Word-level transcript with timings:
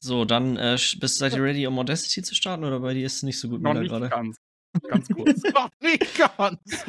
So, 0.00 0.24
dann 0.24 0.56
äh, 0.56 0.78
bist 1.00 1.18
seid 1.18 1.32
ihr 1.32 1.42
ready, 1.42 1.66
um 1.66 1.78
Audacity 1.78 2.22
zu 2.22 2.34
starten 2.34 2.64
oder 2.64 2.80
bei 2.80 2.94
dir 2.94 3.06
ist 3.06 3.16
es 3.16 3.22
nicht 3.24 3.38
so 3.40 3.48
gut 3.48 3.60
Noch 3.60 3.74
nicht 3.74 3.88
gerade? 3.88 4.08
Ganz, 4.08 4.36
ganz 4.88 5.08
kurz. 5.08 5.42
Noch 5.54 5.70
nicht 5.80 6.14
ganz. 6.36 6.86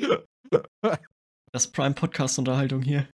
Das 1.51 1.71
Prime 1.71 1.95
Podcast 1.95 2.37
Unterhaltung 2.37 2.81
hier. 2.81 3.09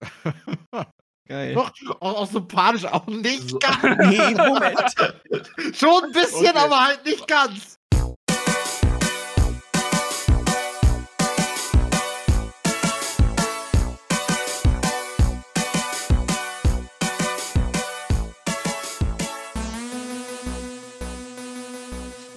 Geil. 1.28 1.54
Doch, 1.54 1.72
auch, 2.00 2.14
auch 2.18 2.30
sympathisch, 2.30 2.84
auch 2.84 3.06
nicht 3.08 3.50
so. 3.50 3.58
ganz. 3.58 3.82
Nee, 3.82 4.34
Moment. 4.34 4.94
Schon 5.76 6.04
ein 6.04 6.12
bisschen, 6.12 6.46
okay. 6.46 6.58
aber 6.58 6.84
halt 6.84 7.04
nicht 7.04 7.26
ganz. 7.26 7.76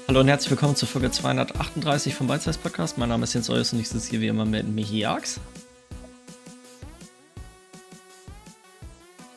Hallo 0.09 0.21
und 0.21 0.27
herzlich 0.27 0.49
willkommen 0.49 0.75
zur 0.75 0.87
Folge 0.87 1.11
238 1.11 2.15
vom 2.15 2.25
Beizeis 2.25 2.57
Podcast. 2.57 2.97
Mein 2.97 3.09
Name 3.09 3.25
ist 3.25 3.35
Jens 3.35 3.47
Eus 3.47 3.73
und 3.73 3.79
ich 3.79 3.89
sitze 3.89 4.09
hier 4.09 4.21
wie 4.21 4.27
immer 4.27 4.43
mit 4.43 4.67
Michi 4.67 5.01
Jax. 5.01 5.39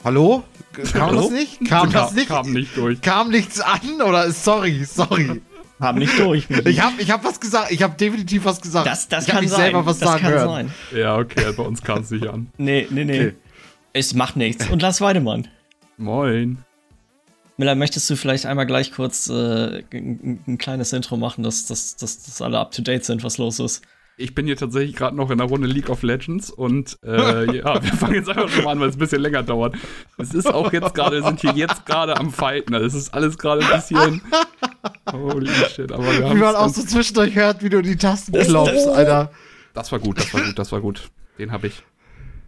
Hallo? 0.02 0.44
Kam 0.72 1.08
Hallo? 1.08 1.20
das 1.20 1.30
nicht? 1.30 1.58
Kam, 1.68 1.90
kam 1.90 1.92
das 1.92 2.14
nicht? 2.14 2.28
Kam 2.28 2.52
nicht 2.54 2.74
durch. 2.74 3.02
Kam 3.02 3.28
nichts 3.28 3.60
an 3.60 4.00
oder 4.00 4.32
sorry, 4.32 4.82
sorry. 4.86 5.42
Kam 5.78 5.96
nicht 5.96 6.18
durch. 6.18 6.48
Michi. 6.48 6.70
Ich 6.70 6.80
habe 6.80 7.02
ich 7.02 7.10
hab 7.10 7.22
was 7.22 7.38
gesagt. 7.38 7.70
Ich 7.70 7.82
habe 7.82 7.94
definitiv 7.98 8.46
was 8.46 8.62
gesagt. 8.62 8.86
Das, 8.86 9.08
das 9.08 9.26
ich 9.26 9.30
kann 9.30 9.42
mich 9.42 9.50
sein. 9.50 9.60
selber 9.60 9.84
was 9.84 9.98
das 9.98 10.08
sagen 10.08 10.22
kann 10.22 10.32
hören. 10.32 10.48
sein. 10.48 10.98
Ja, 10.98 11.18
okay, 11.18 11.52
bei 11.54 11.64
uns 11.64 11.82
kam 11.82 12.00
es 12.00 12.10
nicht 12.10 12.26
an. 12.26 12.50
Nee, 12.56 12.86
nee, 12.88 13.04
nee. 13.04 13.20
Okay. 13.20 13.34
Es 13.92 14.14
macht 14.14 14.36
nichts. 14.36 14.70
Und 14.70 14.80
Lars 14.80 15.02
Weidemann. 15.02 15.48
Moin. 15.98 16.64
Miller, 17.56 17.74
möchtest 17.74 18.08
du 18.08 18.16
vielleicht 18.16 18.46
einmal 18.46 18.66
gleich 18.66 18.92
kurz 18.92 19.28
äh, 19.28 19.82
ein, 19.92 20.42
ein, 20.46 20.58
kleines 20.58 20.92
Intro 20.92 21.16
machen, 21.16 21.44
dass, 21.44 21.66
dass, 21.66 21.96
dass, 21.96 22.22
dass 22.22 22.42
alle 22.42 22.58
up 22.58 22.72
to 22.72 22.82
date 22.82 23.04
sind, 23.04 23.24
was 23.24 23.38
los 23.38 23.60
ist? 23.60 23.82
Ich 24.18 24.34
bin 24.34 24.46
hier 24.46 24.56
tatsächlich 24.56 24.94
gerade 24.94 25.16
noch 25.16 25.30
in 25.30 25.38
der 25.38 25.46
Runde 25.46 25.66
League 25.66 25.88
of 25.88 26.02
Legends 26.02 26.50
und 26.50 26.98
äh, 27.04 27.56
ja, 27.56 27.82
wir 27.82 27.92
fangen 27.92 28.14
jetzt 28.14 28.28
einfach 28.28 28.48
schon 28.48 28.64
mal 28.64 28.72
an, 28.72 28.80
weil 28.80 28.88
es 28.88 28.96
ein 28.96 28.98
bisschen 28.98 29.22
länger 29.22 29.42
dauert. 29.42 29.74
Es 30.18 30.34
ist 30.34 30.46
auch 30.46 30.72
jetzt 30.72 30.94
gerade, 30.94 31.16
wir 31.16 31.24
sind 31.24 31.40
hier 31.40 31.52
jetzt 31.52 31.86
gerade 31.86 32.16
am 32.16 32.30
Fighten. 32.30 32.74
Also 32.74 32.86
es 32.86 32.94
ist 32.94 33.14
alles 33.14 33.38
gerade 33.38 33.64
ein 33.64 33.72
bisschen. 33.72 34.22
Holy 35.12 35.50
shit, 35.74 35.90
aber 35.90 36.04
wir 36.04 36.28
haben. 36.28 36.36
Wie 36.36 36.40
man 36.40 36.54
auch 36.54 36.68
so 36.68 36.82
zwischendurch 36.82 37.34
hört, 37.34 37.62
wie 37.62 37.70
du 37.70 37.82
die 37.82 37.96
Tasten 37.96 38.32
klopfst, 38.32 38.88
Alter. 38.88 39.30
Das 39.74 39.90
war 39.90 39.98
gut, 39.98 40.18
das 40.18 40.32
war 40.34 40.42
gut, 40.42 40.58
das 40.58 40.72
war 40.72 40.80
gut. 40.80 41.10
Den 41.38 41.50
habe 41.50 41.68
ich. 41.68 41.82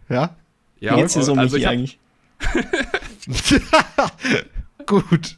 Ja? 0.09 0.35
Ja, 0.79 0.95
geht's 0.95 1.13
dir 1.13 1.23
so, 1.23 1.33
also 1.33 1.55
Michi, 1.55 1.65
eigentlich? 1.65 1.99
Gut. 4.85 5.37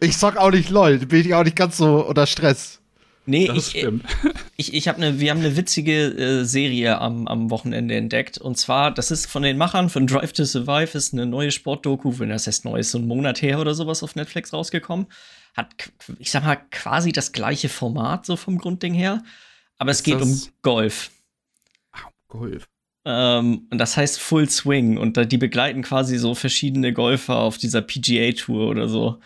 Ich 0.00 0.16
zock 0.16 0.36
auch 0.36 0.50
nicht 0.50 0.70
LOL, 0.70 0.98
bin 0.98 1.20
ich 1.20 1.34
auch 1.34 1.44
nicht 1.44 1.56
ganz 1.56 1.76
so 1.76 2.06
unter 2.06 2.26
Stress. 2.26 2.80
Nee, 3.28 3.46
das 3.46 3.58
ich, 3.58 3.80
stimmt. 3.80 4.04
ich, 4.56 4.72
ich 4.72 4.88
habe 4.88 4.96
eine, 4.96 5.20
wir 5.20 5.30
haben 5.30 5.40
eine 5.40 5.54
witzige 5.54 6.06
äh, 6.06 6.44
Serie 6.44 6.98
am, 6.98 7.28
am 7.28 7.50
Wochenende 7.50 7.94
entdeckt. 7.94 8.38
Und 8.38 8.56
zwar, 8.56 8.90
das 8.90 9.10
ist 9.10 9.26
von 9.26 9.42
den 9.42 9.58
Machern 9.58 9.90
von 9.90 10.06
Drive 10.06 10.32
to 10.32 10.46
Survive, 10.46 10.96
ist 10.96 11.12
eine 11.12 11.26
neue 11.26 11.50
Sportdoku, 11.50 12.18
wenn 12.18 12.30
das 12.30 12.46
heißt 12.46 12.64
neu 12.64 12.78
ist, 12.78 12.90
so 12.90 12.96
einen 12.96 13.06
Monat 13.06 13.42
her 13.42 13.60
oder 13.60 13.74
sowas 13.74 14.02
auf 14.02 14.16
Netflix 14.16 14.54
rausgekommen. 14.54 15.08
Hat, 15.54 15.68
ich 16.18 16.30
sag 16.30 16.44
mal, 16.44 16.56
quasi 16.70 17.12
das 17.12 17.32
gleiche 17.32 17.68
Format, 17.68 18.24
so 18.24 18.36
vom 18.36 18.56
Grundding 18.56 18.94
her. 18.94 19.22
Aber 19.76 19.90
es 19.90 19.98
Ist 19.98 20.04
geht 20.04 20.22
um 20.22 20.42
Golf. 20.62 21.10
Ah, 21.92 22.08
Golf. 22.28 22.66
Ähm, 23.10 23.66
und 23.70 23.78
das 23.78 23.96
heißt 23.96 24.20
Full 24.20 24.50
Swing 24.50 24.98
und 24.98 25.16
da, 25.16 25.24
die 25.24 25.38
begleiten 25.38 25.80
quasi 25.80 26.18
so 26.18 26.34
verschiedene 26.34 26.92
Golfer 26.92 27.36
auf 27.36 27.56
dieser 27.56 27.80
PGA-Tour 27.80 28.68
oder 28.68 28.86
so. 28.86 29.18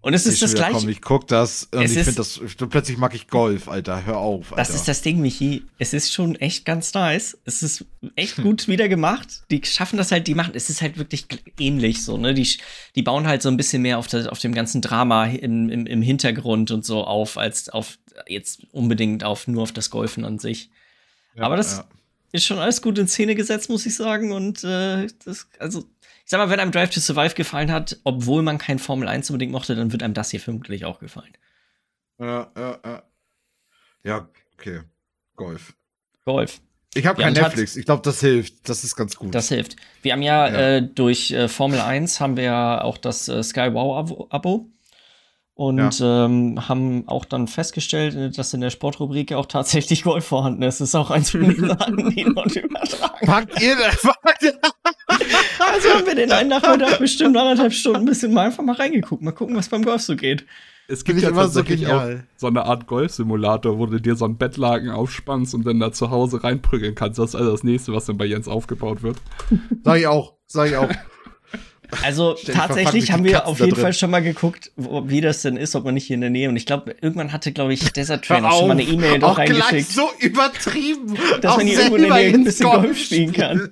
Und 0.00 0.14
es 0.14 0.26
ist 0.26 0.42
das 0.42 0.54
gleiche. 0.54 0.80
Komm, 0.80 0.88
ich 0.88 1.00
guck 1.00 1.28
das 1.28 1.68
und 1.72 1.84
Es 1.84 1.94
ich 1.94 2.02
finde 2.02 2.16
das. 2.16 2.40
Plötzlich 2.68 2.98
mag 2.98 3.14
ich 3.14 3.28
Golf, 3.28 3.68
Alter. 3.68 4.04
Hör 4.04 4.16
auf. 4.16 4.50
Alter. 4.50 4.56
Das 4.56 4.74
ist 4.74 4.88
das 4.88 5.02
Ding, 5.02 5.20
Michi. 5.20 5.62
Es 5.78 5.92
ist 5.92 6.12
schon 6.12 6.34
echt 6.34 6.64
ganz 6.64 6.92
nice. 6.92 7.38
Es 7.44 7.62
ist 7.62 7.84
echt 8.16 8.42
gut 8.42 8.66
wieder 8.66 8.88
gemacht. 8.88 9.44
Die 9.52 9.62
schaffen 9.64 9.96
das 9.96 10.10
halt, 10.10 10.26
die 10.26 10.34
machen, 10.34 10.54
es 10.56 10.68
ist 10.68 10.82
halt 10.82 10.98
wirklich 10.98 11.26
ähnlich 11.60 12.02
so, 12.04 12.16
ne? 12.16 12.34
Die, 12.34 12.48
die 12.96 13.02
bauen 13.02 13.28
halt 13.28 13.42
so 13.42 13.48
ein 13.48 13.56
bisschen 13.56 13.82
mehr 13.82 13.98
auf, 13.98 14.08
das, 14.08 14.26
auf 14.26 14.40
dem 14.40 14.54
ganzen 14.54 14.80
Drama 14.80 15.26
im, 15.26 15.70
im, 15.70 15.86
im 15.86 16.02
Hintergrund 16.02 16.72
und 16.72 16.84
so 16.84 17.04
auf, 17.04 17.38
als 17.38 17.68
auf 17.68 17.96
jetzt 18.26 18.62
unbedingt 18.72 19.22
auf 19.22 19.46
nur 19.46 19.62
auf 19.62 19.72
das 19.72 19.90
Golfen 19.90 20.24
an 20.24 20.40
sich. 20.40 20.70
Ja, 21.36 21.44
aber 21.44 21.56
das 21.56 21.76
ja. 21.76 21.84
Ist 22.34 22.44
schon 22.46 22.58
alles 22.58 22.82
gut 22.82 22.98
in 22.98 23.06
Szene 23.08 23.34
gesetzt, 23.34 23.68
muss 23.70 23.86
ich 23.86 23.94
sagen. 23.94 24.32
Und 24.32 24.64
äh, 24.64 25.06
das, 25.24 25.48
also, 25.58 25.80
ich 26.00 26.30
sag 26.30 26.38
mal, 26.38 26.50
wenn 26.50 26.58
einem 26.60 26.72
Drive 26.72 26.90
to 26.90 27.00
Survive 27.00 27.34
gefallen 27.34 27.70
hat, 27.70 28.00
obwohl 28.04 28.42
man 28.42 28.58
kein 28.58 28.78
Formel 28.78 29.06
1 29.08 29.30
unbedingt 29.30 29.52
mochte, 29.52 29.76
dann 29.76 29.92
wird 29.92 30.02
einem 30.02 30.14
das 30.14 30.30
hier 30.30 30.40
vermutlich 30.40 30.84
auch 30.84 30.98
gefallen. 30.98 31.32
Ja, 32.18 32.50
ja, 32.56 32.78
ja. 32.84 33.02
Ja, 34.02 34.28
okay. 34.54 34.80
Golf. 35.36 35.74
Golf. 36.24 36.60
Ich 36.94 37.06
habe 37.06 37.22
kein 37.22 37.34
hat- 37.36 37.42
Netflix. 37.42 37.76
Ich 37.76 37.84
glaube, 37.86 38.02
das 38.02 38.20
hilft. 38.20 38.68
Das 38.68 38.82
ist 38.84 38.96
ganz 38.96 39.16
gut. 39.16 39.34
Das 39.34 39.48
hilft. 39.48 39.76
Wir 40.02 40.12
haben 40.12 40.22
ja, 40.22 40.48
Ja. 40.48 40.76
Äh, 40.76 40.82
durch 40.82 41.30
äh, 41.30 41.48
Formel 41.48 41.80
1 41.80 42.20
haben 42.20 42.36
wir 42.36 42.44
ja 42.44 42.82
auch 42.82 42.98
das 42.98 43.28
äh, 43.28 43.42
Sky 43.42 43.72
Wow 43.72 44.28
Abo, 44.30 44.70
Und 45.56 46.00
ähm, 46.02 46.68
haben 46.68 47.06
auch 47.06 47.24
dann 47.24 47.46
festgestellt, 47.46 48.16
äh, 48.16 48.30
dass 48.30 48.52
in 48.54 48.60
der 48.60 48.70
Sportrubrik 48.70 49.30
ja 49.30 49.36
auch 49.36 49.46
tatsächlich 49.46 50.02
Golf 50.02 50.24
vorhanden 50.24 50.62
ist. 50.62 50.80
Das 50.80 50.88
ist 50.88 50.94
auch 50.96 51.10
eins 51.12 51.30
von 51.30 51.42
den 51.42 51.68
Sachen, 51.68 52.10
die 52.10 52.24
dort 52.24 52.56
übertragen. 52.56 53.26
Packt 53.26 53.62
ihr 53.62 53.76
das? 53.76 54.02
Also 55.60 55.88
haben 55.90 56.06
wir 56.06 56.14
den 56.16 56.32
einen 56.32 56.48
Nachmittag 56.48 56.98
bestimmt 56.98 57.36
anderthalb 57.36 57.72
Stunden 57.72 58.00
ein 58.00 58.04
bisschen 58.04 58.34
mal 58.34 58.46
einfach 58.46 58.64
mal 58.64 58.74
reingeguckt. 58.74 59.22
Mal 59.22 59.32
gucken, 59.32 59.56
was 59.56 59.68
beim 59.68 59.84
Golf 59.84 60.02
so 60.02 60.16
geht. 60.16 60.44
Es 60.86 61.04
gibt 61.04 61.20
ja 61.20 61.30
immer 61.30 61.48
so 61.48 61.60
tatsächlich 61.60 61.86
auch 61.86 62.02
genial. 62.02 62.26
so 62.36 62.46
eine 62.46 62.64
Art 62.64 62.86
Golfsimulator, 62.86 63.78
wo 63.78 63.86
du 63.86 64.00
dir 64.00 64.16
so 64.16 64.24
einen 64.26 64.36
Bettlaken 64.36 64.90
aufspannst 64.90 65.54
und 65.54 65.64
dann 65.66 65.80
da 65.80 65.92
zu 65.92 66.10
Hause 66.10 66.44
reinprügeln 66.44 66.94
kannst. 66.94 67.18
Das 67.18 67.30
ist 67.30 67.36
also 67.36 67.52
das 67.52 67.62
nächste, 67.62 67.92
was 67.92 68.04
dann 68.06 68.18
bei 68.18 68.26
Jens 68.26 68.48
aufgebaut 68.48 69.02
wird. 69.02 69.16
Sag 69.82 69.98
ich 69.98 70.06
auch. 70.06 70.34
Sag 70.46 70.68
ich 70.68 70.76
auch. 70.76 70.90
Also 72.02 72.34
tatsächlich 72.34 73.12
haben 73.12 73.24
wir 73.24 73.46
auf 73.46 73.60
jeden. 73.60 73.74
Fall 73.74 73.92
schon 73.92 74.10
mal 74.10 74.22
geguckt, 74.22 74.70
wo, 74.76 75.08
wie 75.08 75.20
das 75.20 75.42
denn 75.42 75.56
ist, 75.56 75.74
ob 75.74 75.84
man 75.84 75.94
nicht 75.94 76.06
hier 76.06 76.14
in 76.14 76.20
der 76.20 76.30
Nähe. 76.30 76.48
Und 76.48 76.56
ich 76.56 76.66
glaube, 76.66 76.94
irgendwann 77.00 77.32
hatte, 77.32 77.52
glaube 77.52 77.74
ich, 77.74 77.92
Desert 77.92 78.24
Train 78.24 78.42
Hör 78.44 78.52
auch 78.52 78.58
schon 78.58 78.68
mal 78.68 78.72
eine 78.72 78.82
E-Mail 78.82 79.18
doch 79.18 79.30
Auch 79.30 79.44
gleich 79.44 79.50
reingeschickt. 79.50 79.90
so 79.90 80.08
übertrieben. 80.20 81.16
Dass 81.40 81.52
Auch 81.52 81.56
man 81.58 81.66
hier 81.66 81.78
irgendwo 81.78 81.96
in 81.96 82.02
der 82.02 82.14
Nähe 82.14 82.28
ein 82.28 82.34
ins 82.36 82.44
bisschen 82.44 82.70
Golf 82.70 82.98
spielen 82.98 83.34
spielen. 83.34 83.70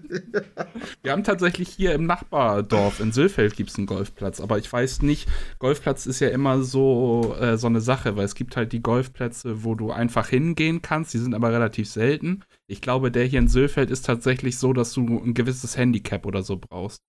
Wir 1.02 1.12
haben 1.12 1.24
tatsächlich 1.24 1.68
hier 1.68 1.92
im 1.94 2.06
Nachbardorf 2.06 3.00
in 3.00 3.12
Sülfeld 3.12 3.56
gibt 3.56 3.70
es 3.70 3.76
einen 3.76 3.86
Golfplatz, 3.86 4.40
aber 4.40 4.58
ich 4.58 4.72
weiß 4.72 5.02
nicht, 5.02 5.28
Golfplatz 5.58 6.06
ist 6.06 6.20
ja 6.20 6.28
immer 6.28 6.62
so, 6.62 7.34
äh, 7.40 7.56
so 7.56 7.66
eine 7.66 7.80
Sache, 7.80 8.16
weil 8.16 8.24
es 8.24 8.34
gibt 8.34 8.56
halt 8.56 8.72
die 8.72 8.82
Golfplätze, 8.82 9.64
wo 9.64 9.74
du 9.74 9.90
einfach 9.90 10.28
hingehen 10.28 10.82
kannst, 10.82 11.14
die 11.14 11.18
sind 11.18 11.34
aber 11.34 11.52
relativ 11.52 11.88
selten. 11.88 12.42
Ich 12.66 12.80
glaube, 12.80 13.10
der 13.10 13.24
hier 13.24 13.40
in 13.40 13.48
Sülfeld 13.48 13.90
ist 13.90 14.06
tatsächlich 14.06 14.58
so, 14.58 14.72
dass 14.72 14.92
du 14.92 15.02
ein 15.02 15.34
gewisses 15.34 15.76
Handicap 15.76 16.26
oder 16.26 16.42
so 16.42 16.56
brauchst. 16.56 17.00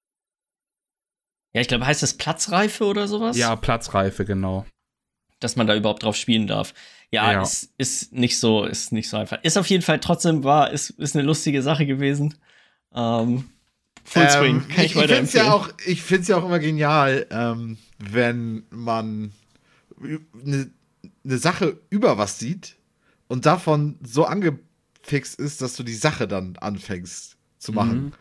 Ja, 1.53 1.61
ich 1.61 1.67
glaube, 1.67 1.85
heißt 1.85 2.01
das 2.03 2.15
Platzreife 2.15 2.85
oder 2.85 3.07
sowas? 3.07 3.37
Ja, 3.37 3.55
Platzreife, 3.55 4.25
genau. 4.25 4.65
Dass 5.39 5.55
man 5.55 5.67
da 5.67 5.75
überhaupt 5.75 6.03
drauf 6.03 6.15
spielen 6.15 6.47
darf. 6.47 6.73
Ja, 7.11 7.31
Ja. 7.31 7.41
Ist, 7.43 7.71
ist 7.77 8.13
nicht 8.13 8.39
so, 8.39 8.63
ist 8.65 8.91
nicht 8.91 9.07
so 9.09 9.17
einfach. 9.17 9.37
Ist 9.43 9.57
auf 9.57 9.67
jeden 9.67 9.83
Fall 9.83 9.99
trotzdem 9.99 10.43
war, 10.43 10.71
ist, 10.71 10.89
ist 10.91 11.15
eine 11.15 11.23
lustige 11.25 11.61
Sache 11.61 11.85
gewesen. 11.85 12.35
Ähm, 12.95 13.49
Full 14.03 14.29
Swing, 14.29 14.55
Ähm, 14.55 14.67
kann 14.67 14.85
ich, 14.85 14.85
ich 14.85 14.91
finde 14.93 15.05
es 15.05 15.11
weiterempfehlen. 15.11 15.45
ja 15.45 15.53
auch, 15.53 15.69
ich 15.85 16.01
find's 16.01 16.27
ja 16.27 16.37
auch 16.37 16.45
immer 16.45 16.59
genial, 16.59 17.27
ähm, 17.29 17.77
wenn 17.99 18.63
man 18.71 19.31
eine 20.01 20.71
ne 21.23 21.37
Sache 21.37 21.79
über 21.89 22.17
was 22.17 22.39
sieht 22.39 22.75
und 23.27 23.45
davon 23.45 23.97
so 24.03 24.25
angefixt 24.25 25.39
ist, 25.39 25.61
dass 25.61 25.75
du 25.75 25.83
die 25.83 25.93
Sache 25.93 26.27
dann 26.27 26.57
anfängst 26.57 27.37
zu 27.59 27.71
machen. 27.73 28.05
Mhm. 28.05 28.11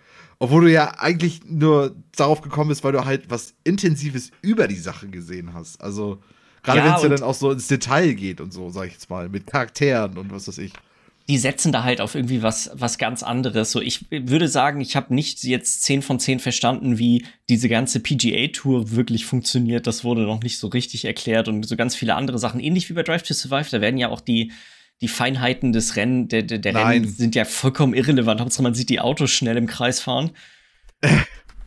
Obwohl 0.43 0.65
du 0.65 0.73
ja 0.73 0.99
eigentlich 0.99 1.43
nur 1.47 1.95
darauf 2.17 2.41
gekommen 2.41 2.71
bist, 2.71 2.83
weil 2.83 2.91
du 2.91 3.05
halt 3.05 3.31
was 3.31 3.55
Intensives 3.63 4.33
über 4.41 4.67
die 4.67 4.75
Sache 4.75 5.07
gesehen 5.07 5.55
hast. 5.55 5.81
Also, 5.81 6.21
gerade 6.65 6.79
Ja, 6.79 6.85
wenn 6.85 6.95
es 6.95 7.03
ja 7.05 7.09
dann 7.11 7.23
auch 7.23 7.35
so 7.35 7.53
ins 7.53 7.69
Detail 7.69 8.13
geht 8.15 8.41
und 8.41 8.53
so, 8.53 8.69
sag 8.69 8.89
ich 8.89 8.95
jetzt 8.95 9.09
mal, 9.09 9.29
mit 9.29 9.47
Charakteren 9.47 10.19
und 10.19 10.33
was 10.33 10.49
weiß 10.49 10.59
ich. 10.59 10.73
die 11.29 11.39
setzen 11.39 11.71
da 11.71 11.85
halt 11.85 12.01
auf 12.01 12.15
irgendwie 12.15 12.43
was, 12.43 12.71
was 12.75 12.99
ganz 12.99 13.23
anderes. 13.23 13.71
So, 13.71 13.81
ich 13.81 14.07
würde 14.11 14.49
sagen, 14.49 14.81
ich 14.81 14.97
habe 14.97 15.15
nicht 15.15 15.45
jetzt 15.45 15.83
10 15.85 16.03
von 16.03 16.19
10 16.19 16.41
verstanden, 16.41 16.99
wie 16.99 17.25
diese 17.49 17.69
ganze 17.69 18.01
PGA-Tour 18.01 18.91
wirklich 18.91 19.25
funktioniert. 19.25 19.87
Das 19.87 20.03
wurde 20.03 20.23
noch 20.23 20.43
nicht 20.43 20.59
so 20.59 20.67
richtig 20.67 21.05
erklärt 21.05 21.49
und 21.49 21.65
so 21.65 21.77
ganz 21.77 21.95
viele 21.95 22.17
andere 22.17 22.39
Sachen. 22.39 22.61
Ähnlich 22.61 22.89
wie 22.91 22.95
bei 22.95 23.05
Drive 23.05 23.23
to 23.23 23.35
Survive, 23.35 23.71
da 23.71 23.81
werden 23.81 23.99
ja 23.99 24.09
auch 24.09 24.21
die, 24.21 24.53
die 25.03 25.09
Feinheiten 25.09 25.73
des 25.73 25.97
Rennen, 25.97 26.29
der, 26.29 26.43
der, 26.43 26.59
der. 26.59 26.75
Rennen 26.75 27.09
sind 27.09 27.35
ja 27.35 27.45
vollkommen 27.45 27.93
irrelevant. 27.93 28.41
Hauptsache, 28.41 28.63
man 28.63 28.75
sieht 28.75 28.89
die 28.89 29.01
Autos 29.01 29.31
schnell 29.31 29.57
im 29.57 29.67
Kreis 29.67 30.01
fahren. 30.01 30.31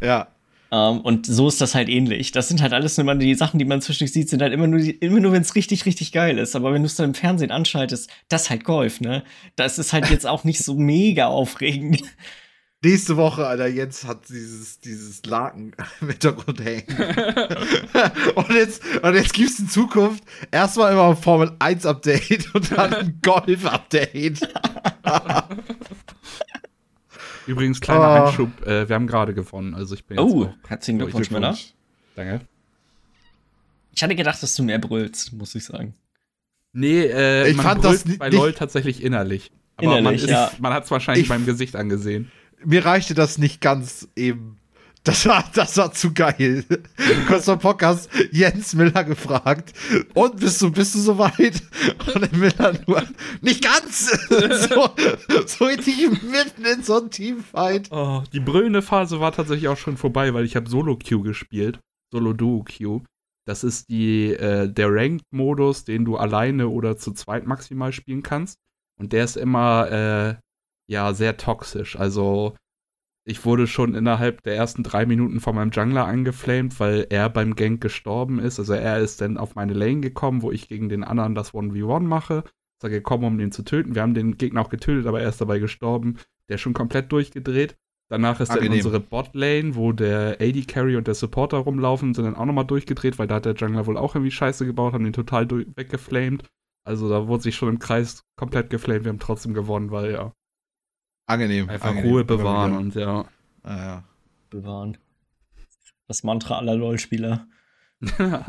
Ja. 0.02 0.28
Ähm, 0.72 1.00
und 1.02 1.26
so 1.26 1.48
ist 1.48 1.62
das 1.62 1.74
halt 1.74 1.88
ähnlich. 1.88 2.32
Das 2.32 2.50
sind 2.50 2.62
halt 2.62 2.74
alles 2.74 2.98
nur 2.98 3.16
die 3.16 3.34
Sachen, 3.34 3.60
die 3.60 3.66
man 3.66 3.82
zwischendurch 3.82 4.12
sieht, 4.12 4.30
sind 4.30 4.42
halt 4.42 4.54
immer 4.54 4.68
nur, 4.68 4.80
die, 4.80 4.92
immer 4.92 5.22
nur 5.22 5.32
wenn 5.32 5.42
es 5.42 5.56
richtig, 5.56 5.86
richtig 5.86 6.12
geil 6.12 6.38
ist. 6.38 6.56
Aber 6.56 6.74
wenn 6.74 6.82
du 6.82 6.88
es 6.88 6.96
dann 6.96 7.08
im 7.08 7.14
Fernsehen 7.14 7.50
anschaltest, 7.50 8.10
das 8.28 8.44
ist 8.44 8.50
halt 8.50 8.66
Golf, 8.66 9.00
ne? 9.00 9.24
Das 9.56 9.80
ist 9.80 9.94
halt 9.94 10.10
jetzt 10.10 10.28
auch 10.28 10.44
nicht 10.44 10.60
so 10.60 10.76
mega 10.76 11.28
aufregend. 11.28 12.04
Nächste 12.83 13.18
Woche, 13.18 13.48
Alter, 13.48 13.68
Jens 13.68 14.06
hat 14.06 14.30
dieses, 14.30 14.80
dieses 14.80 15.25
Laken 15.25 15.75
im 16.01 16.10
Hintergrund 16.10 16.63
hängen. 16.63 16.86
und, 18.36 18.50
jetzt, 18.51 18.83
und 19.01 19.16
jetzt 19.16 19.33
gibt 19.33 19.50
es 19.50 19.60
in 19.60 19.69
Zukunft 19.69 20.24
erstmal 20.51 20.94
immer 20.94 21.10
ein 21.10 21.18
Formel 21.18 21.56
1 21.57 21.86
Update 21.86 22.50
und 22.54 22.72
dann 22.72 22.94
ein 22.94 23.19
Golf 23.24 23.66
Update. 23.66 24.48
Übrigens, 27.48 27.81
kleiner 27.81 28.01
oh. 28.01 28.27
Einschub, 28.27 28.68
äh, 28.68 28.88
wir 28.88 28.95
haben 28.95 29.07
gerade 29.07 29.33
gewonnen. 29.33 29.74
Also 29.74 29.95
ich 29.95 30.06
bin 30.06 30.18
jetzt 30.18 30.31
Oh, 30.31 30.54
herzlichen 30.68 31.00
Glückwunsch, 31.00 31.31
Männer. 31.31 31.57
Danke. 32.16 32.42
Ich 33.95 34.04
hatte 34.04 34.16
gedacht, 34.16 34.44
dass 34.44 34.56
du 34.56 34.63
mehr 34.63 34.80
brüllst, 34.80 35.33
muss 35.33 35.56
ich 35.56 35.63
sagen. 35.63 35.95
Nee, 36.74 37.06
äh, 37.06 37.50
ich 37.50 37.56
man 37.56 37.66
fand 37.66 37.86
das 37.86 38.04
bei 38.18 38.30
LOL 38.30 38.54
tatsächlich 38.54 39.01
innerlich. 39.01 39.51
Aber 39.78 39.98
innerlich, 39.98 40.24
man, 40.24 40.30
ja. 40.30 40.51
man 40.60 40.74
hat 40.74 40.83
es 40.83 40.92
wahrscheinlich 40.92 41.24
ich, 41.24 41.30
beim 41.30 41.45
Gesicht 41.45 41.75
angesehen 41.75 42.31
mir 42.63 42.86
reichte 42.86 43.13
das 43.13 43.38
nicht 43.38 43.62
ganz 43.62 44.07
eben. 44.16 44.57
Das 45.06 45.28
war, 45.28 45.44
das 45.54 45.78
war 45.78 45.92
zu 45.92 46.16
geil. 46.16 46.66
Kurz 47.28 47.46
vor 47.46 47.57
Podcast 47.57 48.10
Jens 48.31 48.74
Miller 48.74 49.04
gefragt. 49.04 49.72
Und 50.16 50.40
bist 50.40 50.60
du, 50.63 50.72
bist 50.72 50.96
du 50.96 51.00
soweit? 51.00 51.62
Und 52.13 52.22
der 52.22 52.36
Miller 52.36 52.74
nur, 52.88 53.04
nicht 53.42 53.63
ganz! 53.63 54.10
so, 54.30 54.90
so 55.46 55.66
richtig 55.66 56.10
mitten 56.24 56.66
in 56.66 56.81
so 56.81 56.98
einem 56.98 57.12
Teamfight. 57.12 57.92
Oh, 57.92 58.24
die 58.34 58.40
brüllende 58.40 58.81
Phase 58.81 59.19
war 59.19 59.31
tatsächlich 59.31 59.68
auch 59.68 59.78
schon 59.78 59.96
vorbei, 59.96 60.34
weil 60.34 60.44
ich 60.44 60.56
habe 60.56 60.68
Solo-Queue 60.68 61.22
gespielt. 61.22 61.80
Solo-Duo-Queue. 62.12 63.04
Das 63.48 63.63
ist 63.63 63.90
die, 63.90 64.31
äh, 64.31 64.68
der 64.68 64.92
Ranked-Modus, 64.92 65.86
den 65.86 66.04
du 66.04 66.18
alleine 66.18 66.68
oder 66.69 66.98
zu 66.98 67.12
zweit 67.12 67.46
maximal 67.46 67.94
spielen 67.94 68.24
kannst. 68.24 68.57
Und 68.98 69.13
der 69.13 69.24
ist 69.24 69.38
immer, 69.38 69.92
äh, 69.92 70.36
ja, 70.88 71.14
sehr 71.14 71.38
toxisch. 71.38 71.98
Also, 71.98 72.56
ich 73.28 73.44
wurde 73.44 73.66
schon 73.66 73.96
innerhalb 73.96 74.44
der 74.44 74.56
ersten 74.56 74.84
drei 74.84 75.08
Minuten 75.08 75.40
von 75.40 75.56
meinem 75.56 75.72
Jungler 75.72 76.06
angeflamed, 76.06 76.80
weil 76.80 77.08
er 77.10 77.28
beim 77.30 77.56
Gank 77.56 77.82
gestorben 77.82 78.40
ist. 78.40 78.60
Also 78.60 78.74
er 78.74 79.00
ist 79.00 79.20
dann 79.20 79.38
auf 79.38 79.56
meine 79.56 79.74
Lane 79.74 80.02
gekommen, 80.02 80.44
wo 80.44 80.52
ich 80.52 80.70
gegen 80.70 80.90
den 80.90 81.04
anderen 81.04 81.34
das 81.34 81.52
1v1 81.52 82.02
mache. 82.02 82.44
Ist 82.78 82.84
er 82.84 82.92
gekommen, 82.92 83.24
um 83.24 83.38
den 83.40 83.52
zu 83.52 83.64
töten. 83.64 83.96
Wir 83.96 84.04
haben 84.04 84.14
den 84.14 84.38
Gegner 84.38 84.62
auch 84.62 84.70
getötet, 84.70 85.08
aber 85.08 85.22
er 85.22 85.30
ist 85.30 85.42
dabei 85.42 85.58
gestorben. 85.58 86.18
Der 86.50 86.56
ist 86.56 86.62
schon 86.62 86.76
komplett 86.76 87.12
durchgedreht. 87.12 87.76
Danach 88.12 88.40
ist 88.40 88.52
Angenehm. 88.52 88.70
dann 88.70 88.78
unsere 88.78 89.00
Bot-Lane, 89.00 89.76
wo 89.76 89.92
der 89.92 90.38
AD-Carry 90.40 90.96
und 90.96 91.08
der 91.08 91.16
Supporter 91.16 91.58
rumlaufen, 91.58 92.14
sind 92.14 92.26
dann 92.26 92.36
auch 92.36 92.46
nochmal 92.46 92.66
durchgedreht, 92.66 93.18
weil 93.18 93.26
da 93.26 93.36
hat 93.36 93.46
der 93.46 93.56
Jungler 93.56 93.88
wohl 93.88 93.98
auch 93.98 94.14
irgendwie 94.14 94.30
Scheiße 94.30 94.68
gebaut, 94.68 94.94
haben 94.94 95.04
den 95.04 95.14
total 95.14 95.50
weggeflamed. 95.50 96.44
Also 96.88 97.10
da 97.10 97.28
wurde 97.28 97.42
sich 97.42 97.56
schon 97.56 97.70
im 97.70 97.80
Kreis 97.80 98.22
komplett 98.38 98.70
geflamed. 98.70 99.06
Wir 99.06 99.10
haben 99.10 99.20
trotzdem 99.20 99.56
gewonnen, 99.56 99.90
weil 99.90 100.12
ja, 100.12 100.34
Angenehm. 101.25 101.69
Einfach 101.69 101.89
angenehm. 101.89 102.12
Ruhe 102.12 102.24
bewahren 102.24 102.77
und 102.77 102.95
ja. 102.95 103.25
Ah, 103.63 103.77
ja. 103.77 104.04
Bewahren. 104.50 104.98
Das 106.07 106.24
Mantra 106.24 106.57
aller 106.60 106.75
LOL-Spieler. 106.75 107.48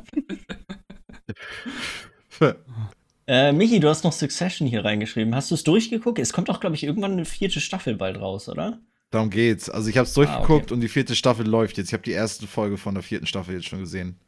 äh, 3.26 3.52
Michi, 3.52 3.80
du 3.80 3.88
hast 3.88 4.04
noch 4.04 4.12
Succession 4.12 4.68
hier 4.68 4.84
reingeschrieben. 4.84 5.34
Hast 5.34 5.50
du 5.50 5.54
es 5.54 5.64
durchgeguckt? 5.64 6.18
Es 6.18 6.34
kommt 6.34 6.48
doch, 6.48 6.60
glaube 6.60 6.76
ich, 6.76 6.84
irgendwann 6.84 7.12
eine 7.12 7.24
vierte 7.24 7.60
Staffel 7.60 7.96
bald 7.96 8.20
raus, 8.20 8.48
oder? 8.48 8.78
Darum 9.10 9.30
geht's. 9.30 9.70
Also 9.70 9.88
ich 9.88 9.96
habe 9.96 10.06
es 10.06 10.14
durchgeguckt 10.14 10.50
ah, 10.50 10.64
okay. 10.64 10.74
und 10.74 10.80
die 10.80 10.88
vierte 10.88 11.14
Staffel 11.14 11.46
läuft 11.46 11.78
jetzt. 11.78 11.88
Ich 11.88 11.94
habe 11.94 12.02
die 12.02 12.12
erste 12.12 12.46
Folge 12.46 12.76
von 12.76 12.94
der 12.94 13.02
vierten 13.02 13.26
Staffel 13.26 13.54
jetzt 13.54 13.68
schon 13.68 13.80
gesehen. 13.80 14.18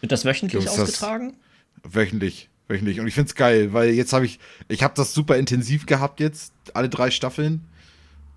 Wird 0.00 0.12
das 0.12 0.24
wöchentlich 0.24 0.64
glaub, 0.64 0.78
ausgetragen? 0.78 1.36
Das 1.82 1.94
wöchentlich, 1.94 2.48
wöchentlich. 2.68 3.00
Und 3.00 3.08
ich 3.08 3.14
find's 3.14 3.34
geil, 3.34 3.72
weil 3.72 3.90
jetzt 3.90 4.12
habe 4.12 4.26
ich, 4.26 4.38
ich 4.68 4.82
habe 4.82 4.94
das 4.94 5.14
super 5.14 5.36
intensiv 5.36 5.86
gehabt 5.86 6.20
jetzt, 6.20 6.52
alle 6.74 6.88
drei 6.88 7.10
Staffeln. 7.10 7.66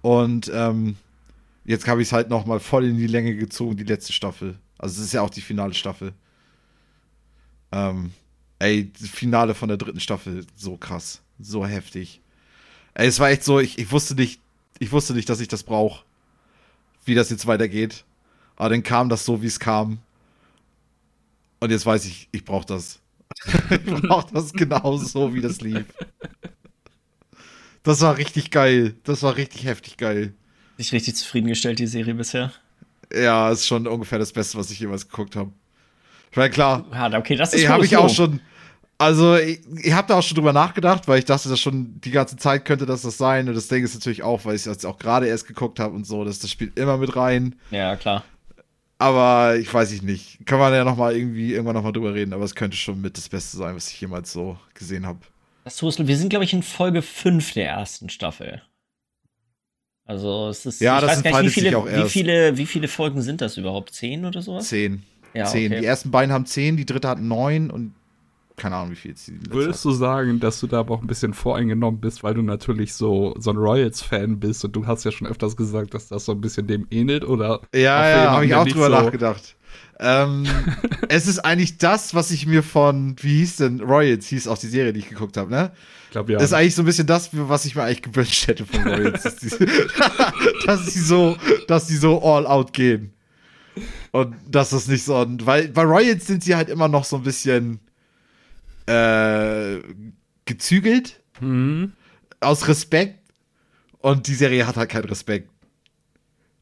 Und 0.02 0.52
ähm, 0.54 0.96
jetzt 1.66 1.88
habe 1.88 2.02
ich 2.02 2.08
es 2.10 2.14
halt 2.14 2.30
noch 2.30 2.46
mal 2.46 2.60
voll 2.60 2.86
in 2.86 2.98
die 2.98 3.08
Länge 3.08 3.36
gezogen, 3.36 3.78
die 3.78 3.84
letzte 3.84 4.14
Staffel. 4.14 4.58
Also 4.78 5.00
es 5.00 5.08
ist 5.08 5.14
ja 5.14 5.22
auch 5.22 5.30
die 5.30 5.42
finale 5.42 5.74
Staffel. 5.74 6.14
Ähm, 7.72 8.12
ey, 8.60 8.92
das 8.92 9.10
Finale 9.10 9.54
von 9.56 9.68
der 9.68 9.78
dritten 9.78 10.00
Staffel, 10.00 10.46
so 10.56 10.78
krass, 10.78 11.22
so 11.40 11.66
heftig. 11.66 12.22
Ey, 12.94 13.08
es 13.08 13.20
war 13.20 13.30
echt 13.30 13.44
so, 13.44 13.60
ich, 13.60 13.78
ich 13.78 13.92
wusste 13.92 14.16
nicht, 14.16 14.42
ich 14.80 14.92
wusste 14.92 15.14
nicht, 15.14 15.30
dass 15.30 15.40
ich 15.40 15.48
das 15.48 15.64
brauche, 15.64 16.04
wie 17.06 17.16
das 17.16 17.30
jetzt 17.30 17.48
weitergeht. 17.48 18.06
Aber 18.56 18.70
dann 18.70 18.84
kam 18.84 19.10
das 19.10 19.26
so, 19.26 19.42
wie 19.42 19.48
es 19.48 19.60
kam. 19.60 20.00
Und 21.60 21.72
jetzt 21.72 21.86
weiß 21.86 22.06
ich, 22.06 22.30
ich 22.32 22.46
brauche 22.46 22.66
das. 22.66 23.00
ich 23.70 23.86
brauche 23.86 24.34
das 24.34 24.54
genau 24.54 24.98
so, 24.98 25.34
wie 25.34 25.42
das 25.42 25.62
lief. 25.62 25.86
Das 27.84 28.02
war 28.02 28.18
richtig 28.18 28.52
geil. 28.52 28.96
Das 29.04 29.24
war 29.24 29.36
richtig 29.36 29.66
heftig 29.66 29.98
geil. 29.98 30.34
Dich 30.78 30.92
richtig 30.92 31.16
zufriedengestellt, 31.16 31.80
die 31.80 31.88
Serie 31.88 32.14
bisher. 32.14 32.52
Ja, 33.14 33.50
ist 33.50 33.68
schon 33.68 33.88
ungefähr 33.88 34.20
das 34.20 34.32
Beste, 34.32 34.58
was 34.58 34.72
ich 34.72 34.80
jemals 34.80 35.10
geguckt 35.10 35.36
habe. 35.36 35.52
Ich 36.32 36.38
meine, 36.38 36.52
klar. 36.52 36.86
Ja, 36.92 37.18
okay, 37.18 37.36
das 37.36 37.54
ist 37.54 37.68
Habe 37.68 37.86
ich 37.86 37.98
auch 37.98 38.10
schon. 38.10 38.40
Also, 38.98 39.38
ich, 39.38 39.62
ich 39.82 39.94
habe 39.94 40.10
da 40.10 40.16
auch 40.16 40.24
schon 40.24 40.36
drüber 40.36 40.52
nachgedacht, 40.52 41.08
weil 41.08 41.20
ich 41.20 41.26
dachte, 41.26 41.48
das 41.48 41.60
schon 41.60 42.00
die 42.02 42.12
ganze 42.12 42.36
Zeit 42.36 42.66
könnte 42.66 42.86
das 42.86 43.02
das 43.02 43.18
sein. 43.18 43.48
Und 43.48 43.56
das 43.56 43.70
Ding 43.70 43.84
ist 43.84 43.94
natürlich 43.94 44.24
auch, 44.24 44.44
weil 44.44 44.56
ich 44.56 44.66
es 44.68 44.86
auch 44.86 45.00
gerade 45.00 45.26
erst 45.28 45.48
geguckt 45.48 45.80
habe 45.80 45.96
und 45.96 46.06
so, 46.06 46.26
dass 46.26 46.40
das 46.40 46.52
spielt 46.52 46.78
immer 46.78 46.98
mit 46.98 47.16
rein. 47.16 47.56
Ja, 47.72 47.96
klar. 47.96 48.24
Aber 48.98 49.56
ich 49.56 49.74
weiß 49.74 49.94
ich 49.94 50.02
nicht. 50.02 50.46
Kann 50.46 50.60
man 50.60 50.74
ja 50.74 50.84
noch 50.84 50.98
mal 50.98 51.16
irgendwie 51.16 51.54
irgendwann 51.54 51.76
noch 51.76 51.84
mal 51.84 51.94
drüber 51.94 52.14
reden, 52.14 52.34
aber 52.34 52.44
es 52.44 52.56
könnte 52.56 52.76
schon 52.76 53.00
mit 53.00 53.18
das 53.18 53.30
Beste 53.30 53.56
sein, 53.56 53.74
was 53.74 53.90
ich 53.90 54.00
jemals 54.02 54.34
so 54.34 54.58
gesehen 54.74 55.06
habe. 55.06 55.20
Das 55.64 55.82
Hustel, 55.82 56.08
wir 56.08 56.18
sind, 56.18 56.30
glaube 56.30 56.46
ich, 56.46 56.54
in 56.54 56.64
Folge 56.64 57.02
5 57.02 57.54
der 57.54 57.70
ersten 57.70 58.10
Staffel. 58.10 58.62
Also 60.06 60.48
es 60.50 60.66
ist. 60.66 60.82
Ja, 60.82 60.96
ich 60.96 61.06
das 61.06 61.18
weiß 61.18 61.24
gar 61.24 61.44
nicht, 61.44 61.56
wie 61.56 61.62
viele, 61.62 61.86
wie, 61.86 62.10
viele, 62.10 62.58
wie 62.58 62.66
viele 62.66 62.88
Folgen 62.88 63.22
sind 63.22 63.42
das 63.42 63.58
überhaupt? 63.58 63.94
Zehn 63.94 64.26
oder 64.26 64.42
sowas? 64.42 64.68
Zehn. 64.68 65.04
Ja, 65.36 65.46
zehn. 65.46 65.72
Okay. 65.72 65.82
Die 65.82 65.86
ersten 65.86 66.10
beiden 66.10 66.34
haben 66.34 66.48
zehn, 66.48 66.78
die 66.78 66.86
dritte 66.86 67.08
hat 67.08 67.22
neun 67.22 67.70
und 67.70 67.94
keine 68.60 68.76
Ahnung, 68.76 68.92
wie 68.92 68.96
viel 68.96 69.12
jetzt 69.12 69.28
die 69.28 69.40
Würdest 69.50 69.86
du 69.86 69.92
sagen, 69.92 70.40
dass 70.40 70.60
du 70.60 70.68
da 70.68 70.80
aber 70.80 70.96
auch 70.96 71.02
ein 71.02 71.08
bisschen 71.08 71.34
voreingenommen 71.34 72.02
bist, 72.02 72.24
weil 72.24 72.34
du 72.34 72.42
natürlich 72.42 72.94
so, 72.94 73.34
so 73.40 73.52
ein 73.52 73.58
Royals-Fan 73.58 74.40
bist 74.40 74.66
und 74.66 74.76
du 74.76 74.86
hast 74.86 75.06
ja 75.06 75.12
schon 75.12 75.28
öfters 75.28 75.56
gesagt, 75.56 75.94
dass 75.94 76.10
das 76.10 76.26
so 76.26 76.34
ein 76.34 76.42
bisschen 76.42 76.68
dem 76.68 76.86
ähnelt, 76.92 77.24
oder? 77.24 77.62
Ja, 77.74 78.10
ja, 78.10 78.32
habe 78.32 78.46
ich 78.46 78.54
auch 78.54 78.68
drüber 78.68 78.86
so 78.86 78.92
nachgedacht. 78.92 79.56
Ähm, 80.00 80.48
es 81.10 81.28
ist 81.28 81.40
eigentlich 81.40 81.78
das, 81.78 82.14
was 82.14 82.32
ich 82.32 82.46
mir 82.46 82.64
von, 82.64 83.16
wie 83.22 83.40
hieß 83.40 83.58
denn, 83.58 83.82
Royals 83.82 84.28
hieß 84.28 84.48
auch 84.48 84.58
die 84.58 84.68
Serie, 84.68 84.94
die 84.94 85.00
ich 85.00 85.10
geguckt 85.10 85.38
habe, 85.38 85.52
ne? 85.52 85.72
Ich 86.06 86.12
glaube, 86.12 86.32
ja. 86.32 86.40
Das 86.40 86.50
ist 86.50 86.54
eigentlich 86.54 86.76
so 86.76 86.82
ein 86.82 86.86
bisschen 86.86 87.08
das, 87.08 87.30
was 87.34 87.66
ich 87.66 87.76
mir 87.76 87.84
eigentlich 87.84 88.02
gewünscht 88.02 88.48
hätte 88.48 88.66
von 88.66 88.82
Royals. 88.82 89.24
dass, 89.24 89.36
die, 89.36 89.50
dass 90.66 90.86
die 90.86 91.00
so, 91.00 91.38
dass 91.68 91.88
die 91.88 91.98
so 91.98 92.22
all 92.24 92.48
out 92.48 92.74
gehen. 92.74 93.14
Und 94.12 94.36
dass 94.48 94.72
das 94.72 94.88
nicht 94.88 95.04
so, 95.04 95.26
weil 95.44 95.68
bei 95.68 95.84
Royals 95.84 96.26
sind 96.26 96.44
sie 96.44 96.56
halt 96.56 96.70
immer 96.70 96.88
noch 96.88 97.06
so 97.06 97.18
ein 97.18 97.24
bisschen 97.24 97.80
äh, 98.88 99.78
gezügelt. 100.46 101.22
Mhm. 101.40 101.94
Aus 102.40 102.68
Respekt. 102.68 103.20
Und 104.00 104.28
die 104.28 104.34
Serie 104.34 104.66
hat 104.66 104.78
halt 104.78 104.90
keinen 104.90 105.06
Respekt. 105.06 105.50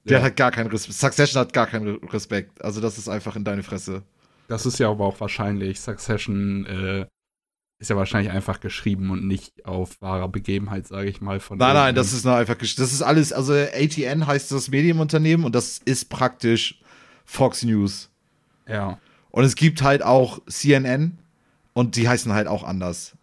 Der 0.09 0.19
ja. 0.19 0.25
hat 0.25 0.35
gar 0.35 0.51
keinen 0.51 0.67
Respekt. 0.67 0.97
Succession 0.97 1.39
hat 1.39 1.53
gar 1.53 1.67
keinen 1.67 1.95
Respekt. 2.05 2.61
Also, 2.63 2.81
das 2.81 2.97
ist 2.97 3.09
einfach 3.09 3.35
in 3.35 3.43
deine 3.43 3.63
Fresse. 3.63 4.03
Das 4.47 4.65
ist 4.65 4.79
ja 4.79 4.89
aber 4.89 5.05
auch 5.05 5.19
wahrscheinlich. 5.19 5.79
Succession 5.79 6.65
äh, 6.65 7.05
ist 7.79 7.89
ja 7.89 7.95
wahrscheinlich 7.95 8.31
einfach 8.31 8.59
geschrieben 8.59 9.11
und 9.11 9.27
nicht 9.27 9.65
auf 9.65 10.01
wahrer 10.01 10.29
Begebenheit, 10.29 10.87
sage 10.87 11.09
ich 11.09 11.21
mal. 11.21 11.39
Von 11.39 11.57
nein, 11.57 11.73
nein, 11.73 11.95
das 11.95 12.13
ist 12.13 12.25
nur 12.25 12.35
einfach 12.35 12.55
Das 12.55 12.77
ist 12.77 13.01
alles. 13.01 13.33
Also, 13.33 13.53
ATN 13.53 14.27
heißt 14.27 14.51
das 14.51 14.69
Medienunternehmen 14.69 15.45
und 15.45 15.53
das 15.55 15.79
ist 15.85 16.09
praktisch 16.09 16.79
Fox 17.25 17.63
News. 17.63 18.09
Ja. 18.67 18.99
Und 19.29 19.43
es 19.43 19.55
gibt 19.55 19.81
halt 19.81 20.03
auch 20.03 20.39
CNN 20.47 21.19
und 21.73 21.95
die 21.95 22.07
heißen 22.07 22.33
halt 22.33 22.47
auch 22.47 22.63
anders. 22.63 23.15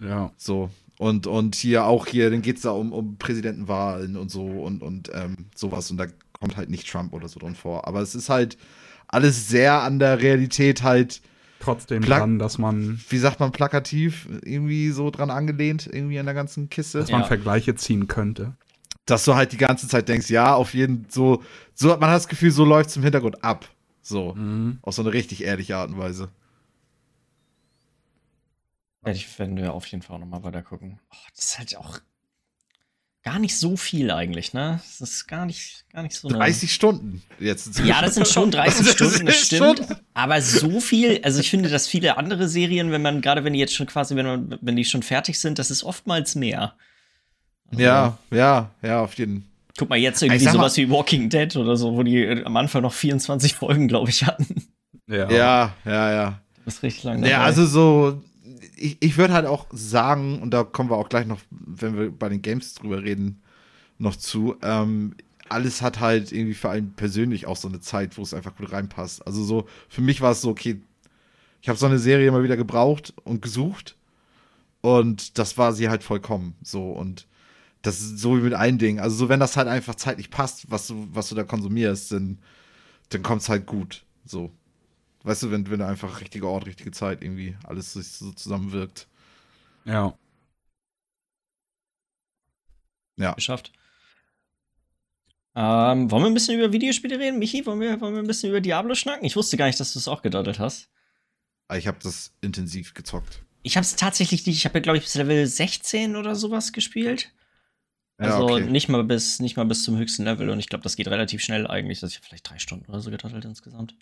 Ja. 0.00 0.32
So. 0.36 0.70
Und, 0.98 1.26
und 1.26 1.54
hier 1.54 1.84
auch 1.86 2.06
hier, 2.06 2.30
dann 2.30 2.42
geht 2.42 2.56
es 2.56 2.62
da 2.62 2.70
um, 2.70 2.92
um 2.92 3.16
Präsidentenwahlen 3.16 4.16
und 4.16 4.30
so 4.30 4.44
und, 4.44 4.82
und 4.82 5.10
ähm, 5.14 5.46
sowas. 5.54 5.90
Und 5.90 5.96
da 5.96 6.06
kommt 6.42 6.56
halt 6.56 6.70
nicht 6.70 6.90
Trump 6.90 7.12
oder 7.12 7.28
so 7.28 7.38
drin 7.38 7.54
vor. 7.54 7.86
Aber 7.86 8.00
es 8.00 8.16
ist 8.16 8.28
halt 8.28 8.58
alles 9.06 9.48
sehr 9.48 9.82
an 9.82 10.00
der 10.00 10.20
Realität 10.20 10.82
halt. 10.82 11.22
Trotzdem 11.60 12.02
dran, 12.02 12.40
dass 12.40 12.58
man. 12.58 13.00
Wie 13.08 13.18
sagt 13.18 13.38
man 13.38 13.52
plakativ? 13.52 14.28
Irgendwie 14.44 14.90
so 14.90 15.10
dran 15.10 15.30
angelehnt, 15.30 15.88
irgendwie 15.90 16.18
an 16.18 16.26
der 16.26 16.34
ganzen 16.34 16.68
Kiste. 16.68 16.98
Dass 16.98 17.12
man 17.12 17.20
ja. 17.20 17.26
Vergleiche 17.28 17.76
ziehen 17.76 18.08
könnte. 18.08 18.56
Dass 19.06 19.24
du 19.24 19.36
halt 19.36 19.52
die 19.52 19.58
ganze 19.58 19.86
Zeit 19.86 20.08
denkst, 20.08 20.28
ja, 20.28 20.54
auf 20.54 20.74
jeden 20.74 21.06
so, 21.08 21.42
so 21.74 21.88
man 21.88 22.10
hat 22.10 22.16
das 22.16 22.28
Gefühl, 22.28 22.50
so 22.50 22.64
läuft 22.64 22.90
es 22.90 22.96
im 22.96 23.04
Hintergrund 23.04 23.44
ab. 23.44 23.68
So. 24.00 24.34
Mhm. 24.34 24.78
Auf 24.82 24.94
so 24.94 25.02
eine 25.02 25.12
richtig 25.12 25.44
ehrliche 25.44 25.76
Art 25.76 25.90
und 25.90 25.98
Weise. 25.98 26.30
Werde 29.02 29.16
ich, 29.16 29.38
werden 29.38 29.56
wir 29.56 29.72
auf 29.72 29.86
jeden 29.86 30.02
Fall 30.02 30.16
auch 30.16 30.20
nochmal 30.20 30.42
weiter 30.42 30.62
gucken. 30.62 30.98
Oh, 31.12 31.16
das 31.34 31.44
ist 31.44 31.58
halt 31.58 31.76
auch 31.76 32.00
gar 33.22 33.38
nicht 33.38 33.56
so 33.56 33.76
viel 33.76 34.10
eigentlich, 34.10 34.52
ne? 34.52 34.80
Das 34.98 35.10
ist 35.10 35.26
gar 35.26 35.46
nicht, 35.46 35.84
gar 35.92 36.02
nicht 36.02 36.16
so. 36.16 36.28
30 36.28 36.72
Stunden 36.72 37.22
jetzt. 37.38 37.78
Ja, 37.80 38.02
das 38.02 38.14
sind 38.14 38.26
schon 38.26 38.50
30 38.50 38.88
Stunden, 38.92 39.26
das 39.26 39.36
stimmt. 39.36 39.78
Schon. 39.78 39.96
Aber 40.14 40.40
so 40.42 40.80
viel, 40.80 41.20
also 41.22 41.40
ich 41.40 41.50
finde, 41.50 41.68
dass 41.68 41.86
viele 41.86 42.16
andere 42.16 42.48
Serien, 42.48 42.90
wenn 42.90 43.02
man, 43.02 43.20
gerade 43.20 43.44
wenn 43.44 43.52
die 43.52 43.58
jetzt 43.58 43.74
schon 43.74 43.86
quasi, 43.86 44.16
wenn, 44.16 44.26
man, 44.26 44.58
wenn 44.60 44.76
die 44.76 44.84
schon 44.84 45.02
fertig 45.02 45.40
sind, 45.40 45.58
das 45.58 45.70
ist 45.70 45.84
oftmals 45.84 46.34
mehr. 46.34 46.74
Also, 47.70 47.82
ja, 47.82 48.18
ja, 48.30 48.70
ja, 48.82 49.00
auf 49.00 49.14
jeden, 49.14 49.48
Guck 49.78 49.88
mal, 49.88 49.96
jetzt 49.96 50.22
irgendwie 50.22 50.44
sowas 50.44 50.76
wie 50.76 50.90
Walking 50.90 51.30
Dead 51.30 51.56
oder 51.56 51.76
so, 51.76 51.96
wo 51.96 52.02
die 52.02 52.18
äh, 52.18 52.44
am 52.44 52.56
Anfang 52.56 52.82
noch 52.82 52.92
24 52.92 53.54
Folgen, 53.54 53.88
glaube 53.88 54.10
ich, 54.10 54.26
hatten. 54.26 54.66
Ja, 55.06 55.30
ja, 55.30 55.74
ja. 55.84 56.12
ja. 56.12 56.40
Das 56.64 56.74
ist 56.74 56.82
richtig 56.82 57.04
lang. 57.04 57.24
Ja, 57.24 57.42
also 57.42 57.66
so, 57.66 58.22
ich, 58.82 58.96
ich 59.00 59.16
würde 59.16 59.34
halt 59.34 59.46
auch 59.46 59.66
sagen, 59.72 60.40
und 60.40 60.50
da 60.52 60.64
kommen 60.64 60.90
wir 60.90 60.96
auch 60.96 61.08
gleich 61.08 61.26
noch, 61.26 61.40
wenn 61.50 61.96
wir 61.96 62.10
bei 62.10 62.28
den 62.28 62.42
Games 62.42 62.74
drüber 62.74 63.02
reden, 63.02 63.40
noch 63.98 64.16
zu, 64.16 64.56
ähm, 64.62 65.14
alles 65.48 65.82
hat 65.82 66.00
halt 66.00 66.32
irgendwie 66.32 66.54
für 66.54 66.70
einen 66.70 66.92
persönlich 66.94 67.46
auch 67.46 67.56
so 67.56 67.68
eine 67.68 67.80
Zeit, 67.80 68.16
wo 68.18 68.22
es 68.22 68.34
einfach 68.34 68.56
gut 68.56 68.72
reinpasst. 68.72 69.26
Also 69.26 69.44
so, 69.44 69.66
für 69.88 70.00
mich 70.00 70.20
war 70.20 70.32
es 70.32 70.40
so, 70.40 70.50
okay, 70.50 70.80
ich 71.60 71.68
habe 71.68 71.78
so 71.78 71.86
eine 71.86 71.98
Serie 71.98 72.26
immer 72.26 72.42
wieder 72.42 72.56
gebraucht 72.56 73.14
und 73.24 73.42
gesucht 73.42 73.96
und 74.80 75.38
das 75.38 75.58
war 75.58 75.72
sie 75.72 75.88
halt 75.88 76.02
vollkommen 76.02 76.54
so 76.62 76.90
und 76.90 77.26
das 77.82 78.00
ist 78.00 78.18
so 78.18 78.36
wie 78.36 78.42
mit 78.42 78.54
allen 78.54 78.78
Dingen. 78.78 79.00
Also 79.00 79.16
so, 79.16 79.28
wenn 79.28 79.40
das 79.40 79.56
halt 79.56 79.68
einfach 79.68 79.94
zeitlich 79.96 80.30
passt, 80.30 80.70
was 80.70 80.86
du, 80.86 81.08
was 81.12 81.28
du 81.28 81.34
da 81.34 81.44
konsumierst, 81.44 82.12
dann, 82.12 82.38
dann 83.10 83.22
kommt 83.22 83.42
es 83.42 83.48
halt 83.48 83.66
gut. 83.66 84.04
So. 84.24 84.50
Weißt 85.24 85.42
du, 85.44 85.50
wenn, 85.50 85.70
wenn 85.70 85.82
einfach 85.82 86.20
richtiger 86.20 86.48
Ort, 86.48 86.66
richtige 86.66 86.90
Zeit 86.90 87.22
irgendwie 87.22 87.56
alles 87.64 87.92
so 87.92 88.32
zusammenwirkt. 88.32 89.06
Ja. 89.84 90.16
Ja. 93.16 93.32
Geschafft. 93.34 93.72
Ähm, 95.54 96.10
wollen 96.10 96.22
wir 96.22 96.30
ein 96.30 96.34
bisschen 96.34 96.58
über 96.58 96.72
Videospiele 96.72 97.18
reden? 97.18 97.38
Michi, 97.38 97.64
wollen 97.66 97.80
wir, 97.80 98.00
wollen 98.00 98.14
wir 98.14 98.22
ein 98.22 98.26
bisschen 98.26 98.50
über 98.50 98.60
Diablo 98.60 98.94
schnacken? 98.94 99.24
Ich 99.24 99.36
wusste 99.36 99.56
gar 99.56 99.66
nicht, 99.66 99.78
dass 99.78 99.92
du 99.92 99.98
es 99.98 100.08
auch 100.08 100.22
gedaddelt 100.22 100.58
hast. 100.58 100.88
Ah, 101.68 101.76
ich 101.76 101.86
habe 101.86 101.98
das 102.02 102.32
intensiv 102.40 102.94
gezockt. 102.94 103.42
Ich 103.62 103.76
habe 103.76 103.84
es 103.84 103.94
tatsächlich 103.94 104.46
nicht. 104.46 104.56
Ich 104.56 104.64
habe 104.64 104.78
ja, 104.78 104.82
glaube 104.82 104.98
ich, 104.98 105.04
bis 105.04 105.14
Level 105.14 105.46
16 105.46 106.16
oder 106.16 106.34
sowas 106.34 106.72
gespielt. 106.72 107.32
Also 108.16 108.48
ja, 108.48 108.54
okay. 108.54 108.70
nicht, 108.70 108.88
mal 108.88 109.04
bis, 109.04 109.40
nicht 109.40 109.56
mal 109.56 109.64
bis 109.64 109.84
zum 109.84 109.96
höchsten 109.98 110.24
Level. 110.24 110.48
Und 110.48 110.58
ich 110.58 110.68
glaube, 110.68 110.82
das 110.82 110.96
geht 110.96 111.08
relativ 111.08 111.42
schnell 111.42 111.66
eigentlich. 111.66 112.02
Also 112.02 112.12
ich 112.12 112.16
habe 112.16 112.26
vielleicht 112.26 112.48
drei 112.48 112.58
Stunden 112.58 112.90
oder 112.90 113.00
so 113.00 113.10
gedaddelt 113.10 113.44
insgesamt. 113.44 113.94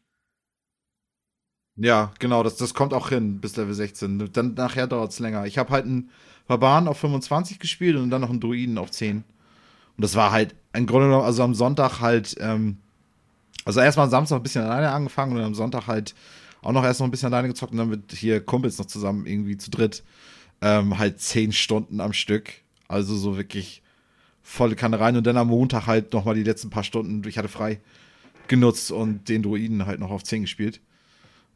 Ja, 1.77 2.13
genau, 2.19 2.43
das, 2.43 2.57
das 2.57 2.75
kommt 2.75 2.93
auch 2.93 3.09
hin 3.09 3.41
bis 3.41 3.57
Level 3.57 3.75
16. 3.75 4.31
Dann 4.33 4.55
nachher 4.55 4.87
dauert 4.87 5.13
es 5.13 5.19
länger. 5.19 5.47
Ich 5.47 5.57
habe 5.59 5.71
halt 5.71 5.87
einen 5.87 6.11
Barbaren 6.47 6.89
auf 6.89 6.99
25 6.99 7.59
gespielt 7.59 7.97
und 7.97 8.11
dann 8.11 8.21
noch 8.21 8.31
einen 8.31 8.41
Druiden 8.41 8.77
auf 8.79 8.91
10. 8.91 9.19
Und 9.19 10.03
das 10.03 10.15
war 10.15 10.31
halt 10.33 10.55
im 10.73 10.87
Grunde 10.87 11.07
genommen, 11.07 11.25
also 11.25 11.43
am 11.43 11.55
Sonntag 11.55 12.01
halt, 12.01 12.37
ähm, 12.41 12.79
also 13.65 13.81
erstmal 13.81 14.05
am 14.07 14.11
Samstag 14.11 14.37
ein 14.37 14.43
bisschen 14.43 14.63
alleine 14.65 14.91
angefangen 14.91 15.37
und 15.37 15.43
am 15.43 15.55
Sonntag 15.55 15.87
halt 15.87 16.15
auch 16.63 16.73
noch 16.73 16.85
erst 16.85 17.01
noch 17.01 17.07
ein 17.07 17.11
bisschen 17.11 17.33
alleine 17.33 17.49
gezockt 17.49 17.73
und 17.73 17.79
dann 17.79 17.89
mit 17.89 18.13
hier 18.13 18.41
Kumpels 18.45 18.79
noch 18.79 18.87
zusammen 18.87 19.27
irgendwie 19.27 19.57
zu 19.57 19.71
dritt 19.71 20.03
ähm, 20.63 20.99
halt 20.99 21.21
10 21.21 21.53
Stunden 21.53 22.01
am 22.01 22.13
Stück. 22.13 22.53
Also 22.89 23.17
so 23.17 23.37
wirklich 23.37 23.83
volle 24.43 24.77
Kanne 24.77 25.01
rein 25.01 25.17
und 25.17 25.27
dann 25.27 25.37
am 25.37 25.49
Montag 25.49 25.87
halt 25.87 26.13
nochmal 26.13 26.35
die 26.35 26.43
letzten 26.43 26.71
paar 26.71 26.85
Stunden, 26.85 27.27
ich 27.29 27.39
hatte 27.39 27.49
frei, 27.49 27.81
genutzt 28.49 28.91
und 28.91 29.29
den 29.29 29.43
Druiden 29.43 29.87
halt 29.87 30.01
noch 30.01 30.11
auf 30.11 30.25
10 30.25 30.43
gespielt. 30.43 30.81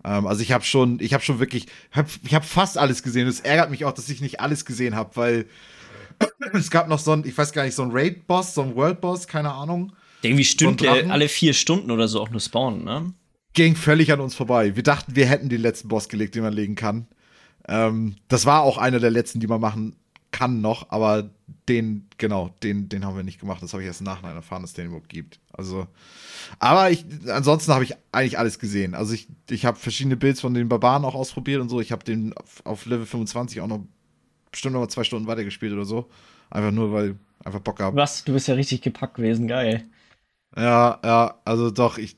Ähm, 0.05 0.27
also 0.27 0.43
ich 0.43 0.53
habe 0.53 0.65
schon, 0.65 1.01
ich 1.01 1.15
habe 1.15 1.25
schon 1.25 1.41
wirklich, 1.41 1.67
hab, 1.93 2.09
ich 2.23 2.35
habe 2.35 2.45
fast 2.45 2.79
alles 2.79 3.03
gesehen. 3.03 3.27
Es 3.27 3.41
ärgert 3.41 3.71
mich 3.71 3.85
auch, 3.85 3.93
dass 3.93 4.09
ich 4.09 4.21
nicht 4.21 4.41
alles 4.41 4.65
gesehen 4.65 4.95
habe, 4.95 5.17
weil 5.17 5.47
es 6.53 6.71
gab 6.71 6.89
noch 6.89 6.99
so 6.99 7.13
ein, 7.13 7.25
ich 7.25 7.37
weiß 7.37 7.53
gar 7.53 7.65
nicht, 7.65 7.75
so 7.75 7.83
ein 7.83 7.91
Raid-Boss, 7.93 8.55
so 8.55 8.63
ein 8.63 8.77
World-Boss, 8.77 9.27
keine 9.27 9.53
Ahnung. 9.53 9.93
Der 10.23 10.31
irgendwie 10.31 10.45
stündlich 10.45 10.91
so 10.91 11.11
alle 11.11 11.29
vier 11.29 11.55
Stunden 11.55 11.91
oder 11.91 12.09
so 12.09 12.21
auch 12.21 12.31
nur 12.31 12.41
spawnen, 12.41 12.85
ne? 12.85 13.13
Ging 13.53 13.77
völlig 13.77 14.13
an 14.13 14.21
uns 14.21 14.35
vorbei. 14.35 14.75
Wir 14.75 14.83
dachten, 14.83 15.15
wir 15.15 15.27
hätten 15.27 15.49
den 15.49 15.61
letzten 15.61 15.89
Boss 15.89 16.09
gelegt, 16.09 16.35
den 16.35 16.43
man 16.43 16.53
legen 16.53 16.75
kann. 16.75 17.07
Ähm, 17.69 18.17
das 18.29 18.47
war 18.47 18.63
auch 18.63 18.79
einer 18.79 18.99
der 18.99 19.11
letzten, 19.11 19.39
die 19.39 19.47
man 19.47 19.61
machen 19.61 19.97
kann 20.33 20.61
noch, 20.61 20.91
aber 20.91 21.31
den, 21.69 22.07
genau, 22.19 22.55
den, 22.63 22.89
den 22.89 23.05
haben 23.05 23.17
wir 23.17 23.23
nicht 23.23 23.41
gemacht. 23.41 23.63
Das 23.63 23.73
habe 23.73 23.83
ich 23.83 23.87
erst 23.87 24.01
im 24.01 24.07
Nachhinein 24.07 24.37
erfahren, 24.37 24.63
dass 24.63 24.71
es 24.71 24.75
den 24.75 24.87
überhaupt 24.87 25.09
gibt. 25.09 25.41
Also, 25.53 25.87
aber 26.59 26.91
ich, 26.91 27.05
ansonsten 27.29 27.73
habe 27.73 27.85
ich 27.85 27.95
eigentlich 28.13 28.39
alles 28.39 28.59
gesehen. 28.59 28.95
Also 28.95 29.15
ich, 29.15 29.29
ich 29.51 29.65
habe 29.65 29.79
verschiedene 29.79 30.17
Builds 30.17 30.41
von 30.41 30.55
den 30.55 30.69
Barbaren 30.69 31.05
auch 31.05 31.15
ausprobiert 31.15 31.61
und 31.61 31.69
so. 31.69 31.81
Ich 31.81 31.93
habe 31.93 32.05
den 32.05 32.33
auf, 32.35 32.65
auf, 32.65 32.87
Level 32.87 33.07
25 33.07 33.61
auch 33.61 33.67
noch 33.67 33.81
bestimmt 34.51 34.75
noch 34.75 34.81
mal 34.81 34.89
zwei 34.89 35.05
Stunden 35.05 35.27
weitergespielt 35.27 35.73
oder 35.73 35.85
so. 35.85 36.09
Einfach 36.51 36.71
nur, 36.71 36.93
weil 36.93 37.17
einfach 37.45 37.61
Bock 37.61 37.77
gehabt. 37.77 37.97
Was? 37.97 38.25
Du 38.25 38.33
bist 38.33 38.49
ja 38.49 38.55
richtig 38.55 38.83
gepackt 38.83 39.15
gewesen, 39.15 39.49
geil. 39.49 39.85
Ja, 40.57 41.01
ja, 41.05 41.35
also 41.45 41.71
doch, 41.71 41.99
ich, 41.99 42.17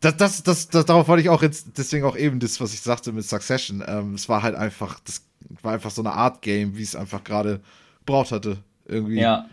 das, 0.00 0.16
das, 0.16 0.42
das, 0.42 0.68
das, 0.68 0.84
darauf 0.84 1.08
wollte 1.08 1.22
ich 1.22 1.28
auch 1.28 1.42
jetzt, 1.42 1.78
deswegen 1.78 2.04
auch 2.04 2.16
eben 2.16 2.40
das, 2.40 2.60
was 2.60 2.74
ich 2.74 2.80
sagte 2.80 3.12
mit 3.12 3.24
Succession. 3.24 3.82
Ähm, 3.86 4.14
es 4.14 4.28
war 4.28 4.42
halt 4.42 4.54
einfach, 4.54 5.00
das 5.00 5.22
war 5.62 5.74
einfach 5.74 5.90
so 5.90 6.02
eine 6.02 6.12
Art 6.12 6.42
Game, 6.42 6.76
wie 6.76 6.82
es 6.82 6.96
einfach 6.96 7.24
gerade 7.24 7.60
gebraucht 8.06 8.32
hatte. 8.32 8.58
Irgendwie. 8.86 9.20
Ja. 9.20 9.48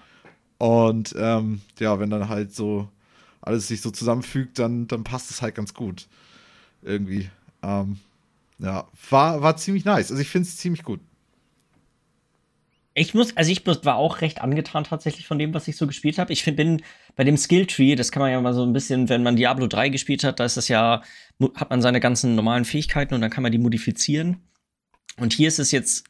Und 0.58 1.16
ähm, 1.18 1.62
ja, 1.80 2.00
wenn 2.00 2.10
dann 2.10 2.30
halt 2.30 2.54
so 2.54 2.88
alles 3.42 3.68
sich 3.68 3.82
so 3.82 3.92
zusammenfügt, 3.92 4.60
dann, 4.60 4.88
dann 4.88 5.04
passt 5.04 5.32
es 5.32 5.42
halt 5.42 5.56
ganz 5.56 5.74
gut. 5.74 6.08
Irgendwie. 6.82 7.30
Ähm, 7.62 8.00
ja, 8.60 8.88
war, 9.10 9.42
war 9.42 9.58
ziemlich 9.58 9.84
nice. 9.84 10.12
Also 10.12 10.22
ich 10.22 10.30
finde 10.30 10.48
es 10.48 10.58
ziemlich 10.58 10.84
gut. 10.84 11.02
Ich 12.96 13.16
muss, 13.16 13.36
also 13.36 13.52
ich 13.52 13.66
war 13.66 13.96
auch 13.96 14.22
recht 14.22 14.42
angetan 14.42 14.84
tatsächlich 14.84 15.26
von 15.26 15.40
dem, 15.40 15.54
was 15.54 15.68
ich 15.68 15.78
so 15.78 15.88
gespielt 15.88 16.20
habe. 16.20 16.32
Ich 16.32 16.44
find, 16.44 16.58
bin 16.58 16.84
bei 17.16 17.24
dem 17.24 17.38
Skilltree, 17.38 17.96
das 17.96 18.12
kann 18.12 18.22
man 18.22 18.32
ja 18.32 18.40
mal 18.40 18.54
so 18.54 18.64
ein 18.64 18.72
bisschen, 18.72 19.10
wenn 19.10 19.24
man 19.24 19.36
Diablo 19.36 19.66
3 19.66 19.90
gespielt 19.90 20.24
hat, 20.24 20.40
da 20.40 20.46
ist 20.46 20.58
das 20.58 20.68
ja, 20.68 21.02
hat 21.56 21.72
man 21.72 21.82
seine 21.82 22.00
ganzen 22.00 22.36
normalen 22.36 22.66
Fähigkeiten 22.66 23.16
und 23.16 23.22
dann 23.22 23.32
kann 23.32 23.42
man 23.42 23.52
die 23.52 23.58
modifizieren. 23.58 24.38
Und 25.18 25.34
hier 25.34 25.48
ist 25.48 25.60
es 25.60 25.72
jetzt, 25.72 26.06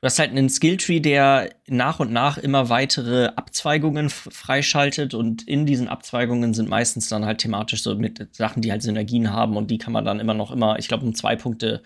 du 0.00 0.06
hast 0.06 0.18
halt 0.18 0.30
einen 0.30 0.48
Skilltree, 0.48 1.00
der 1.00 1.50
nach 1.66 2.00
und 2.00 2.12
nach 2.12 2.38
immer 2.38 2.68
weitere 2.68 3.26
Abzweigungen 3.36 4.08
freischaltet 4.10 5.14
und 5.14 5.46
in 5.46 5.66
diesen 5.66 5.88
Abzweigungen 5.88 6.54
sind 6.54 6.68
meistens 6.68 7.08
dann 7.08 7.24
halt 7.26 7.38
thematisch 7.38 7.82
so 7.82 7.94
mit 7.94 8.34
Sachen, 8.34 8.62
die 8.62 8.70
halt 8.70 8.82
Synergien 8.82 9.32
haben 9.32 9.56
und 9.56 9.70
die 9.70 9.78
kann 9.78 9.92
man 9.92 10.04
dann 10.04 10.20
immer 10.20 10.34
noch 10.34 10.50
immer, 10.50 10.78
ich 10.78 10.88
glaube, 10.88 11.04
um 11.04 11.14
zwei 11.14 11.36
Punkte 11.36 11.82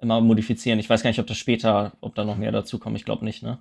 immer 0.00 0.20
modifizieren. 0.20 0.78
Ich 0.78 0.90
weiß 0.90 1.02
gar 1.02 1.10
nicht, 1.10 1.20
ob 1.20 1.26
das 1.26 1.38
später, 1.38 1.96
ob 2.00 2.14
da 2.14 2.24
noch 2.24 2.36
mehr 2.36 2.52
dazu 2.52 2.78
kommt. 2.78 2.96
Ich 2.96 3.04
glaube 3.04 3.24
nicht, 3.24 3.42
ne? 3.42 3.58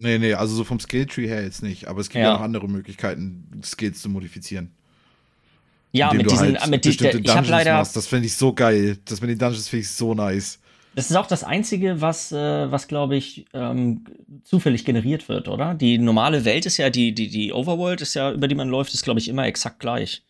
Nee, 0.00 0.18
nee, 0.18 0.34
also 0.34 0.54
so 0.54 0.64
vom 0.64 0.78
Skilltree 0.78 1.26
her 1.26 1.42
jetzt 1.42 1.62
nicht. 1.62 1.88
Aber 1.88 2.00
es 2.00 2.08
gibt 2.08 2.22
ja, 2.22 2.28
ja 2.28 2.34
noch 2.34 2.42
andere 2.42 2.68
Möglichkeiten, 2.68 3.60
Skills 3.64 4.00
zu 4.00 4.08
modifizieren. 4.08 4.72
Ja, 5.90 6.12
mit 6.12 6.30
diesen, 6.30 6.58
halt 6.58 6.70
mit 6.70 6.84
diesen, 6.84 7.24
ich 7.24 7.34
habe 7.34 7.48
leider. 7.48 7.78
Machst. 7.78 7.96
Das 7.96 8.06
finde 8.06 8.26
ich 8.26 8.36
so 8.36 8.52
geil. 8.52 8.98
Das 9.06 9.20
mit 9.20 9.30
den 9.30 9.38
Dungeons 9.38 9.68
finde 9.68 9.82
ich 9.82 9.90
so 9.90 10.14
nice. 10.14 10.60
Das 10.94 11.10
ist 11.10 11.16
auch 11.16 11.26
das 11.26 11.44
Einzige, 11.44 12.00
was, 12.00 12.32
äh, 12.32 12.70
was 12.72 12.88
glaube 12.88 13.16
ich, 13.16 13.46
ähm, 13.52 14.04
zufällig 14.42 14.84
generiert 14.84 15.28
wird, 15.28 15.48
oder? 15.48 15.74
Die 15.74 15.98
normale 15.98 16.44
Welt 16.44 16.66
ist 16.66 16.76
ja, 16.76 16.90
die, 16.90 17.14
die, 17.14 17.28
die 17.28 17.52
Overworld 17.52 18.00
ist 18.00 18.14
ja, 18.14 18.32
über 18.32 18.48
die 18.48 18.54
man 18.54 18.68
läuft, 18.68 18.94
ist, 18.94 19.04
glaube 19.04 19.20
ich, 19.20 19.28
immer 19.28 19.46
exakt 19.46 19.80
gleich. 19.80 20.24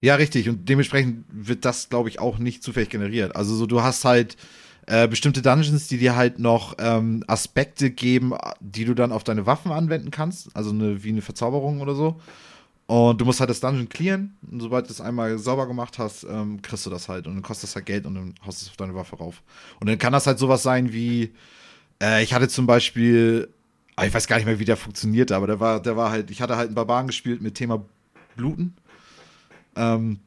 Ja, 0.00 0.16
richtig. 0.16 0.48
Und 0.48 0.68
dementsprechend 0.68 1.24
wird 1.30 1.64
das, 1.64 1.88
glaube 1.88 2.08
ich, 2.08 2.18
auch 2.18 2.38
nicht 2.38 2.62
zufällig 2.64 2.90
generiert. 2.90 3.36
Also 3.36 3.54
so, 3.54 3.66
du 3.66 3.82
hast 3.82 4.04
halt 4.04 4.36
äh, 4.86 5.06
bestimmte 5.06 5.42
Dungeons, 5.42 5.86
die 5.86 5.98
dir 5.98 6.16
halt 6.16 6.40
noch 6.40 6.74
ähm, 6.78 7.22
Aspekte 7.28 7.90
geben, 7.90 8.34
die 8.58 8.84
du 8.84 8.94
dann 8.94 9.12
auf 9.12 9.22
deine 9.22 9.46
Waffen 9.46 9.70
anwenden 9.70 10.10
kannst. 10.10 10.54
Also 10.56 10.70
eine, 10.70 11.04
wie 11.04 11.10
eine 11.10 11.22
Verzauberung 11.22 11.80
oder 11.80 11.94
so. 11.94 12.20
Und 12.86 13.20
du 13.20 13.24
musst 13.24 13.40
halt 13.40 13.48
das 13.48 13.60
Dungeon 13.60 13.88
clearen. 13.88 14.36
Und 14.50 14.60
sobald 14.60 14.86
du 14.86 14.92
es 14.92 15.00
einmal 15.00 15.38
sauber 15.38 15.66
gemacht 15.66 15.98
hast, 15.98 16.24
ähm, 16.24 16.60
kriegst 16.62 16.84
du 16.84 16.90
das 16.90 17.08
halt. 17.08 17.26
Und 17.26 17.34
dann 17.34 17.42
kostet 17.42 17.64
das 17.64 17.76
halt 17.76 17.86
Geld 17.86 18.06
und 18.06 18.14
dann 18.14 18.34
haust 18.44 18.60
du 18.60 18.64
es 18.66 18.70
auf 18.70 18.76
deine 18.76 18.94
Waffe 18.94 19.16
rauf. 19.16 19.42
Und 19.80 19.88
dann 19.88 19.98
kann 19.98 20.12
das 20.12 20.26
halt 20.26 20.38
sowas 20.38 20.62
sein 20.62 20.92
wie, 20.92 21.32
äh, 22.02 22.22
ich 22.22 22.34
hatte 22.34 22.48
zum 22.48 22.66
Beispiel, 22.66 23.48
ah, 23.96 24.04
ich 24.04 24.12
weiß 24.12 24.26
gar 24.26 24.36
nicht 24.36 24.46
mehr, 24.46 24.58
wie 24.58 24.64
der 24.64 24.76
funktionierte, 24.76 25.36
aber 25.36 25.46
der 25.46 25.60
war, 25.60 25.80
der 25.80 25.96
war 25.96 26.10
halt, 26.10 26.30
ich 26.30 26.42
hatte 26.42 26.56
halt 26.56 26.68
einen 26.68 26.74
Barbaren 26.74 27.06
gespielt 27.06 27.40
mit 27.40 27.54
Thema 27.54 27.84
Bluten. 28.36 28.74
Ähm, 29.76 30.18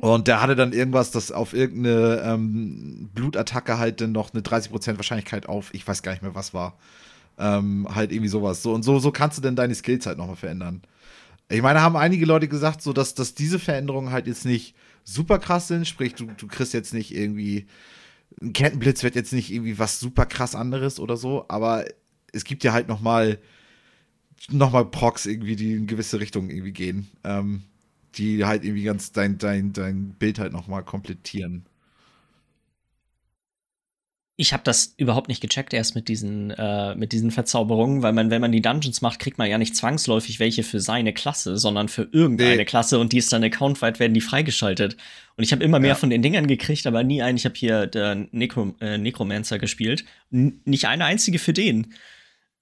und 0.00 0.28
der 0.28 0.40
hatte 0.40 0.54
dann 0.54 0.72
irgendwas, 0.72 1.10
das 1.10 1.32
auf 1.32 1.54
irgendeine 1.54 2.22
ähm, 2.24 3.10
Blutattacke 3.14 3.78
halt 3.78 4.00
dann 4.00 4.12
noch 4.12 4.32
eine 4.32 4.42
30% 4.42 4.96
Wahrscheinlichkeit 4.96 5.48
auf, 5.48 5.74
ich 5.74 5.86
weiß 5.86 6.02
gar 6.02 6.12
nicht 6.12 6.22
mehr, 6.22 6.34
was 6.34 6.54
war. 6.54 6.78
Ähm, 7.38 7.88
halt 7.92 8.12
irgendwie 8.12 8.28
sowas. 8.28 8.62
So, 8.62 8.72
und 8.74 8.84
so, 8.84 8.98
so 9.00 9.10
kannst 9.10 9.38
du 9.38 9.42
denn 9.42 9.56
deine 9.56 9.74
Skills 9.74 10.06
halt 10.06 10.18
nochmal 10.18 10.36
verändern. 10.36 10.82
Ich 11.48 11.62
meine, 11.62 11.80
haben 11.80 11.96
einige 11.96 12.26
Leute 12.26 12.48
gesagt, 12.48 12.82
so 12.82 12.92
dass, 12.92 13.14
dass 13.14 13.34
diese 13.34 13.58
Veränderungen 13.58 14.10
halt 14.10 14.26
jetzt 14.26 14.44
nicht 14.44 14.74
super 15.04 15.38
krass 15.38 15.68
sind, 15.68 15.86
sprich, 15.86 16.14
du, 16.14 16.26
du 16.26 16.46
kriegst 16.46 16.74
jetzt 16.74 16.92
nicht 16.92 17.14
irgendwie, 17.14 17.66
ein 18.42 18.52
Kettenblitz 18.52 19.02
wird 19.02 19.14
jetzt 19.14 19.32
nicht 19.32 19.50
irgendwie 19.52 19.78
was 19.78 19.98
super 20.00 20.26
krass 20.26 20.54
anderes 20.54 21.00
oder 21.00 21.16
so, 21.16 21.46
aber 21.48 21.86
es 22.32 22.44
gibt 22.44 22.64
ja 22.64 22.72
halt 22.72 22.88
nochmal 22.88 23.38
noch 24.50 24.70
mal 24.70 24.84
Procs 24.84 25.26
irgendwie, 25.26 25.56
die 25.56 25.72
in 25.72 25.86
gewisse 25.86 26.20
Richtungen 26.20 26.50
irgendwie 26.50 26.72
gehen. 26.72 27.08
Ähm, 27.24 27.62
die 28.14 28.44
halt 28.44 28.64
irgendwie 28.64 28.84
ganz 28.84 29.12
dein, 29.12 29.38
dein, 29.38 29.72
dein 29.72 30.10
Bild 30.10 30.38
halt 30.38 30.52
nochmal 30.52 30.84
komplettieren. 30.84 31.66
Ich 34.40 34.52
habe 34.52 34.62
das 34.62 34.94
überhaupt 34.96 35.28
nicht 35.28 35.40
gecheckt 35.40 35.74
erst 35.74 35.96
mit 35.96 36.06
diesen, 36.08 36.50
äh, 36.52 36.94
mit 36.94 37.12
diesen 37.12 37.32
Verzauberungen, 37.32 38.02
weil 38.02 38.12
man, 38.12 38.30
wenn 38.30 38.40
man 38.40 38.52
die 38.52 38.62
Dungeons 38.62 39.02
macht, 39.02 39.18
kriegt 39.18 39.36
man 39.36 39.50
ja 39.50 39.58
nicht 39.58 39.74
zwangsläufig 39.74 40.38
welche 40.38 40.62
für 40.62 40.80
seine 40.80 41.12
Klasse, 41.12 41.58
sondern 41.58 41.88
für 41.88 42.08
irgendeine 42.12 42.56
nee. 42.56 42.64
Klasse 42.64 43.00
und 43.00 43.12
die 43.12 43.18
ist 43.18 43.32
dann 43.32 43.42
accountweit, 43.42 43.98
werden 43.98 44.14
die 44.14 44.20
freigeschaltet. 44.20 44.96
Und 45.36 45.44
ich 45.44 45.52
habe 45.52 45.64
immer 45.64 45.80
mehr 45.80 45.90
ja. 45.90 45.94
von 45.96 46.08
den 46.08 46.22
Dingern 46.22 46.46
gekriegt, 46.46 46.86
aber 46.86 47.02
nie 47.02 47.20
einen. 47.20 47.36
Ich 47.36 47.44
habe 47.44 47.56
hier 47.56 47.86
der 47.86 48.14
Necro, 48.30 48.74
äh, 48.80 48.96
Necromancer 48.96 49.58
gespielt. 49.58 50.04
N 50.30 50.60
nicht 50.64 50.86
eine 50.86 51.04
einzige 51.04 51.38
für 51.38 51.52
den. 51.52 51.94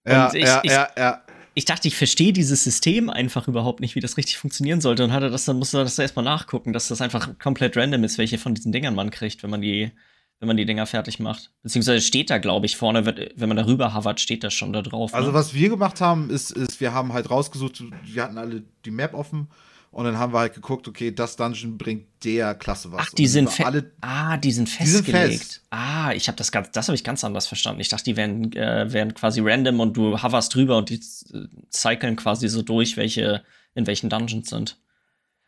Ja, 0.07 0.33
ich, 0.33 0.45
ja, 0.45 0.61
ich, 0.65 0.71
ja, 0.71 0.89
ja 0.97 1.23
ich 1.59 1.65
dachte, 1.65 1.89
ich 1.89 1.97
verstehe 1.97 2.35
dieses 2.35 2.65
System 2.65 3.09
einfach 3.09 3.49
überhaupt 3.49 3.81
nicht, 3.81 3.95
wie 3.95 4.01
das 4.01 4.19
richtig 4.19 4.37
funktionieren 4.37 4.83
sollte. 4.83 5.03
Und 5.03 5.13
hatte 5.15 5.31
das, 5.31 5.47
dann 5.47 5.59
musste 5.59 5.79
das 5.79 5.99
erstmal 5.99 6.25
nachgucken, 6.27 6.75
dass 6.75 6.89
das 6.89 7.01
einfach 7.01 7.39
komplett 7.39 7.79
random 7.79 8.05
ist, 8.05 8.19
welche 8.19 8.37
von 8.37 8.55
diesen 8.55 8.73
Dingern 8.73 8.95
man 8.95 9.09
kriegt, 9.09 9.43
wenn 9.43 9.49
man 9.49 9.63
die, 9.63 9.91
wenn 10.39 10.49
man 10.49 10.57
die 10.57 10.67
Dinger 10.67 10.87
fertig 10.87 11.19
macht. 11.19 11.51
Beziehungsweise 11.63 12.01
steht 12.01 12.31
da, 12.31 12.39
glaube 12.39 12.67
ich, 12.67 12.77
vorne, 12.77 13.07
wenn 13.07 13.49
man 13.49 13.57
darüber 13.57 13.95
hovert, 13.95 14.21
steht 14.21 14.45
das 14.45 14.53
schon 14.53 14.73
da 14.73 14.83
drauf. 14.83 15.15
Also, 15.15 15.29
ne? 15.29 15.35
was 15.35 15.55
wir 15.55 15.69
gemacht 15.69 16.01
haben, 16.01 16.31
ist, 16.31 16.51
ist, 16.51 16.81
wir 16.81 16.93
haben 16.93 17.13
halt 17.13 17.31
rausgesucht, 17.31 17.83
wir 18.05 18.23
hatten 18.23 18.37
alle 18.37 18.63
die 18.85 18.91
Map 18.91 19.15
offen 19.15 19.49
und 19.91 20.05
dann 20.05 20.19
haben 20.19 20.35
wir 20.35 20.41
halt 20.41 20.53
geguckt, 20.53 20.87
okay, 20.89 21.11
das 21.11 21.37
Dungeon 21.37 21.79
bringt 21.79 22.07
der 22.23 22.55
Klasse 22.55 22.93
was. 22.93 23.07
Ach, 23.07 23.11
die 23.15 23.27
sind 23.27 23.49
alle 23.65 23.93
Ah, 24.03 24.37
die 24.37 24.53
sind 24.53 24.69
festgelegt. 24.69 25.07
Die 25.07 25.33
sind 25.33 25.43
fest. 25.43 25.63
Ah, 25.71 26.13
ich 26.13 26.29
habe 26.29 26.37
das 26.37 26.53
ganz, 26.53 26.71
das 26.71 26.89
habe 26.89 26.97
ich 26.97 27.03
ganz 27.03 27.25
anders 27.25 27.47
verstanden. 27.47 27.81
Ich 27.81 27.89
dachte, 27.89 28.05
die 28.05 28.17
wären, 28.17 28.53
äh, 28.53 28.93
wären 28.93 29.15
quasi 29.15 29.41
random 29.43 29.81
und 29.81 29.97
du 29.97 30.23
hoverst 30.23 30.55
drüber 30.55 30.77
und 30.77 30.91
die 30.91 30.97
äh, 30.97 31.47
cyclen 31.73 32.17
quasi 32.17 32.49
so 32.49 32.61
durch, 32.61 32.99
welche 32.99 33.43
in 33.75 33.87
welchen 33.87 34.11
Dungeons 34.11 34.51
sind. 34.51 34.79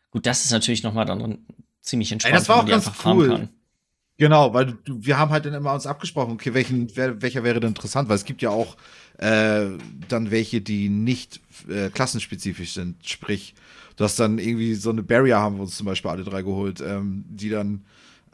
Gut, 0.09 0.25
das 0.25 0.45
ist 0.45 0.51
natürlich 0.51 0.81
noch 0.81 0.93
mal 0.93 1.05
dann 1.05 1.45
ziemlich 1.81 2.11
entspannt, 2.11 2.33
Ey, 2.33 2.39
das 2.39 2.49
war 2.49 2.63
auch 2.63 2.65
ganz 2.65 2.89
cool. 3.05 3.49
Genau, 4.19 4.53
weil 4.53 4.73
du, 4.83 4.97
wir 4.99 5.17
haben 5.17 5.31
halt 5.31 5.45
dann 5.45 5.53
immer 5.53 5.73
uns 5.73 5.87
abgesprochen, 5.87 6.33
okay, 6.33 6.53
welchen, 6.53 6.93
welcher 6.97 7.43
wäre 7.45 7.61
denn 7.61 7.69
interessant, 7.69 8.09
weil 8.09 8.17
es 8.17 8.25
gibt 8.25 8.41
ja 8.41 8.49
auch 8.49 8.75
äh, 9.17 9.67
dann 10.09 10.29
welche, 10.29 10.59
die 10.59 10.89
nicht 10.89 11.39
äh, 11.69 11.89
klassenspezifisch 11.89 12.73
sind. 12.73 12.97
Sprich, 13.07 13.55
du 13.95 14.03
hast 14.03 14.19
dann 14.19 14.37
irgendwie 14.37 14.75
so 14.75 14.89
eine 14.89 15.03
Barrier, 15.03 15.37
haben 15.39 15.55
wir 15.55 15.61
uns 15.61 15.77
zum 15.77 15.85
Beispiel 15.85 16.11
alle 16.11 16.25
drei 16.25 16.41
geholt, 16.41 16.81
ähm, 16.81 17.23
die 17.29 17.49
dann, 17.49 17.85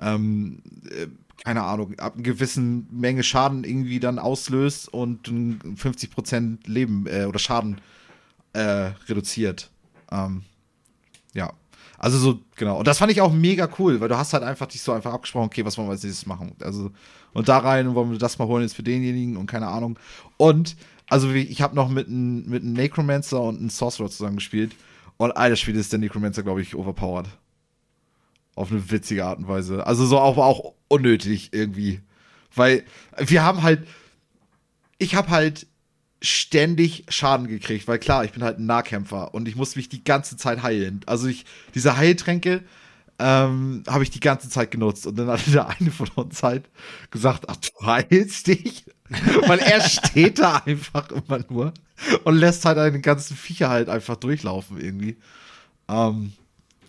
ähm, 0.02 0.64
äh, 0.90 1.06
keine 1.44 1.62
Ahnung, 1.62 1.94
ab 2.00 2.16
einer 2.16 2.24
gewissen 2.24 2.88
Menge 2.90 3.22
Schaden 3.22 3.64
irgendwie 3.64 4.00
dann 4.00 4.18
auslöst 4.18 4.92
und 4.92 5.28
50% 5.30 6.68
Leben 6.68 7.06
äh, 7.06 7.26
oder 7.26 7.38
Schaden 7.38 7.80
äh, 8.54 8.92
reduziert. 9.08 9.70
Ähm, 10.12 10.42
ja. 11.36 11.54
Also 12.06 12.20
so, 12.20 12.40
genau. 12.56 12.78
Und 12.78 12.86
das 12.86 13.00
fand 13.00 13.12
ich 13.12 13.20
auch 13.20 13.34
mega 13.34 13.68
cool, 13.80 14.00
weil 14.00 14.10
du 14.10 14.16
hast 14.16 14.32
halt 14.34 14.44
einfach 14.44 14.68
dich 14.68 14.84
so 14.84 14.92
einfach 14.92 15.12
abgesprochen, 15.12 15.48
okay, 15.48 15.66
was 15.66 15.76
wollen 15.76 15.88
wir 15.88 15.94
als 15.94 16.04
nächstes 16.04 16.28
machen? 16.28 16.56
Also, 16.62 16.92
und 17.34 17.50
da 17.50 17.58
rein 17.58 17.96
wollen 17.96 18.12
wir 18.12 18.20
das 18.20 18.38
mal 18.38 18.48
holen 18.48 18.62
jetzt 18.62 18.76
für 18.76 18.84
denjenigen 18.84 19.38
und 19.38 19.48
keine 19.48 19.70
Ahnung. 19.70 19.98
Und, 20.38 20.76
also 21.10 21.32
ich 21.32 21.64
habe 21.64 21.76
noch 21.76 21.90
mit 21.90 22.08
einem 22.08 22.48
mit 22.48 22.64
Necromancer 22.64 23.42
und 23.42 23.58
einem 23.58 23.72
Sorcerer 23.72 24.08
zusammen 24.08 24.36
gespielt. 24.36 24.76
Und 25.18 25.36
alter 25.36 25.56
Spiel 25.56 25.76
ist 25.78 25.94
der 25.94 25.98
Necromancer, 25.98 26.44
glaube 26.44 26.62
ich, 26.62 26.76
overpowered. 26.76 27.26
Auf 28.54 28.72
eine 28.72 28.92
witzige 28.92 29.26
Art 29.26 29.40
und 29.40 29.48
Weise. 29.48 29.88
Also 29.88 30.06
so 30.06 30.20
auch, 30.20 30.38
auch 30.38 30.74
unnötig 30.88 31.54
irgendwie. 31.54 32.02
Weil 32.54 32.84
wir 33.18 33.42
haben 33.42 33.64
halt, 33.64 33.88
ich 35.00 35.16
habe 35.16 35.32
halt 35.32 35.66
ständig 36.22 37.06
Schaden 37.10 37.48
gekriegt, 37.48 37.88
weil 37.88 38.00
klar, 38.00 38.26
ich 38.26 38.32
bin 38.32 38.44
halt 38.44 38.60
ein 38.60 38.66
Nahkämpfer 38.66 39.34
und 39.34 39.48
ich 39.48 39.56
muss 39.56 39.76
mich 39.76 39.90
die 39.90 40.04
ganze 40.04 40.38
Zeit 40.38 40.64
heilen. 40.64 41.02
Also 41.06 41.28
ich, 41.28 41.46
diese 41.74 41.98
Heiltränke 41.98 42.64
ähm, 43.20 43.84
habe 43.88 44.04
ich 44.04 44.10
die 44.10 44.20
ganze 44.20 44.50
Zeit 44.50 44.72
genutzt 44.72 45.08
und 45.08 45.18
dann 45.18 45.28
hat 45.28 45.42
der 45.54 45.70
eine 45.70 45.92
von 45.92 46.10
uns 46.16 46.44
halt 46.44 46.66
gesagt, 47.12 47.46
ach, 47.48 47.58
du 47.58 47.86
heilst 47.86 48.48
dich? 48.48 48.86
weil 49.48 49.60
er 49.60 49.82
steht 49.82 50.40
da 50.40 50.64
einfach 50.66 51.12
immer 51.12 51.40
nur 51.48 51.74
und 52.24 52.36
lässt 52.38 52.66
halt 52.66 52.80
einen 52.80 53.04
ganzen 53.04 53.38
Viecher 53.38 53.70
halt 53.70 53.88
einfach 53.88 54.16
durchlaufen 54.16 54.80
irgendwie. 54.80 55.18
Ähm, 55.88 56.34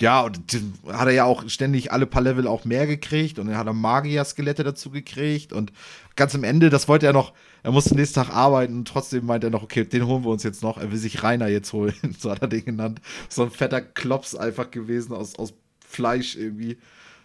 ja, 0.00 0.22
und 0.22 0.52
dann 0.52 0.74
hat 0.96 1.06
er 1.06 1.12
ja 1.12 1.24
auch 1.24 1.48
ständig 1.48 1.92
alle 1.92 2.06
paar 2.06 2.22
Level 2.22 2.46
auch 2.46 2.64
mehr 2.64 2.86
gekriegt 2.86 3.38
und 3.38 3.46
dann 3.46 3.56
hat 3.56 3.66
er 3.66 3.72
Magier-Skelette 3.72 4.64
dazu 4.64 4.90
gekriegt 4.90 5.52
und 5.52 5.72
ganz 6.16 6.34
am 6.34 6.44
Ende, 6.44 6.70
das 6.70 6.88
wollte 6.88 7.06
er 7.06 7.12
noch, 7.12 7.32
er 7.66 7.72
musste 7.72 7.96
nächsten 7.96 8.14
Tag 8.14 8.30
arbeiten 8.32 8.74
und 8.76 8.86
trotzdem 8.86 9.26
meint 9.26 9.42
er 9.42 9.50
noch, 9.50 9.64
okay, 9.64 9.84
den 9.84 10.06
holen 10.06 10.22
wir 10.22 10.30
uns 10.30 10.44
jetzt 10.44 10.62
noch. 10.62 10.78
Er 10.78 10.92
will 10.92 10.98
sich 10.98 11.24
Rainer 11.24 11.48
jetzt 11.48 11.72
holen, 11.72 11.96
so 12.16 12.30
hat 12.30 12.40
er 12.40 12.46
den 12.46 12.64
genannt. 12.64 13.00
So 13.28 13.42
ein 13.42 13.50
fetter 13.50 13.80
Klops 13.80 14.36
einfach 14.36 14.70
gewesen 14.70 15.12
aus, 15.12 15.34
aus 15.34 15.52
Fleisch 15.84 16.36
irgendwie. 16.36 16.78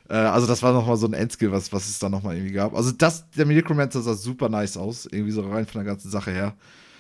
Äh, 0.10 0.16
also 0.16 0.48
das 0.48 0.64
war 0.64 0.74
nochmal 0.74 0.98
so 0.98 1.06
ein 1.06 1.14
Endskill, 1.14 1.52
was, 1.52 1.72
was 1.72 1.88
es 1.88 2.00
da 2.00 2.10
nochmal 2.10 2.38
irgendwie 2.38 2.56
gab. 2.56 2.74
Also 2.74 2.92
das, 2.92 3.30
der 3.30 3.46
Necromancer 3.46 4.02
sah 4.02 4.16
super 4.16 4.50
nice 4.50 4.78
aus, 4.78 5.06
irgendwie 5.06 5.32
so 5.32 5.48
rein 5.48 5.68
von 5.68 5.84
der 5.84 5.94
ganzen 5.94 6.10
Sache 6.10 6.32
her. 6.32 6.56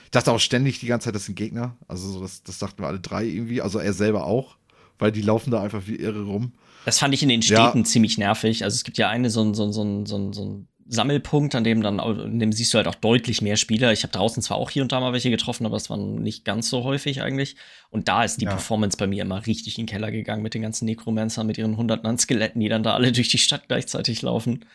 Ich 0.06 0.12
dachte 0.12 0.32
auch 0.32 0.40
ständig 0.40 0.80
die 0.80 0.86
ganze 0.86 1.06
Zeit, 1.06 1.16
das 1.16 1.26
sind 1.26 1.34
Gegner. 1.34 1.76
Also 1.88 2.10
so, 2.12 2.22
das, 2.22 2.44
das 2.44 2.60
dachten 2.60 2.84
wir 2.84 2.88
alle 2.90 3.00
drei 3.00 3.26
irgendwie. 3.26 3.64
Also 3.64 3.80
er 3.80 3.94
selber 3.94 4.26
auch, 4.28 4.58
weil 5.00 5.12
die 5.12 5.24
laufen 5.24 5.50
da 5.50 5.64
einfach 5.64 5.82
wie 5.88 5.96
irre 5.96 6.26
rum. 6.26 6.52
Das 6.86 7.00
fand 7.00 7.16
ich 7.16 7.24
in 7.24 7.30
den 7.30 7.42
Städten 7.42 7.80
ja. 7.80 7.84
ziemlich 7.86 8.20
nervig. 8.20 8.64
Also 8.64 8.76
es 8.76 8.84
gibt 8.84 9.00
ja 9.00 9.10
eine 9.10 9.32
so 9.32 9.42
ein, 9.42 9.56
so 9.56 9.64
ein, 9.64 9.74
so 9.74 9.84
ein, 9.84 10.06
so 10.06 10.18
ein, 10.18 10.34
so 10.34 10.46
ein 10.46 10.68
Sammelpunkt, 10.94 11.56
an 11.56 11.64
dem 11.64 11.82
dann, 11.82 12.00
in 12.00 12.40
dem 12.40 12.52
siehst 12.52 12.74
du 12.74 12.78
halt 12.78 12.88
auch 12.88 12.96
deutlich 12.96 13.42
mehr 13.42 13.56
Spieler. 13.56 13.94
Ich 13.94 14.04
habe 14.04 14.12
draußen 14.12 14.44
zwar 14.44 14.58
auch 14.58 14.70
hier 14.70 14.84
und 14.84 14.92
da 14.92 15.00
mal 15.00 15.14
welche 15.14 15.30
getroffen, 15.30 15.66
aber 15.66 15.78
es 15.78 15.90
waren 15.90 16.22
nicht 16.22 16.44
ganz 16.44 16.70
so 16.70 16.84
häufig 16.84 17.22
eigentlich. 17.22 17.56
Und 17.92 18.10
da 18.10 18.26
ist 18.26 18.42
die 18.42 18.46
ja. 18.46 18.52
Performance 18.52 18.98
bei 18.98 19.08
mir 19.08 19.24
immer 19.24 19.46
richtig 19.48 19.78
in 19.80 19.86
den 19.86 19.90
Keller 19.90 20.12
gegangen 20.12 20.44
mit 20.44 20.54
den 20.54 20.62
ganzen 20.62 20.86
Necromancern, 20.86 21.48
mit 21.48 21.58
ihren 21.58 21.78
hunderten 21.78 22.18
Skeletten, 22.18 22.60
die 22.60 22.68
dann 22.68 22.84
da 22.84 22.94
alle 22.94 23.12
durch 23.14 23.30
die 23.30 23.38
Stadt 23.38 23.70
gleichzeitig 23.70 24.22
laufen. 24.22 24.66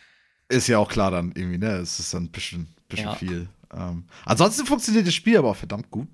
Ist 0.48 0.68
ja 0.68 0.78
auch 0.78 0.88
klar 0.88 1.10
dann 1.10 1.32
irgendwie, 1.34 1.58
ne? 1.58 1.72
Es 1.72 2.00
ist 2.00 2.14
dann 2.14 2.24
ein 2.24 2.30
bisschen, 2.30 2.68
bisschen 2.88 3.08
ja. 3.08 3.14
viel. 3.14 3.48
Ähm, 3.74 4.04
ansonsten 4.24 4.64
funktioniert 4.64 5.06
das 5.06 5.14
Spiel 5.14 5.36
aber 5.36 5.50
auch 5.50 5.56
verdammt 5.56 5.90
gut. 5.90 6.08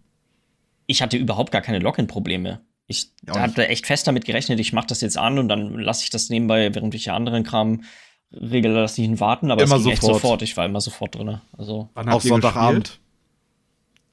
Ich 0.87 1.01
hatte 1.01 1.17
überhaupt 1.17 1.53
gar 1.53 1.63
keine 1.63 1.79
Login-Probleme. 1.79 2.61
Ich 2.89 3.13
ja, 3.25 3.39
hatte 3.39 3.69
echt 3.69 3.87
fest 3.87 4.09
damit 4.09 4.25
gerechnet, 4.25 4.59
ich 4.59 4.73
mache 4.73 4.89
das 4.89 5.01
jetzt 5.01 5.17
an 5.17 5.39
und 5.39 5.49
dann 5.49 5.79
lasse 5.79 6.03
ich 6.03 6.11
das 6.11 6.29
nebenbei, 6.29 6.75
während 6.75 6.95
ich 6.95 7.07
ja 7.07 7.15
anderen 7.15 7.45
Kram 7.45 7.85
regel 8.33 8.73
lasse 8.73 9.01
ich 9.01 9.09
ihn 9.09 9.21
warten, 9.21 9.51
aber 9.51 9.63
immer 9.63 9.77
es 9.77 9.85
ging 9.85 9.97
sofort. 9.97 10.15
echt 10.15 10.23
sofort. 10.23 10.43
Ich 10.43 10.57
war 10.57 10.67
immer 10.67 10.81
sofort 10.81 11.15
drin. 11.15 11.41
Also 11.57 11.89
auch 11.95 12.21
Sonntagabend. 12.21 12.85
Gespielt? 12.85 13.01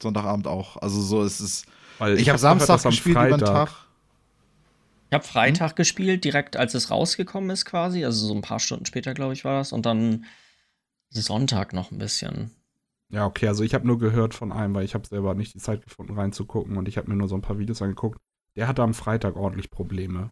Sonntagabend 0.02 0.46
auch. 0.46 0.76
Also 0.76 1.00
so 1.00 1.22
ist 1.22 1.40
es. 1.40 1.64
Weil 1.98 2.14
ich, 2.14 2.22
ich 2.22 2.28
habe 2.28 2.38
Samstag 2.38 2.82
gespielt 2.82 3.16
über 3.16 3.36
den 3.36 3.40
Tag. 3.40 3.70
Ich 5.10 5.14
habe 5.14 5.24
Freitag 5.24 5.70
hm? 5.70 5.76
gespielt, 5.76 6.24
direkt 6.24 6.56
als 6.56 6.74
es 6.74 6.90
rausgekommen 6.90 7.50
ist 7.50 7.64
quasi. 7.64 8.04
Also 8.04 8.26
so 8.26 8.34
ein 8.34 8.42
paar 8.42 8.60
Stunden 8.60 8.86
später, 8.86 9.12
glaube 9.12 9.32
ich, 9.32 9.44
war 9.44 9.58
das. 9.58 9.72
Und 9.72 9.84
dann 9.84 10.24
Sonntag 11.10 11.72
noch 11.72 11.90
ein 11.90 11.98
bisschen. 11.98 12.52
Ja, 13.10 13.26
okay, 13.26 13.48
also 13.48 13.64
ich 13.64 13.74
habe 13.74 13.86
nur 13.86 13.98
gehört 13.98 14.34
von 14.34 14.52
einem, 14.52 14.72
weil 14.74 14.84
ich 14.84 14.94
habe 14.94 15.06
selber 15.06 15.34
nicht 15.34 15.54
die 15.54 15.58
Zeit 15.58 15.82
gefunden 15.82 16.14
reinzugucken 16.16 16.76
und 16.76 16.86
ich 16.86 16.96
habe 16.96 17.10
mir 17.10 17.16
nur 17.16 17.28
so 17.28 17.34
ein 17.34 17.40
paar 17.42 17.58
Videos 17.58 17.82
angeguckt. 17.82 18.20
Der 18.56 18.68
hatte 18.68 18.82
am 18.82 18.94
Freitag 18.94 19.34
ordentlich 19.36 19.70
Probleme. 19.70 20.30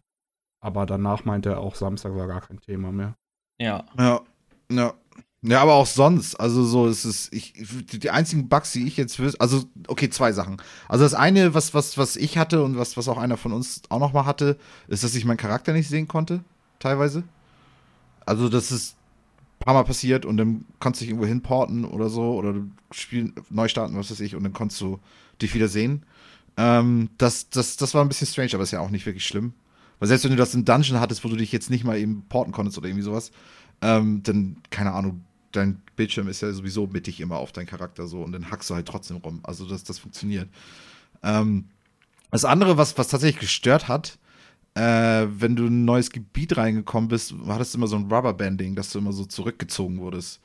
Aber 0.61 0.85
danach 0.85 1.25
meinte 1.25 1.49
er 1.49 1.59
auch, 1.59 1.75
Samstag 1.75 2.15
war 2.15 2.27
gar 2.27 2.41
kein 2.41 2.59
Thema 2.61 2.91
mehr. 2.91 3.15
Ja. 3.59 3.85
Ja. 3.97 4.21
Ja. 4.71 4.93
Ja, 5.41 5.61
aber 5.61 5.75
auch 5.75 5.85
sonst, 5.87 6.35
also 6.35 6.65
so 6.65 6.87
ist 6.87 7.05
es, 7.05 7.31
ich, 7.31 7.53
die 7.53 8.09
einzigen 8.09 8.49
Bugs, 8.49 8.73
die 8.73 8.85
ich 8.85 8.97
jetzt 8.97 9.19
wüsste, 9.19 9.39
also, 9.39 9.63
okay, 9.87 10.09
zwei 10.09 10.33
Sachen. 10.33 10.61
Also 10.89 11.05
das 11.05 11.13
eine, 11.13 11.53
was, 11.53 11.73
was, 11.73 11.97
was 11.97 12.17
ich 12.17 12.37
hatte 12.37 12.61
und 12.61 12.77
was, 12.77 12.97
was 12.97 13.07
auch 13.07 13.17
einer 13.17 13.37
von 13.37 13.53
uns 13.53 13.81
auch 13.87 13.99
noch 13.99 14.11
mal 14.11 14.25
hatte, 14.25 14.57
ist, 14.89 15.05
dass 15.05 15.15
ich 15.15 15.23
meinen 15.23 15.37
Charakter 15.37 15.71
nicht 15.71 15.87
sehen 15.87 16.09
konnte, 16.09 16.43
teilweise. 16.79 17.23
Also 18.25 18.49
das 18.49 18.69
ist 18.73 18.97
ein 19.61 19.65
paar 19.65 19.73
Mal 19.75 19.83
passiert 19.85 20.25
und 20.25 20.35
dann 20.35 20.65
konntest 20.81 21.01
du 21.01 21.05
dich 21.05 21.11
irgendwo 21.11 21.27
hinporten 21.27 21.85
oder 21.85 22.09
so, 22.09 22.33
oder 22.33 22.55
spielen, 22.91 23.33
neu 23.49 23.69
starten, 23.69 23.95
was 23.95 24.11
weiß 24.11 24.19
ich, 24.19 24.35
und 24.35 24.43
dann 24.43 24.51
konntest 24.53 24.81
du 24.81 24.99
dich 25.41 25.53
wieder 25.55 25.69
sehen. 25.69 26.03
Ähm, 26.57 27.11
das, 27.17 27.49
das, 27.49 27.77
das 27.77 27.93
war 27.93 28.03
ein 28.03 28.09
bisschen 28.09 28.27
strange, 28.27 28.51
aber 28.55 28.63
ist 28.63 28.71
ja 28.71 28.81
auch 28.81 28.89
nicht 28.89 29.05
wirklich 29.05 29.25
schlimm. 29.25 29.53
Weil 29.99 30.07
selbst 30.07 30.23
wenn 30.23 30.31
du 30.31 30.37
das 30.37 30.55
in 30.55 30.65
Dungeon 30.65 30.99
hattest, 30.99 31.23
wo 31.23 31.29
du 31.29 31.35
dich 31.35 31.51
jetzt 31.51 31.69
nicht 31.69 31.83
mal 31.83 31.97
eben 31.97 32.23
porten 32.29 32.51
konntest 32.51 32.77
oder 32.77 32.87
irgendwie 32.87 33.03
sowas, 33.03 33.31
ähm, 33.81 34.23
dann, 34.23 34.57
keine 34.69 34.93
Ahnung, 34.93 35.23
dein 35.51 35.81
Bildschirm 35.95 36.27
ist 36.27 36.41
ja 36.41 36.51
sowieso 36.51 36.87
mittig 36.87 37.19
immer 37.19 37.37
auf 37.37 37.51
deinen 37.51 37.65
Charakter 37.65 38.07
so 38.07 38.21
und 38.21 38.31
dann 38.31 38.49
hackst 38.51 38.69
du 38.69 38.75
halt 38.75 38.87
trotzdem 38.87 39.17
rum. 39.17 39.39
Also 39.43 39.67
das, 39.67 39.83
das 39.83 39.99
funktioniert. 39.99 40.49
Ähm, 41.23 41.65
das 42.31 42.45
andere, 42.45 42.77
was, 42.77 42.97
was 42.97 43.07
tatsächlich 43.07 43.41
gestört 43.41 43.87
hat, 43.87 44.17
äh, 44.75 45.27
wenn 45.29 45.55
du 45.55 45.65
in 45.65 45.81
ein 45.81 45.85
neues 45.85 46.11
Gebiet 46.11 46.57
reingekommen 46.57 47.09
bist, 47.09 47.33
hattest 47.47 47.73
du 47.73 47.79
immer 47.79 47.87
so 47.87 47.95
ein 47.95 48.11
Rubberbanding, 48.11 48.75
dass 48.75 48.91
du 48.91 48.99
immer 48.99 49.13
so 49.13 49.25
zurückgezogen 49.25 49.99
wurdest. 49.99 50.41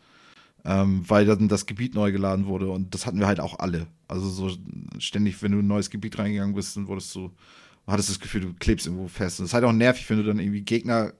Ähm, 0.66 1.04
weil 1.06 1.26
dann 1.26 1.48
das 1.48 1.66
Gebiet 1.66 1.94
neu 1.94 2.10
geladen 2.10 2.46
wurde 2.46 2.70
und 2.70 2.94
das 2.94 3.04
hatten 3.04 3.20
wir 3.20 3.26
halt 3.26 3.38
auch 3.38 3.58
alle. 3.58 3.86
Also 4.08 4.30
so 4.30 4.50
ständig, 4.98 5.42
wenn 5.42 5.52
du 5.52 5.58
in 5.58 5.66
ein 5.66 5.68
neues 5.68 5.90
Gebiet 5.90 6.18
reingegangen 6.18 6.54
bist, 6.54 6.74
dann 6.74 6.88
wurdest 6.88 7.14
du 7.14 7.30
hattest 7.92 8.10
das 8.10 8.20
Gefühl, 8.20 8.40
du 8.40 8.54
klebst 8.54 8.86
irgendwo 8.86 9.08
fest. 9.08 9.40
Und 9.40 9.44
es 9.44 9.50
ist 9.50 9.54
halt 9.54 9.64
auch 9.64 9.72
nervig, 9.72 10.08
wenn 10.08 10.16
du 10.18 10.24
dann 10.24 10.38
irgendwie 10.38 10.62
Gegner 10.62 11.12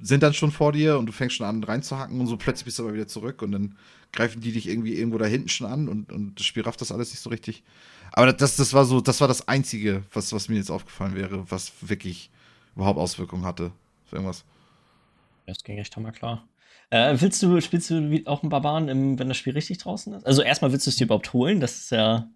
sind 0.00 0.22
dann 0.22 0.34
schon 0.34 0.50
vor 0.50 0.72
dir 0.72 0.98
und 0.98 1.06
du 1.06 1.12
fängst 1.12 1.36
schon 1.36 1.46
an 1.46 1.62
reinzuhacken 1.62 2.20
und 2.20 2.26
so 2.26 2.36
plötzlich 2.36 2.64
bist 2.64 2.78
du 2.78 2.84
aber 2.84 2.94
wieder 2.94 3.06
zurück 3.06 3.40
und 3.42 3.52
dann 3.52 3.76
greifen 4.12 4.40
die 4.40 4.52
dich 4.52 4.68
irgendwie 4.68 4.96
irgendwo 4.96 5.18
da 5.18 5.26
hinten 5.26 5.48
schon 5.48 5.68
an 5.68 5.88
und, 5.88 6.10
und 6.12 6.38
das 6.38 6.46
Spiel 6.46 6.64
rafft 6.64 6.80
das 6.80 6.90
alles 6.90 7.10
nicht 7.10 7.20
so 7.20 7.30
richtig. 7.30 7.62
Aber 8.12 8.32
das, 8.32 8.56
das 8.56 8.74
war 8.74 8.84
so, 8.84 9.00
das 9.00 9.20
war 9.20 9.28
das 9.28 9.46
Einzige, 9.46 10.02
was, 10.12 10.32
was 10.32 10.48
mir 10.48 10.56
jetzt 10.56 10.70
aufgefallen 10.70 11.14
wäre, 11.14 11.48
was 11.50 11.72
wirklich 11.80 12.30
überhaupt 12.74 12.98
Auswirkungen 12.98 13.44
hatte. 13.44 13.70
Für 14.06 14.16
irgendwas. 14.16 14.44
Das 15.46 15.62
ging 15.62 15.78
echt 15.78 15.94
hammer 15.96 16.10
klar. 16.10 16.48
Äh, 16.90 17.16
willst 17.20 17.40
du, 17.42 17.60
spielst 17.60 17.90
du 17.90 18.22
auch 18.26 18.42
einen 18.42 18.50
Barbaren, 18.50 18.88
im, 18.88 19.18
wenn 19.18 19.28
das 19.28 19.36
Spiel 19.36 19.52
richtig 19.52 19.78
draußen 19.78 20.12
ist? 20.14 20.26
Also 20.26 20.42
erstmal 20.42 20.72
willst 20.72 20.86
du 20.86 20.90
es 20.90 20.96
dir 20.96 21.04
überhaupt 21.04 21.32
holen? 21.32 21.60
Das 21.60 21.76
ist 21.76 21.90
ja 21.90 22.28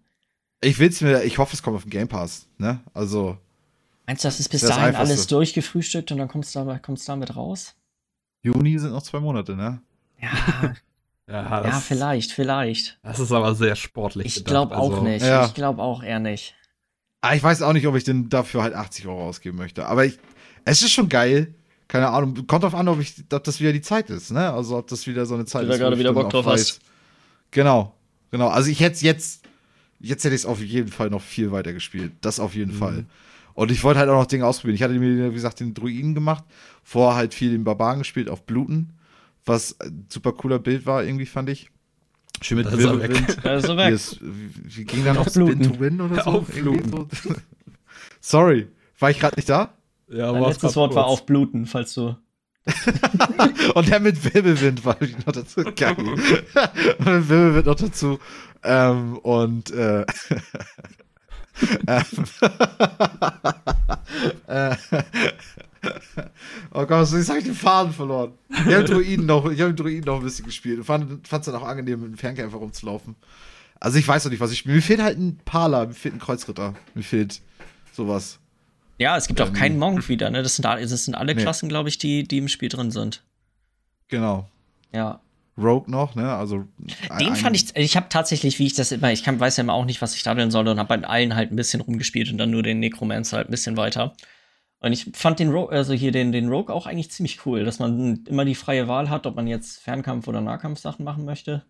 ich 0.61 0.79
will's 0.79 1.01
mir, 1.01 1.23
ich 1.23 1.37
hoffe, 1.37 1.53
es 1.53 1.61
kommt 1.61 1.75
auf 1.75 1.83
den 1.83 1.91
Game 1.91 2.07
Pass, 2.07 2.47
ne? 2.57 2.81
Also. 2.93 3.37
Meinst 4.07 4.23
du, 4.23 4.27
das 4.27 4.39
ist 4.39 4.49
bis 4.49 4.61
das 4.61 4.71
dahin 4.71 4.95
alles 4.95 5.27
durchgefrühstückt 5.27 6.11
und 6.11 6.19
dann 6.19 6.27
kommst 6.27 6.53
du 6.53 6.59
damit, 6.59 6.83
kommst 6.83 7.09
damit 7.09 7.35
raus? 7.35 7.75
Juni 8.43 8.77
sind 8.77 8.91
noch 8.91 9.01
zwei 9.01 9.19
Monate, 9.19 9.55
ne? 9.55 9.81
Ja. 10.21 10.75
Ja, 11.27 11.63
ja, 11.63 11.79
vielleicht, 11.79 12.31
vielleicht. 12.31 12.99
Das 13.01 13.19
ist 13.19 13.31
aber 13.31 13.55
sehr 13.55 13.75
sportlich. 13.75 14.37
Ich 14.37 14.45
glaube 14.45 14.77
auch 14.77 14.91
also, 14.91 15.01
nicht. 15.01 15.25
Ja. 15.25 15.45
Ich 15.47 15.55
glaube 15.55 15.81
auch 15.81 16.03
eher 16.03 16.19
nicht. 16.19 16.53
Ah, 17.21 17.33
ich 17.33 17.41
weiß 17.41 17.63
auch 17.63 17.73
nicht, 17.73 17.87
ob 17.87 17.95
ich 17.95 18.03
denn 18.03 18.29
dafür 18.29 18.61
halt 18.61 18.75
80 18.75 19.07
Euro 19.07 19.27
ausgeben 19.27 19.57
möchte. 19.57 19.87
Aber 19.87 20.05
ich, 20.05 20.19
es 20.65 20.83
ist 20.83 20.91
schon 20.91 21.09
geil. 21.09 21.55
Keine 21.87 22.09
Ahnung. 22.09 22.45
Kommt 22.45 22.63
drauf 22.63 22.75
an, 22.75 22.87
ob, 22.87 22.99
ich, 22.99 23.15
ob 23.31 23.43
das 23.43 23.59
wieder 23.59 23.73
die 23.73 23.81
Zeit 23.81 24.11
ist, 24.11 24.31
ne? 24.31 24.53
Also 24.53 24.77
ob 24.77 24.87
das 24.87 25.07
wieder 25.07 25.25
so 25.25 25.33
eine 25.33 25.45
Zeit 25.45 25.63
Du 25.63 25.67
da 25.67 25.73
ist. 25.73 25.79
wo 25.79 25.83
gerade 25.83 25.95
ich 25.95 25.99
wieder 25.99 26.13
Bock 26.13 26.29
drauf 26.29 26.45
hast. 26.45 26.79
Genau, 27.49 27.95
genau. 28.29 28.49
Also 28.49 28.69
ich 28.69 28.79
hätte 28.79 29.03
jetzt, 29.03 29.41
jetzt 30.05 30.23
hätte 30.23 30.35
ich 30.35 30.41
es 30.41 30.45
auf 30.45 30.61
jeden 30.61 30.89
Fall 30.89 31.09
noch 31.09 31.21
viel 31.21 31.51
weiter 31.51 31.73
gespielt. 31.73 32.11
Das 32.21 32.39
auf 32.39 32.55
jeden 32.55 32.73
Mhm. 32.75 32.77
Fall. 32.79 33.05
Und 33.53 33.71
ich 33.71 33.83
wollte 33.83 33.99
halt 33.99 34.09
auch 34.09 34.19
noch 34.19 34.25
Dinge 34.25 34.45
ausprobieren. 34.45 34.75
Ich 34.75 34.83
hatte 34.83 34.93
mir, 34.95 35.29
wie 35.29 35.33
gesagt, 35.33 35.59
den 35.61 35.73
Druiden 35.73 36.13
gemacht. 36.13 36.43
Vorher 36.83 37.15
halt 37.15 37.33
viel 37.33 37.51
den 37.51 37.63
Barbaren 37.63 37.99
gespielt 37.99 38.29
auf 38.29 38.43
Bluten. 38.43 38.89
Was 39.45 39.79
ein 39.79 40.05
super 40.09 40.33
cooler 40.33 40.59
Bild 40.59 40.85
war, 40.85 41.03
irgendwie 41.03 41.25
fand 41.25 41.49
ich. 41.49 41.69
Schön 42.41 42.57
mit 42.57 42.67
ist. 42.67 42.77
Wirbelwind. 42.77 43.37
Da 43.43 43.55
ist 43.55 43.63
er 43.69 43.75
Wie, 43.75 43.77
weg. 43.77 43.93
es, 43.93 44.19
wie, 44.21 44.77
wie 44.77 44.83
ging 44.83 45.05
dann 45.05 45.17
Auf 45.17 45.27
Spin 45.29 45.45
Bluten. 45.45 45.63
to 45.73 45.79
Win 45.79 46.01
oder 46.01 46.23
so? 46.23 46.29
Auf 46.31 46.47
so. 46.53 47.07
Sorry, 48.21 48.67
war 48.99 49.09
ich 49.11 49.19
gerade 49.19 49.35
nicht 49.37 49.49
da? 49.49 49.73
Ja, 50.09 50.31
Mein 50.31 50.41
war's 50.41 50.55
letztes 50.55 50.75
Wort 50.75 50.93
war 50.95 51.05
kurz. 51.05 51.13
aufbluten, 51.13 51.65
falls 51.65 51.93
du. 51.93 52.15
Und 53.75 53.89
der 53.89 53.99
mit 53.99 54.23
Wirbelwind 54.23 54.83
war 54.85 54.99
ich 55.01 55.17
noch 55.25 55.33
dazu. 55.33 55.63
Geil. 55.75 55.95
und 55.97 56.17
mit 57.05 57.29
Wirbelwind 57.29 57.65
noch 57.67 57.75
dazu. 57.75 58.19
Ähm, 58.63 59.17
und 59.19 59.69
äh, 59.71 60.01
ähm, 61.87 62.03
äh, 64.47 64.75
oh 66.73 66.85
Gott, 66.85 67.11
jetzt 67.11 67.29
habe 67.29 67.39
ich 67.39 67.45
den 67.45 67.53
Faden 67.53 67.93
verloren. 67.93 68.33
Ich 68.49 68.73
habe 68.73 68.83
Druiden 68.85 69.27
noch, 69.27 69.49
ich 69.51 69.61
habe 69.61 69.73
Druiden 69.75 70.05
noch 70.05 70.17
ein 70.17 70.23
bisschen 70.23 70.45
gespielt 70.45 70.79
und 70.79 70.85
fand 70.85 71.21
es 71.21 71.45
dann 71.45 71.55
auch 71.55 71.67
angenehm, 71.67 72.01
mit 72.01 72.09
dem 72.09 72.17
Fernkämpfer 72.17 72.57
rumzulaufen. 72.57 73.15
Also 73.79 73.99
ich 73.99 74.07
weiß 74.07 74.25
noch 74.25 74.31
nicht, 74.31 74.39
was 74.39 74.51
ich 74.51 74.59
spiele. 74.59 74.75
Mir 74.75 74.81
fehlt 74.81 75.01
halt 75.01 75.19
ein 75.19 75.39
Pala, 75.45 75.85
mir 75.85 75.93
fehlt 75.93 76.15
ein 76.15 76.19
Kreuzritter, 76.19 76.73
mir 76.95 77.03
fehlt 77.03 77.41
sowas. 77.93 78.39
Ja, 78.97 79.17
es 79.17 79.27
gibt 79.27 79.41
auch 79.41 79.47
Ähm. 79.47 79.53
keinen 79.53 79.79
Monk 79.79 80.07
wieder, 80.09 80.29
ne? 80.29 80.41
Das 80.43 80.55
sind, 80.55 80.65
alle- 80.65 80.81
das 80.87 81.05
sind 81.05 81.15
alle 81.15 81.35
Nee. 81.35 81.41
Klassen, 81.41 81.69
glaube 81.69 81.89
ich, 81.89 81.97
die, 81.97 82.23
die 82.23 82.37
im 82.37 82.47
Spiel 82.47 82.69
drin 82.69 82.91
sind. 82.91 83.23
Genau. 84.07 84.47
Ja. 84.93 85.19
Rogue 85.57 85.89
noch, 85.89 86.15
ne? 86.15 86.33
Also 86.33 86.65
Den 87.19 87.35
fand 87.35 87.55
ich, 87.55 87.75
ich 87.77 87.95
habe 87.95 88.07
tatsächlich, 88.09 88.59
wie 88.59 88.65
ich 88.65 88.73
das 88.73 88.91
immer, 88.91 89.11
ich 89.13 89.23
kann, 89.23 89.39
weiß 89.39 89.55
ja 89.57 89.63
immer 89.63 89.73
auch 89.73 89.85
nicht, 89.85 90.01
was 90.01 90.13
ich 90.15 90.23
daddeln 90.23 90.51
soll 90.51 90.67
und 90.67 90.79
habe 90.79 90.97
bei 90.97 91.07
allen 91.07 91.35
halt 91.35 91.51
ein 91.51 91.55
bisschen 91.55 91.79
rumgespielt 91.81 92.29
und 92.29 92.37
dann 92.37 92.51
nur 92.51 92.61
den 92.63 92.79
Necromancer 92.79 93.37
halt 93.37 93.47
ein 93.47 93.51
bisschen 93.51 93.77
weiter. 93.77 94.13
Und 94.79 94.91
ich 94.91 95.09
fand 95.13 95.39
den 95.39 95.49
Rogue, 95.51 95.71
also 95.75 95.93
hier 95.93 96.11
den, 96.11 96.33
den 96.33 96.49
Rogue 96.49 96.73
auch 96.73 96.85
eigentlich 96.85 97.09
ziemlich 97.09 97.45
cool, 97.45 97.63
dass 97.63 97.79
man 97.79 98.23
immer 98.27 98.43
die 98.43 98.53
freie 98.55 98.87
Wahl 98.89 99.09
hat, 99.09 99.25
ob 99.25 99.35
man 99.37 99.47
jetzt 99.47 99.79
Fernkampf- 99.79 100.27
oder 100.27 100.41
Nahkampfsachen 100.41 101.05
machen 101.05 101.23
möchte. 101.23 101.63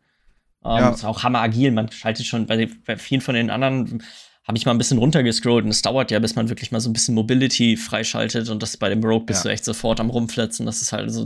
Ähm, 0.63 0.71
Ja. 0.79 0.89
Ist 0.89 1.05
auch 1.05 1.21
hammer 1.23 1.41
agil, 1.41 1.71
man 1.71 1.91
schaltet 1.91 2.25
schon, 2.25 2.47
bei, 2.47 2.67
bei 2.87 2.97
vielen 2.97 3.21
von 3.21 3.35
den 3.35 3.51
anderen 3.51 4.03
habe 4.47 4.57
ich 4.57 4.65
mal 4.65 4.71
ein 4.73 4.77
bisschen 4.77 4.99
runtergescrollt 4.99 5.65
und 5.65 5.71
es 5.71 5.81
dauert 5.81 6.11
ja, 6.11 6.19
bis 6.19 6.35
man 6.35 6.49
wirklich 6.49 6.71
mal 6.71 6.79
so 6.79 6.89
ein 6.89 6.93
bisschen 6.93 7.15
Mobility 7.15 7.77
freischaltet 7.77 8.49
und 8.49 8.61
das 8.61 8.77
bei 8.77 8.89
dem 8.89 9.03
Rogue 9.03 9.25
bist 9.25 9.43
Ja. 9.43 9.49
du 9.49 9.53
echt 9.53 9.65
sofort 9.65 9.99
am 9.99 10.09
rumflitzen. 10.11 10.65
Das 10.65 10.81
ist 10.81 10.91
halt 10.93 11.11
so, 11.11 11.25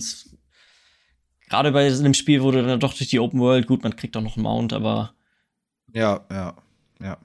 gerade 1.50 1.72
bei 1.72 1.88
einem 1.88 2.14
Spiel, 2.14 2.42
wo 2.42 2.52
du 2.52 2.64
dann 2.66 2.80
doch 2.80 2.94
durch 2.94 3.10
die 3.10 3.20
Open 3.20 3.40
World, 3.40 3.68
gut, 3.68 3.84
man 3.84 3.96
kriegt 3.96 4.16
auch 4.16 4.22
noch 4.22 4.38
einen 4.38 4.44
Mount, 4.44 4.72
aber 4.74 5.14
Ja, 5.94 6.22
ja, 6.32 6.56
ja. 7.02 7.18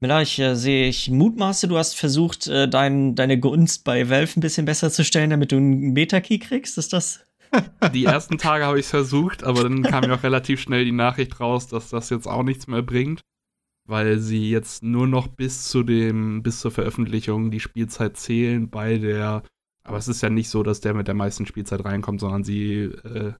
Miller, 0.00 0.20
ich 0.20 0.38
äh, 0.40 0.56
sehe, 0.56 0.88
ich 0.88 1.08
mutmaße, 1.10 1.68
du 1.68 1.78
hast 1.78 1.94
versucht, 1.94 2.48
äh, 2.48 2.68
dein, 2.68 3.14
deine 3.14 3.38
Gunst 3.38 3.84
bei 3.84 4.10
Valve 4.10 4.38
ein 4.38 4.40
bisschen 4.40 4.66
besser 4.66 4.90
zu 4.90 5.04
stellen, 5.04 5.30
damit 5.30 5.52
du 5.52 5.56
einen 5.56 5.92
Meta-Key 5.92 6.40
kriegst. 6.40 6.76
Ist 6.76 6.92
das? 6.92 7.20
Die 7.94 8.04
ersten 8.04 8.36
Tage 8.36 8.64
habe 8.66 8.80
ich 8.80 8.86
es 8.86 8.90
versucht, 8.90 9.44
aber 9.44 9.62
dann 9.62 9.82
kam 9.84 10.04
ja 10.04 10.16
auch 10.16 10.22
relativ 10.24 10.60
schnell 10.60 10.84
die 10.84 10.90
Nachricht 10.92 11.38
raus, 11.38 11.68
dass 11.68 11.90
das 11.90 12.10
jetzt 12.10 12.26
auch 12.26 12.42
nichts 12.42 12.66
mehr 12.66 12.82
bringt, 12.82 13.20
weil 13.84 14.18
sie 14.18 14.50
jetzt 14.50 14.82
nur 14.82 15.06
noch 15.06 15.28
bis 15.28 15.68
zu 15.68 15.82
dem, 15.82 16.42
bis 16.42 16.60
zur 16.60 16.70
Veröffentlichung 16.70 17.50
die 17.50 17.60
Spielzeit 17.60 18.16
zählen 18.16 18.70
bei 18.70 18.98
der, 18.98 19.42
aber 19.84 19.96
es 19.96 20.08
ist 20.08 20.22
ja 20.22 20.30
nicht 20.30 20.48
so, 20.48 20.62
dass 20.62 20.80
der 20.80 20.94
mit 20.94 21.08
der 21.08 21.14
meisten 21.14 21.46
Spielzeit 21.46 21.84
reinkommt, 21.84 22.20
sondern 22.20 22.44
sie 22.44 22.82
äh, 22.82 23.32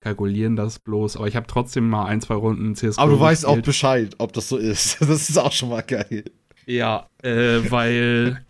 kalkulieren 0.00 0.56
das 0.56 0.78
bloß. 0.78 1.16
Aber 1.16 1.26
ich 1.26 1.36
habe 1.36 1.46
trotzdem 1.46 1.88
mal 1.88 2.06
ein, 2.06 2.20
zwei 2.20 2.34
Runden 2.34 2.74
CSGO 2.74 3.02
Aber 3.02 3.12
du 3.12 3.20
weißt 3.20 3.44
auch 3.44 3.56
gespielt. 3.56 3.66
Bescheid, 3.66 4.14
ob 4.18 4.32
das 4.32 4.48
so 4.48 4.56
ist. 4.56 5.00
Das 5.08 5.28
ist 5.28 5.38
auch 5.38 5.52
schon 5.52 5.70
mal 5.70 5.82
geil. 5.82 6.24
Ja, 6.66 7.08
äh, 7.22 7.70
weil 7.70 8.44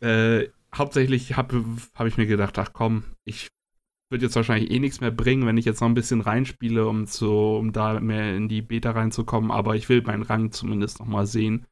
äh, 0.00 0.48
hauptsächlich 0.74 1.36
habe 1.36 1.64
hab 1.94 2.06
ich 2.06 2.16
mir 2.16 2.26
gedacht, 2.26 2.58
ach 2.58 2.72
komm, 2.72 3.04
ich 3.24 3.48
würde 4.12 4.26
jetzt 4.26 4.36
wahrscheinlich 4.36 4.70
eh 4.70 4.78
nichts 4.78 5.00
mehr 5.00 5.10
bringen, 5.10 5.46
wenn 5.46 5.56
ich 5.56 5.64
jetzt 5.64 5.80
noch 5.80 5.88
ein 5.88 5.94
bisschen 5.94 6.20
reinspiele, 6.20 6.86
um, 6.86 7.06
zu, 7.06 7.32
um 7.32 7.72
da 7.72 7.98
mehr 7.98 8.36
in 8.36 8.48
die 8.48 8.62
Beta 8.62 8.92
reinzukommen. 8.92 9.50
Aber 9.50 9.74
ich 9.74 9.88
will 9.88 10.02
meinen 10.02 10.22
Rang 10.22 10.52
zumindest 10.52 11.00
noch 11.00 11.06
mal 11.06 11.26
sehen, 11.26 11.66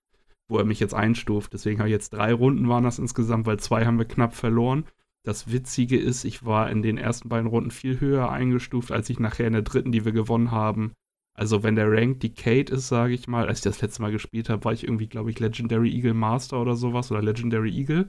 wo 0.48 0.58
er 0.58 0.64
mich 0.64 0.80
jetzt 0.80 0.94
einstuft. 0.94 1.52
Deswegen 1.52 1.78
habe 1.78 1.88
ich 1.88 1.92
jetzt 1.92 2.10
drei 2.10 2.32
Runden 2.32 2.68
waren 2.68 2.84
das 2.84 2.98
insgesamt, 2.98 3.46
weil 3.46 3.60
zwei 3.60 3.86
haben 3.86 3.98
wir 3.98 4.06
knapp 4.06 4.34
verloren. 4.34 4.86
Das 5.22 5.52
Witzige 5.52 5.98
ist, 5.98 6.24
ich 6.24 6.44
war 6.44 6.70
in 6.70 6.82
den 6.82 6.96
ersten 6.96 7.28
beiden 7.28 7.46
Runden 7.46 7.70
viel 7.70 8.00
höher 8.00 8.30
eingestuft, 8.30 8.90
als 8.90 9.10
ich 9.10 9.20
nachher 9.20 9.46
in 9.46 9.52
der 9.52 9.62
dritten, 9.62 9.92
die 9.92 10.04
wir 10.04 10.12
gewonnen 10.12 10.50
haben. 10.50 10.92
Also 11.34 11.62
wenn 11.62 11.76
der 11.76 11.90
Rank 11.90 12.20
Decayed 12.20 12.70
ist, 12.70 12.88
sage 12.88 13.14
ich 13.14 13.28
mal, 13.28 13.46
als 13.48 13.58
ich 13.58 13.64
das 13.64 13.80
letzte 13.82 14.02
Mal 14.02 14.12
gespielt 14.12 14.48
habe, 14.48 14.64
war 14.64 14.72
ich 14.72 14.84
irgendwie, 14.84 15.06
glaube 15.06 15.30
ich, 15.30 15.38
Legendary 15.38 15.90
Eagle 15.94 16.14
Master 16.14 16.60
oder 16.60 16.74
sowas 16.74 17.10
oder 17.12 17.22
Legendary 17.22 17.70
Eagle. 17.70 18.08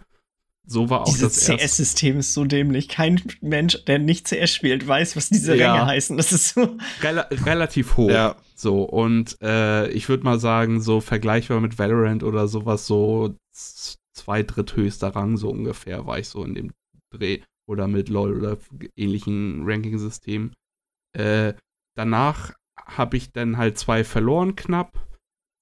So 0.67 0.89
war 0.89 1.01
auch 1.01 1.05
Dieses 1.05 1.21
das 1.35 1.49
erste. 1.49 1.65
CS-System 1.67 2.19
ist 2.19 2.33
so 2.33 2.45
dämlich. 2.45 2.87
Kein 2.87 3.21
Mensch, 3.41 3.83
der 3.85 3.99
nicht 3.99 4.27
CS 4.27 4.53
spielt, 4.53 4.87
weiß, 4.87 5.15
was 5.15 5.29
diese 5.29 5.55
Ja. 5.55 5.73
Ränge 5.73 5.85
heißen. 5.87 6.17
Das 6.17 6.31
ist 6.31 6.53
so. 6.53 6.77
Rel 7.01 7.19
relativ 7.45 7.97
hoch. 7.97 8.09
Ja. 8.09 8.35
So, 8.55 8.83
und 8.83 9.37
äh, 9.41 9.89
ich 9.89 10.07
würde 10.07 10.23
mal 10.23 10.39
sagen, 10.39 10.79
so 10.81 11.01
vergleichbar 11.01 11.59
mit 11.61 11.79
Valorant 11.79 12.23
oder 12.23 12.47
sowas, 12.47 12.85
so 12.85 13.35
z- 13.51 13.97
zwei 14.13 14.43
dritthöchster 14.43 15.09
Rang, 15.15 15.35
so 15.37 15.49
ungefähr, 15.49 16.05
war 16.05 16.19
ich 16.19 16.27
so 16.29 16.43
in 16.43 16.53
dem 16.53 16.71
Dreh. 17.13 17.39
Oder 17.67 17.87
mit 17.87 18.09
LOL 18.09 18.37
oder 18.37 18.57
ähnlichen 18.95 19.63
Ranking-Systemen. 19.65 20.53
Äh, 21.17 21.53
danach 21.95 22.53
habe 22.85 23.17
ich 23.17 23.31
dann 23.31 23.57
halt 23.57 23.77
zwei 23.77 24.03
verloren 24.03 24.55
knapp. 24.55 25.07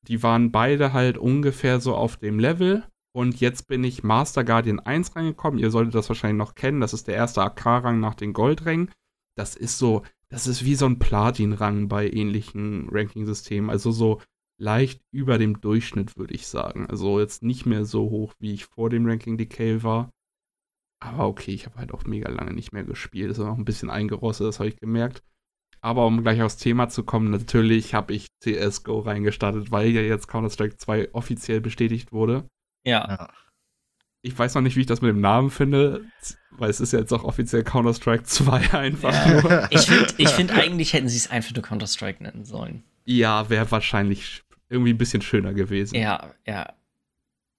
Die 0.07 0.23
waren 0.23 0.51
beide 0.51 0.91
halt 0.93 1.17
ungefähr 1.17 1.79
so 1.79 1.95
auf 1.95 2.17
dem 2.17 2.39
Level. 2.39 2.83
Und 3.15 3.39
jetzt 3.39 3.67
bin 3.67 3.83
ich 3.83 4.03
Master 4.03 4.43
Guardian 4.43 4.79
1 4.79 5.15
reingekommen. 5.15 5.59
Ihr 5.59 5.71
solltet 5.71 5.95
das 5.95 6.09
wahrscheinlich 6.09 6.37
noch 6.37 6.55
kennen. 6.55 6.79
Das 6.79 6.93
ist 6.93 7.07
der 7.07 7.15
erste 7.15 7.41
AK-Rang 7.41 7.99
nach 7.99 8.15
den 8.15 8.33
Goldrängen. 8.33 8.91
Das 9.35 9.55
ist 9.55 9.77
so, 9.77 10.03
das 10.29 10.47
ist 10.47 10.63
wie 10.63 10.75
so 10.75 10.85
ein 10.85 10.99
Platin-Rang 10.99 11.87
bei 11.87 12.09
ähnlichen 12.09 12.87
Ranking-Systemen. 12.89 13.69
Also 13.69 13.91
so 13.91 14.21
leicht 14.59 15.01
über 15.11 15.37
dem 15.37 15.59
Durchschnitt, 15.61 16.17
würde 16.17 16.33
ich 16.35 16.47
sagen. 16.47 16.85
Also 16.87 17.19
jetzt 17.19 17.41
nicht 17.41 17.65
mehr 17.65 17.85
so 17.85 18.09
hoch, 18.09 18.33
wie 18.39 18.53
ich 18.53 18.65
vor 18.65 18.89
dem 18.89 19.07
Ranking 19.07 19.37
Decay 19.37 19.81
war. 19.81 20.11
Aber 21.01 21.27
okay, 21.27 21.51
ich 21.51 21.65
habe 21.65 21.77
halt 21.77 21.93
auch 21.93 22.03
mega 22.03 22.29
lange 22.29 22.53
nicht 22.53 22.73
mehr 22.73 22.83
gespielt. 22.83 23.31
Ist 23.31 23.39
auch 23.39 23.57
ein 23.57 23.65
bisschen 23.65 23.89
eingerostet, 23.89 24.47
das 24.47 24.59
habe 24.59 24.69
ich 24.69 24.75
gemerkt. 24.75 25.23
Aber 25.81 26.05
um 26.05 26.21
gleich 26.21 26.41
aufs 26.41 26.57
Thema 26.57 26.89
zu 26.89 27.03
kommen, 27.03 27.31
natürlich 27.31 27.93
habe 27.93 28.13
ich 28.13 28.27
CSGO 28.41 28.99
reingestartet, 28.99 29.71
weil 29.71 29.89
ja 29.91 30.01
jetzt 30.01 30.27
Counter-Strike 30.27 30.75
2 30.75 31.13
offiziell 31.13 31.61
bestätigt 31.61 32.11
wurde. 32.11 32.49
Ja. 32.89 33.07
Ja. 33.09 33.29
Ich 34.21 34.37
weiß 34.37 34.53
noch 34.55 34.61
nicht, 34.61 34.75
wie 34.75 34.81
ich 34.81 34.85
das 34.85 35.01
mit 35.01 35.09
dem 35.09 35.21
Namen 35.21 35.49
finde, 35.49 36.03
weil 36.51 36.69
es 36.69 36.81
ist 36.81 36.91
ja 36.91 36.99
jetzt 36.99 37.13
auch 37.13 37.23
offiziell 37.23 37.63
Counter-Strike 37.63 38.23
2 38.23 38.73
einfach 38.73 39.13
Ja. 39.13 39.41
nur. 39.41 39.67
Ich 39.71 39.81
finde, 39.81 40.13
ich 40.17 40.29
find, 40.29 40.51
eigentlich 40.51 40.91
hätten 40.93 41.07
sie 41.07 41.15
es 41.17 41.31
einfach 41.31 41.53
nur 41.55 41.63
Counter-Strike 41.63 42.21
nennen 42.21 42.43
sollen. 42.43 42.83
Ja, 43.05 43.49
wäre 43.49 43.71
wahrscheinlich 43.71 44.43
irgendwie 44.67 44.91
ein 44.93 44.97
bisschen 44.97 45.21
schöner 45.21 45.53
gewesen. 45.53 45.95
Ja, 45.95 46.33
ja. 46.45 46.73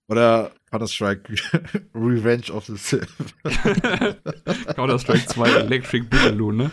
Oder 0.08 0.50
Counter-Strike 0.70 1.32
Revenge 1.94 2.52
of 2.52 2.66
the 2.66 2.76
Sith. 2.76 3.06
Counter-Strike 4.76 5.26
2 5.26 5.48
Electric 5.50 6.04
Boogaloo, 6.08 6.52
ne? 6.52 6.70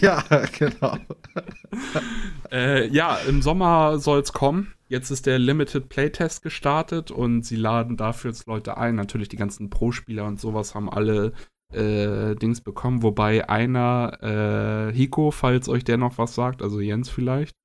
ja, 0.00 0.22
genau. 0.58 0.98
Äh, 2.50 2.88
ja, 2.88 3.16
im 3.28 3.40
Sommer 3.42 3.98
soll 3.98 4.20
es 4.20 4.32
kommen. 4.32 4.74
Jetzt 4.90 5.10
ist 5.10 5.26
der 5.26 5.38
Limited 5.38 5.88
Playtest 5.88 6.42
gestartet 6.42 7.12
und 7.12 7.44
sie 7.44 7.54
laden 7.54 7.96
dafür 7.96 8.32
jetzt 8.32 8.46
Leute 8.46 8.76
ein. 8.76 8.96
Natürlich 8.96 9.28
die 9.28 9.36
ganzen 9.36 9.70
Pro-Spieler 9.70 10.24
und 10.24 10.40
sowas 10.40 10.74
haben 10.74 10.90
alle 10.90 11.32
äh, 11.72 12.34
Dings 12.34 12.60
bekommen. 12.60 13.04
Wobei 13.04 13.48
einer, 13.48 14.18
äh, 14.20 14.92
Hiko, 14.92 15.30
falls 15.30 15.68
euch 15.68 15.84
der 15.84 15.96
noch 15.96 16.18
was 16.18 16.34
sagt, 16.34 16.60
also 16.60 16.80
Jens 16.80 17.08
vielleicht, 17.08 17.56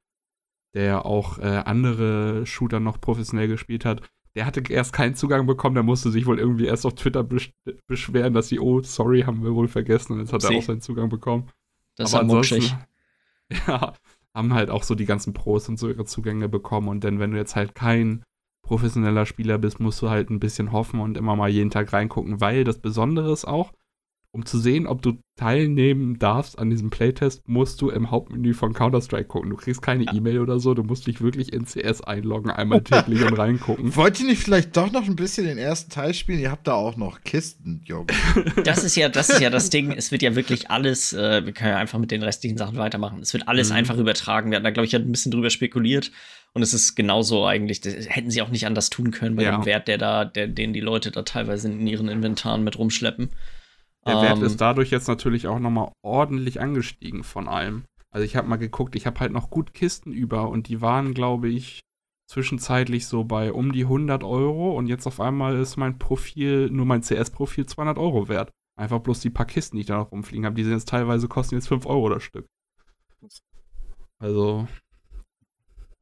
der 0.75 1.07
auch 1.07 1.39
äh, 1.39 1.63
andere 1.65 2.45
Shooter 2.45 2.79
noch 2.79 3.01
professionell 3.01 3.47
gespielt 3.47 3.85
hat, 3.85 4.07
der 4.35 4.45
hatte 4.45 4.61
erst 4.69 4.93
keinen 4.93 5.15
Zugang 5.15 5.47
bekommen, 5.47 5.73
der 5.73 5.83
musste 5.83 6.11
sich 6.11 6.27
wohl 6.27 6.37
irgendwie 6.37 6.65
erst 6.65 6.85
auf 6.85 6.93
Twitter 6.93 7.23
besch 7.23 7.53
beschweren, 7.87 8.35
dass 8.35 8.49
sie, 8.49 8.59
oh, 8.59 8.83
sorry, 8.83 9.23
haben 9.23 9.43
wir 9.43 9.55
wohl 9.55 9.67
vergessen 9.67 10.13
und 10.13 10.19
jetzt 10.19 10.31
hat 10.31 10.43
er 10.43 10.49
Sie. 10.49 10.57
auch 10.57 10.61
seinen 10.61 10.81
Zugang 10.81 11.09
bekommen. 11.09 11.49
Das 11.95 12.13
Aber 12.13 12.21
ist 12.23 12.27
muckschig. 12.27 12.75
Ja, 13.67 13.93
haben 14.35 14.53
halt 14.53 14.69
auch 14.69 14.83
so 14.83 14.93
die 14.93 15.05
ganzen 15.05 15.33
Pros 15.33 15.69
und 15.69 15.79
so 15.79 15.87
ihre 15.87 16.05
Zugänge 16.05 16.49
bekommen. 16.49 16.89
Und 16.89 17.03
dann, 17.03 17.19
wenn 17.19 17.31
du 17.31 17.37
jetzt 17.37 17.55
halt 17.55 17.73
kein 17.73 18.23
professioneller 18.63 19.25
Spieler 19.25 19.57
bist, 19.57 19.79
musst 19.79 20.01
du 20.01 20.09
halt 20.09 20.29
ein 20.29 20.39
bisschen 20.39 20.71
hoffen 20.71 20.99
und 20.99 21.17
immer 21.17 21.35
mal 21.35 21.49
jeden 21.49 21.69
Tag 21.69 21.93
reingucken, 21.93 22.41
weil 22.41 22.63
das 22.63 22.79
Besondere 22.79 23.31
ist 23.31 23.45
auch, 23.45 23.71
um 24.35 24.45
zu 24.45 24.59
sehen, 24.59 24.85
ob 24.85 25.01
du 25.01 25.13
teilnehmen 25.37 26.19
darfst 26.19 26.59
an 26.59 26.69
diesem 26.69 26.89
Playtest, 26.89 27.47
musst 27.47 27.81
du 27.81 27.89
im 27.89 28.11
Hauptmenü 28.11 28.53
von 28.53 28.73
Counter-Strike 28.73 29.25
gucken. 29.29 29.49
Du 29.49 29.55
kriegst 29.55 29.81
keine 29.81 30.03
E-Mail 30.13 30.39
oder 30.39 30.59
so, 30.59 30.73
du 30.73 30.83
musst 30.83 31.07
dich 31.07 31.21
wirklich 31.21 31.53
in 31.53 31.65
CS 31.65 32.01
einloggen, 32.01 32.51
einmal 32.51 32.81
täglich 32.81 33.23
und 33.23 33.33
reingucken. 33.33 33.95
Wollt 33.95 34.19
ihr 34.19 34.25
nicht 34.25 34.43
vielleicht 34.43 34.75
doch 34.75 34.91
noch 34.91 35.05
ein 35.05 35.15
bisschen 35.15 35.45
den 35.45 35.57
ersten 35.57 35.89
Teil 35.89 36.13
spielen? 36.13 36.39
Ihr 36.39 36.51
habt 36.51 36.67
da 36.67 36.73
auch 36.73 36.97
noch 36.97 37.21
Kisten, 37.21 37.81
Junge. 37.85 38.07
Das 38.65 38.83
ist 38.83 38.97
ja, 38.97 39.07
das 39.07 39.29
ist 39.29 39.39
ja 39.39 39.49
das 39.49 39.69
Ding. 39.69 39.91
Es 39.91 40.11
wird 40.11 40.21
ja 40.21 40.35
wirklich 40.35 40.69
alles, 40.69 41.13
äh, 41.13 41.45
wir 41.45 41.53
können 41.53 41.71
ja 41.71 41.77
einfach 41.77 41.99
mit 41.99 42.11
den 42.11 42.21
restlichen 42.21 42.57
Sachen 42.57 42.77
weitermachen. 42.77 43.19
Es 43.21 43.33
wird 43.33 43.47
alles 43.47 43.69
mhm. 43.69 43.77
einfach 43.77 43.97
übertragen. 43.97 44.51
Wir 44.51 44.57
hatten 44.57 44.65
da, 44.65 44.71
glaube 44.71 44.85
ich, 44.85 44.95
ein 44.95 45.11
bisschen 45.11 45.31
drüber 45.31 45.49
spekuliert. 45.49 46.11
Und 46.53 46.61
es 46.61 46.73
ist 46.73 46.95
genauso 46.95 47.45
eigentlich, 47.45 47.81
hätten 47.83 48.31
sie 48.31 48.41
auch 48.41 48.49
nicht 48.49 48.65
anders 48.65 48.89
tun 48.89 49.11
können 49.11 49.35
bei 49.35 49.43
ja. 49.43 49.55
dem 49.55 49.65
Wert, 49.65 49.87
der 49.87 49.97
da, 49.97 50.25
der, 50.25 50.47
den 50.47 50.73
die 50.73 50.81
Leute 50.81 51.11
da 51.11 51.23
teilweise 51.23 51.69
in 51.69 51.87
ihren 51.87 52.09
Inventaren 52.09 52.63
mit 52.63 52.77
rumschleppen. 52.77 53.29
Der 54.07 54.21
Wert 54.21 54.39
ist 54.39 54.53
ähm. 54.53 54.57
dadurch 54.57 54.91
jetzt 54.91 55.07
natürlich 55.07 55.47
auch 55.47 55.59
nochmal 55.59 55.91
ordentlich 56.03 56.61
angestiegen 56.61 57.23
von 57.23 57.47
allem. 57.47 57.85
Also 58.11 58.23
ich 58.23 58.35
habe 58.35 58.47
mal 58.47 58.57
geguckt, 58.57 58.95
ich 58.95 59.07
habe 59.07 59.19
halt 59.19 59.31
noch 59.31 59.49
gut 59.49 59.73
Kisten 59.73 60.11
über 60.13 60.49
und 60.49 60.67
die 60.69 60.81
waren, 60.81 61.13
glaube 61.13 61.49
ich, 61.49 61.81
zwischenzeitlich 62.27 63.07
so 63.07 63.23
bei 63.23 63.51
um 63.51 63.71
die 63.71 63.83
100 63.83 64.23
Euro 64.23 64.75
und 64.77 64.87
jetzt 64.87 65.05
auf 65.07 65.19
einmal 65.19 65.57
ist 65.57 65.77
mein 65.77 65.99
Profil, 65.99 66.69
nur 66.69 66.85
mein 66.85 67.01
CS-Profil 67.01 67.65
200 67.65 67.97
Euro 67.97 68.29
wert. 68.29 68.51
Einfach 68.77 68.99
bloß 68.99 69.21
die 69.21 69.29
paar 69.29 69.45
Kisten, 69.45 69.77
die 69.77 69.81
ich 69.81 69.87
da 69.87 69.97
noch 69.97 70.11
rumfliegen 70.11 70.45
habe, 70.45 70.55
die 70.55 70.63
sind 70.63 70.73
jetzt 70.73 70.89
teilweise 70.89 71.27
kosten 71.27 71.55
jetzt 71.55 71.67
5 71.67 71.85
Euro 71.85 72.09
das 72.09 72.23
Stück. 72.23 72.47
Also. 74.19 74.67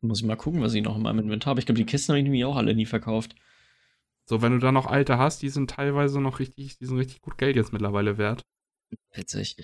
Muss 0.01 0.19
ich 0.19 0.25
mal 0.25 0.35
gucken, 0.35 0.61
was 0.61 0.73
ich 0.73 0.83
noch 0.83 0.97
in 0.97 1.03
meinem 1.03 1.19
Inventar 1.19 1.51
habe. 1.51 1.59
Ich 1.59 1.65
glaube, 1.65 1.77
die 1.77 1.85
Kisten 1.85 2.11
habe 2.11 2.19
ich 2.19 2.23
nämlich 2.23 2.45
auch 2.45 2.57
alle 2.57 2.75
nie 2.75 2.85
verkauft. 2.85 3.35
So, 4.25 4.41
wenn 4.41 4.53
du 4.53 4.59
da 4.59 4.71
noch 4.71 4.85
alte 4.85 5.17
hast, 5.17 5.41
die 5.41 5.49
sind 5.49 5.69
teilweise 5.69 6.21
noch 6.21 6.39
richtig, 6.39 6.77
die 6.77 6.85
sind 6.85 6.97
richtig 6.97 7.21
gut 7.21 7.37
Geld 7.37 7.55
jetzt 7.55 7.73
mittlerweile 7.73 8.17
wert. 8.17 8.41
Witzig. 9.13 9.57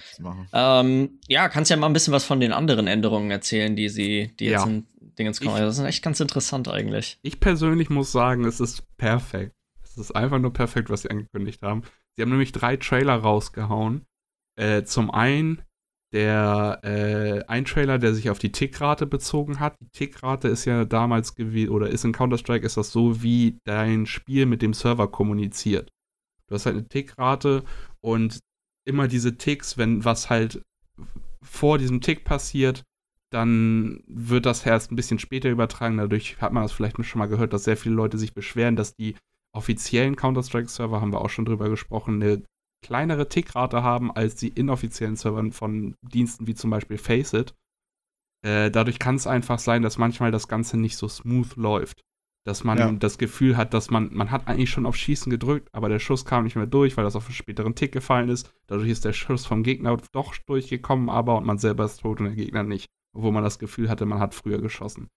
Ähm, 0.53 1.19
ja, 1.27 1.49
kannst 1.49 1.71
ja 1.71 1.77
mal 1.77 1.87
ein 1.87 1.93
bisschen 1.93 2.13
was 2.13 2.25
von 2.25 2.39
den 2.39 2.51
anderen 2.51 2.87
Änderungen 2.87 3.31
erzählen, 3.31 3.75
die 3.75 3.89
sie, 3.89 4.35
die 4.39 4.45
jetzt 4.45 4.65
ja. 4.65 4.71
in 4.71 4.87
Dingens 5.17 5.39
kommen. 5.39 5.57
Das 5.57 5.77
ist 5.77 5.83
echt 5.83 6.03
ganz 6.03 6.19
interessant 6.19 6.67
eigentlich. 6.67 7.19
Ich 7.21 7.39
persönlich 7.39 7.89
muss 7.89 8.11
sagen, 8.11 8.45
es 8.45 8.59
ist 8.59 8.83
perfekt. 8.97 9.53
Es 9.83 9.97
ist 9.97 10.15
einfach 10.15 10.39
nur 10.39 10.53
perfekt, 10.53 10.89
was 10.89 11.03
sie 11.03 11.09
angekündigt 11.09 11.61
haben. 11.61 11.83
Sie 12.15 12.21
haben 12.21 12.29
nämlich 12.29 12.51
drei 12.51 12.77
Trailer 12.77 13.15
rausgehauen. 13.15 14.05
Äh, 14.55 14.83
zum 14.83 15.11
einen 15.11 15.61
der 16.11 16.79
äh, 16.83 17.43
ein 17.47 17.65
Trailer, 17.65 17.99
der 17.99 18.13
sich 18.13 18.29
auf 18.29 18.39
die 18.39 18.51
Tickrate 18.51 19.05
bezogen 19.05 19.59
hat. 19.59 19.75
Die 19.79 19.89
Tickrate 19.89 20.47
ist 20.47 20.65
ja 20.65 20.85
damals 20.85 21.35
gewesen, 21.35 21.69
oder 21.71 21.89
ist 21.89 22.03
in 22.03 22.13
Counter-Strike 22.13 22.65
ist 22.65 22.77
das 22.77 22.91
so, 22.91 23.21
wie 23.21 23.59
dein 23.63 24.05
Spiel 24.05 24.45
mit 24.45 24.61
dem 24.61 24.73
Server 24.73 25.09
kommuniziert. 25.09 25.89
Du 26.47 26.55
hast 26.55 26.65
halt 26.65 26.77
eine 26.77 26.87
Tickrate 26.87 27.63
und 28.01 28.39
immer 28.85 29.07
diese 29.07 29.37
Ticks, 29.37 29.77
wenn 29.77 30.03
was 30.03 30.29
halt 30.29 30.63
vor 31.43 31.77
diesem 31.77 32.01
Tick 32.01 32.25
passiert, 32.25 32.83
dann 33.31 34.03
wird 34.07 34.47
das 34.47 34.65
erst 34.65 34.91
ein 34.91 34.95
bisschen 34.95 35.19
später 35.19 35.49
übertragen. 35.49 35.97
Dadurch 35.97 36.41
hat 36.41 36.51
man 36.51 36.63
das 36.63 36.71
vielleicht 36.71 37.03
schon 37.05 37.19
mal 37.19 37.27
gehört, 37.27 37.53
dass 37.53 37.65
sehr 37.65 37.77
viele 37.77 37.95
Leute 37.95 38.17
sich 38.17 38.33
beschweren, 38.33 38.75
dass 38.75 38.95
die 38.95 39.15
offiziellen 39.55 40.15
Counter-Strike-Server, 40.15 41.01
haben 41.01 41.13
wir 41.13 41.21
auch 41.21 41.29
schon 41.29 41.45
drüber 41.45 41.69
gesprochen, 41.69 42.21
eine 42.21 42.43
kleinere 42.81 43.29
Tickrate 43.29 43.83
haben 43.83 44.11
als 44.11 44.35
die 44.35 44.49
inoffiziellen 44.49 45.15
Server 45.15 45.51
von 45.51 45.95
Diensten 46.01 46.47
wie 46.47 46.55
zum 46.55 46.69
Beispiel 46.69 46.97
Faceit. 46.97 47.53
Äh, 48.45 48.71
dadurch 48.71 48.99
kann 48.99 49.15
es 49.15 49.27
einfach 49.27 49.59
sein, 49.59 49.81
dass 49.81 49.97
manchmal 49.97 50.31
das 50.31 50.47
Ganze 50.47 50.77
nicht 50.77 50.97
so 50.97 51.07
smooth 51.07 51.55
läuft. 51.55 52.01
Dass 52.45 52.63
man 52.63 52.77
ja. 52.77 52.91
das 52.93 53.17
Gefühl 53.17 53.57
hat, 53.57 53.73
dass 53.73 53.91
man, 53.91 54.13
man 54.13 54.31
hat 54.31 54.47
eigentlich 54.47 54.69
schon 54.69 54.85
auf 54.85 54.95
Schießen 54.95 55.29
gedrückt, 55.29 55.67
aber 55.73 55.89
der 55.89 55.99
Schuss 55.99 56.23
kam 56.23 56.45
nicht 56.45 56.55
mehr 56.55 56.67
durch, 56.67 56.95
weil 56.95 57.03
das 57.03 57.17
auf 57.17 57.25
einen 57.25 57.35
späteren 57.35 57.75
Tick 57.75 57.91
gefallen 57.91 58.29
ist. 58.29 58.53
Dadurch 58.67 58.89
ist 58.89 59.03
der 59.03 59.13
Schuss 59.13 59.45
vom 59.45 59.61
Gegner 59.61 59.97
doch 60.13 60.35
durchgekommen, 60.47 61.09
aber 61.09 61.37
und 61.37 61.45
man 61.45 61.57
selber 61.57 61.83
ist 61.83 61.97
tot 61.97 62.19
und 62.19 62.27
der 62.27 62.35
Gegner 62.35 62.63
nicht. 62.63 62.87
Obwohl 63.13 63.33
man 63.33 63.43
das 63.43 63.59
Gefühl 63.59 63.89
hatte, 63.89 64.05
man 64.05 64.19
hat 64.19 64.33
früher 64.33 64.61
geschossen. 64.61 65.09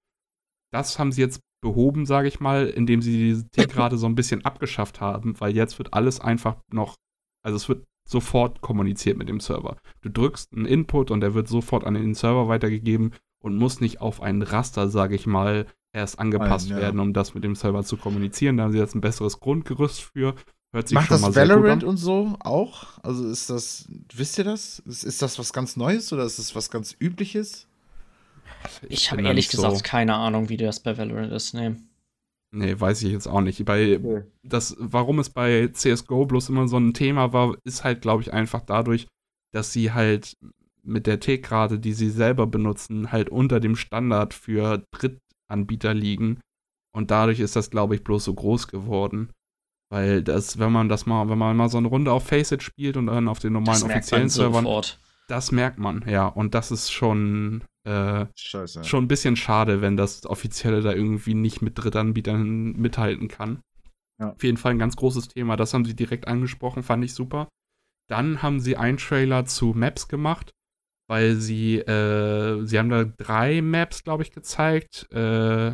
Das 0.73 0.99
haben 0.99 1.13
sie 1.13 1.21
jetzt 1.21 1.41
behoben, 1.63 2.07
sage 2.07 2.29
ich 2.29 2.41
mal, 2.41 2.67
indem 2.67 3.03
sie 3.03 3.13
diese 3.13 3.49
Tickrate 3.51 3.97
so 3.99 4.07
ein 4.07 4.15
bisschen 4.15 4.45
abgeschafft 4.45 5.01
haben, 5.01 5.39
weil 5.41 5.55
jetzt 5.55 5.79
wird 5.79 5.95
alles 5.95 6.21
einfach 6.21 6.57
noch 6.73 6.97
also 7.43 7.57
es 7.57 7.69
wird 7.69 7.87
sofort 8.09 8.61
kommuniziert 8.61 9.17
mit 9.17 9.29
dem 9.29 9.41
Server. 9.41 9.77
Du 10.01 10.11
drückst 10.11 10.53
einen 10.53 10.67
Input 10.67 11.11
und 11.11 11.21
der 11.21 11.35
wird 11.35 11.49
sofort 11.49 11.85
an 11.85 11.95
den 11.95 12.15
Server 12.15 12.49
weitergegeben 12.49 13.13
und 13.43 13.57
muss 13.57 13.81
nicht 13.81 14.01
auf 14.01 14.23
einen 14.23 14.43
Raster, 14.43 14.89
sage 14.89 15.15
ich 15.15 15.27
mal, 15.27 15.67
erst 15.93 16.19
angepasst 16.19 16.69
Nein, 16.69 16.79
ja. 16.79 16.85
werden, 16.85 17.01
um 17.01 17.13
das 17.13 17.35
mit 17.35 17.45
dem 17.45 17.55
Server 17.55 17.85
zu 17.85 17.97
kommunizieren. 17.97 18.57
Da 18.57 18.65
haben 18.65 18.73
sie 18.73 18.79
jetzt 18.79 18.95
ein 18.95 19.01
besseres 19.01 19.41
Grundgerüst 19.41 20.03
für. 20.03 20.35
Hört 20.75 20.89
sich 20.89 20.95
Macht 20.95 21.09
schon 21.09 21.17
das 21.17 21.23
mal 21.23 21.35
Valorant 21.35 21.85
und 21.85 21.99
so 21.99 22.37
auch? 22.41 22.99
Also 23.03 23.29
ist 23.29 23.51
das, 23.51 23.87
wisst 24.15 24.39
ihr 24.39 24.45
das? 24.45 24.79
Ist, 24.81 25.05
ist 25.05 25.21
das 25.21 25.39
was 25.39 25.53
ganz 25.53 25.77
Neues 25.77 26.13
oder 26.13 26.25
ist 26.25 26.39
das 26.39 26.55
was 26.55 26.71
ganz 26.71 26.97
Übliches? 26.99 27.67
Ich, 28.83 28.91
ich 28.91 29.13
habe 29.13 29.23
ehrlich 29.23 29.51
gesagt 29.51 29.77
so. 29.77 29.83
keine 29.83 30.15
Ahnung, 30.15 30.49
wie 30.49 30.57
das 30.57 30.81
bei 30.81 30.97
Valorant 30.97 31.33
ist. 31.33 31.53
Nee. 31.53 31.77
Nee, 32.55 32.79
weiß 32.79 33.03
ich 33.03 33.13
jetzt 33.13 33.27
auch 33.27 33.41
nicht. 33.41 33.65
Bei 33.65 33.99
nee. 34.01 34.23
das, 34.43 34.77
warum 34.79 35.19
es 35.19 35.31
bei 35.31 35.69
CSGO 35.69 36.27
bloß 36.27 36.51
immer 36.51 36.69
so 36.69 36.77
ein 36.77 36.93
Thema 36.93 37.33
war, 37.33 37.57
ist 37.65 37.83
halt, 37.83 38.03
glaube 38.03 38.23
ich, 38.23 38.33
einfach 38.33 38.61
dadurch, 38.61 39.07
dass 39.53 39.73
sie 39.73 39.93
halt 39.93 40.37
mit 40.83 41.07
der 41.07 41.21
T-Grade, 41.21 41.79
die 41.79 41.95
sie 41.95 42.11
selber 42.11 42.47
benutzen, 42.47 43.11
halt 43.11 43.31
unter 43.31 43.59
dem 43.59 43.75
Standard 43.75 44.35
für 44.35 44.85
Drittanbieter 44.91 45.95
liegen. 45.95 46.41
Und 46.95 47.11
dadurch 47.11 47.41
ist 47.41 47.57
das, 47.57 47.71
glaube 47.71 47.95
ich, 47.95 48.05
bloß 48.05 48.25
so 48.25 48.35
groß 48.35 48.69
geworden. 48.69 49.31
Weil 49.91 50.23
das, 50.23 50.59
wenn 50.59 50.73
man 50.73 50.89
das 50.89 51.07
mal, 51.07 51.29
wenn 51.31 51.39
man 51.39 51.57
mal 51.57 51.69
so 51.69 51.79
eine 51.79 51.89
Runde 51.89 52.13
auf 52.13 52.27
Faceit 52.27 52.63
spielt 52.63 52.97
und 52.97 53.07
dann 53.07 53.29
auf 53.29 53.39
den 53.39 53.55
normalen 53.55 53.83
offiziellen 53.83 54.29
Servern, 54.29 54.65
sofort. 54.65 54.99
Das 55.29 55.53
merkt 55.53 55.79
man, 55.79 56.05
ja. 56.07 56.27
Und 56.27 56.55
das 56.55 56.71
ist 56.71 56.91
schon, 56.91 57.65
äh. 57.85 58.27
Schon 58.85 59.05
ein 59.05 59.09
bisschen 59.09 59.37
schade, 59.37 59.81
wenn 59.81 59.97
das 59.97 60.27
Offizielle 60.27 60.83
da 60.83 60.93
irgendwie 60.93 61.35
nicht 61.35 61.63
mit 61.63 61.79
Drittanbietern 61.79 62.73
mithalten 62.73 63.29
kann. 63.29 63.61
Ja. 64.21 64.33
Auf 64.33 64.43
jeden 64.43 64.57
Fall 64.57 64.73
ein 64.73 64.79
ganz 64.79 64.97
großes 64.97 65.29
Thema. 65.29 65.57
Das 65.57 65.75
haben 65.75 65.85
sie 65.85 65.97
direkt 65.97 66.29
angesprochen, 66.29 66.83
fand 66.83 67.05
ich 67.05 67.15
super. 67.15 67.49
Dann 68.09 68.43
haben 68.43 68.61
sie 68.61 68.77
einen 68.77 68.99
Trailer 68.99 69.47
zu 69.47 69.73
Maps 69.75 70.09
gemacht, 70.09 70.53
weil 71.09 71.37
sie, 71.37 71.79
äh, 71.79 72.65
sie 72.65 72.79
haben 72.79 72.91
da 72.91 73.05
drei 73.05 73.63
Maps, 73.63 74.05
glaube 74.05 74.23
ich, 74.23 74.33
gezeigt. 74.33 75.11
Äh, 75.13 75.73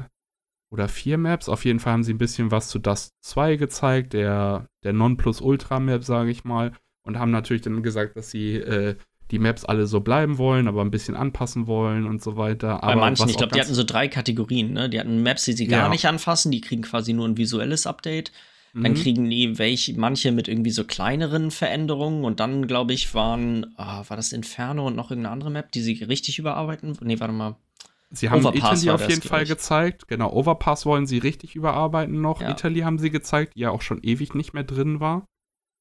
oder 0.71 0.89
vier 0.89 1.19
Maps. 1.19 1.49
Auf 1.49 1.65
jeden 1.65 1.81
Fall 1.81 1.95
haben 1.95 2.05
sie 2.05 2.13
ein 2.13 2.19
bisschen 2.19 2.51
was 2.51 2.69
zu 2.69 2.79
Dust 2.79 3.13
2 3.23 3.57
gezeigt, 3.57 4.13
der, 4.13 4.67
der 4.85 4.93
Non-Plus-Ultra-Map, 4.93 6.05
sage 6.05 6.31
ich 6.31 6.45
mal. 6.45 6.73
Und 7.07 7.19
haben 7.19 7.31
natürlich 7.31 7.63
dann 7.63 7.83
gesagt, 7.83 8.17
dass 8.17 8.31
sie 8.31 8.57
äh, 8.57 8.97
die 9.31 9.39
Maps 9.39 9.65
alle 9.65 9.87
so 9.87 10.01
bleiben 10.01 10.39
wollen, 10.39 10.69
aber 10.69 10.83
ein 10.83 10.91
bisschen 10.91 11.15
anpassen 11.15 11.67
wollen 11.67 12.07
und 12.07 12.23
so 12.23 12.37
weiter. 12.37 12.79
Bei 12.81 12.93
aber 12.93 13.01
manchen, 13.01 13.29
ich 13.29 13.37
glaube, 13.37 13.55
die 13.55 13.61
hatten 13.61 13.75
so 13.75 13.85
drei 13.85 14.09
Kategorien, 14.09 14.73
ne? 14.73 14.89
Die 14.89 14.99
hatten 14.99 15.23
Maps, 15.23 15.45
die 15.45 15.53
sie 15.53 15.67
gar 15.67 15.85
ja. 15.85 15.89
nicht 15.89 16.07
anfassen, 16.07 16.51
die 16.51 16.61
kriegen 16.61 16.83
quasi 16.83 17.13
nur 17.13 17.27
ein 17.27 17.37
visuelles 17.37 17.87
Update. 17.87 18.33
Dann 18.75 18.93
mhm. 18.93 18.97
kriegen 18.97 19.31
die 19.31 19.59
welche, 19.59 19.99
manche 19.99 20.31
mit 20.31 20.47
irgendwie 20.47 20.71
so 20.71 20.85
kleineren 20.85 21.51
Veränderungen 21.51 22.25
und 22.25 22.39
dann, 22.39 22.67
glaube 22.67 22.93
ich, 22.93 23.15
waren, 23.15 23.75
oh, 23.79 24.05
war 24.07 24.17
das 24.17 24.33
Inferno 24.33 24.87
und 24.87 24.95
noch 24.95 25.11
irgendeine 25.11 25.33
andere 25.33 25.51
Map, 25.51 25.73
die 25.73 25.81
sie 25.81 26.03
richtig 26.05 26.39
überarbeiten? 26.39 26.97
Nee, 27.01 27.19
warte 27.19 27.33
mal. 27.33 27.57
Sie 28.11 28.31
haben 28.31 28.45
Overpass 28.45 28.83
Italy 28.83 28.95
auf 28.95 29.09
jeden 29.09 29.23
Fall 29.23 29.45
gezeigt. 29.45 30.09
Genau, 30.09 30.33
Overpass 30.33 30.87
wollen 30.87 31.07
sie 31.07 31.19
richtig 31.19 31.57
überarbeiten 31.57 32.21
noch. 32.21 32.41
Ja. 32.41 32.51
Italy 32.51 32.81
haben 32.81 32.99
sie 32.99 33.11
gezeigt, 33.11 33.55
die 33.55 33.61
ja 33.61 33.71
auch 33.71 33.83
schon 33.83 34.03
ewig 34.03 34.35
nicht 34.35 34.55
mehr 34.55 34.65
drin 34.65 35.01
war. 35.01 35.27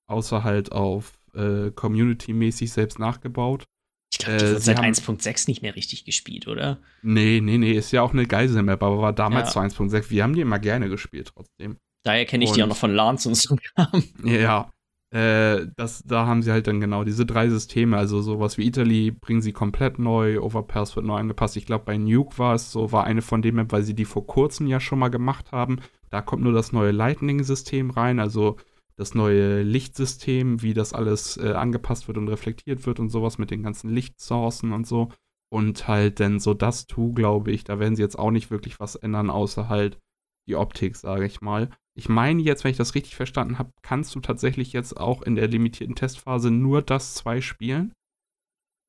Außer 0.07 0.43
halt 0.43 0.71
auf 0.71 1.16
äh, 1.37 1.71
Community-mäßig 1.71 2.71
selbst 2.71 2.99
nachgebaut. 2.99 3.65
Ich 4.11 4.19
glaube, 4.19 4.37
die 4.37 4.45
äh, 4.45 4.49
wird 4.51 4.63
seit 4.63 4.79
1.6 4.79 5.47
nicht 5.47 5.61
mehr 5.61 5.75
richtig 5.75 6.05
gespielt, 6.05 6.47
oder? 6.47 6.79
Nee, 7.01 7.41
nee, 7.41 7.57
nee, 7.57 7.73
ist 7.73 7.91
ja 7.91 8.01
auch 8.01 8.13
eine 8.13 8.25
Geisel-Map, 8.25 8.81
aber 8.81 8.99
war 8.99 9.13
damals 9.13 9.53
ja. 9.53 9.67
zu 9.67 9.77
1.6. 9.77 10.09
Wir 10.09 10.23
haben 10.23 10.33
die 10.33 10.41
immer 10.41 10.59
gerne 10.59 10.89
gespielt 10.89 11.31
trotzdem. 11.33 11.77
Daher 12.03 12.25
kenne 12.25 12.45
ich 12.45 12.51
und, 12.51 12.57
die 12.57 12.63
auch 12.63 12.67
noch 12.67 12.77
von 12.77 12.93
LANs 12.93 13.25
und 13.25 13.35
so. 13.35 13.57
ja, 14.23 14.71
äh, 15.09 15.67
das, 15.77 16.03
da 16.03 16.25
haben 16.25 16.41
sie 16.41 16.51
halt 16.51 16.67
dann 16.67 16.81
genau 16.81 17.03
diese 17.05 17.25
drei 17.25 17.49
Systeme, 17.49 17.97
also 17.97 18.21
sowas 18.21 18.57
wie 18.57 18.67
Italy 18.67 19.11
bringen 19.11 19.41
sie 19.41 19.53
komplett 19.53 19.99
neu, 19.99 20.39
Overpass 20.41 20.95
wird 20.95 21.05
neu 21.05 21.17
angepasst. 21.17 21.55
Ich 21.55 21.65
glaube, 21.65 21.85
bei 21.85 21.97
Nuke 21.97 22.37
war 22.37 22.55
es 22.55 22.71
so, 22.71 22.91
war 22.91 23.05
eine 23.05 23.21
von 23.21 23.41
den 23.41 23.55
Map, 23.55 23.71
weil 23.71 23.83
sie 23.83 23.93
die 23.93 24.05
vor 24.05 24.27
kurzem 24.27 24.67
ja 24.67 24.79
schon 24.79 24.99
mal 24.99 25.09
gemacht 25.09 25.51
haben. 25.51 25.79
Da 26.09 26.21
kommt 26.21 26.43
nur 26.43 26.53
das 26.53 26.73
neue 26.73 26.91
Lightning-System 26.91 27.91
rein, 27.91 28.19
also 28.19 28.57
das 28.97 29.13
neue 29.13 29.61
Lichtsystem, 29.61 30.61
wie 30.61 30.73
das 30.73 30.93
alles 30.93 31.37
äh, 31.37 31.53
angepasst 31.53 32.07
wird 32.07 32.17
und 32.17 32.27
reflektiert 32.27 32.85
wird 32.85 32.99
und 32.99 33.09
sowas 33.09 33.37
mit 33.37 33.51
den 33.51 33.63
ganzen 33.63 33.89
Lichtsourcen 33.89 34.73
und 34.73 34.87
so. 34.87 35.09
Und 35.49 35.87
halt 35.87 36.19
denn 36.19 36.39
so 36.39 36.53
das 36.53 36.87
Tu, 36.87 37.13
glaube 37.13 37.51
ich, 37.51 37.63
da 37.63 37.79
werden 37.79 37.95
sie 37.95 38.01
jetzt 38.01 38.19
auch 38.19 38.31
nicht 38.31 38.51
wirklich 38.51 38.79
was 38.79 38.95
ändern, 38.95 39.29
außer 39.29 39.69
halt 39.69 39.99
die 40.47 40.55
Optik, 40.55 40.95
sage 40.95 41.25
ich 41.25 41.41
mal. 41.41 41.69
Ich 41.95 42.09
meine 42.09 42.41
jetzt, 42.41 42.63
wenn 42.63 42.71
ich 42.71 42.77
das 42.77 42.95
richtig 42.95 43.15
verstanden 43.15 43.59
habe, 43.59 43.71
kannst 43.81 44.13
du 44.15 44.19
tatsächlich 44.19 44.73
jetzt 44.73 44.97
auch 44.97 45.21
in 45.21 45.35
der 45.35 45.47
limitierten 45.47 45.95
Testphase 45.95 46.51
nur 46.51 46.81
das 46.81 47.15
2 47.15 47.41
spielen. 47.41 47.93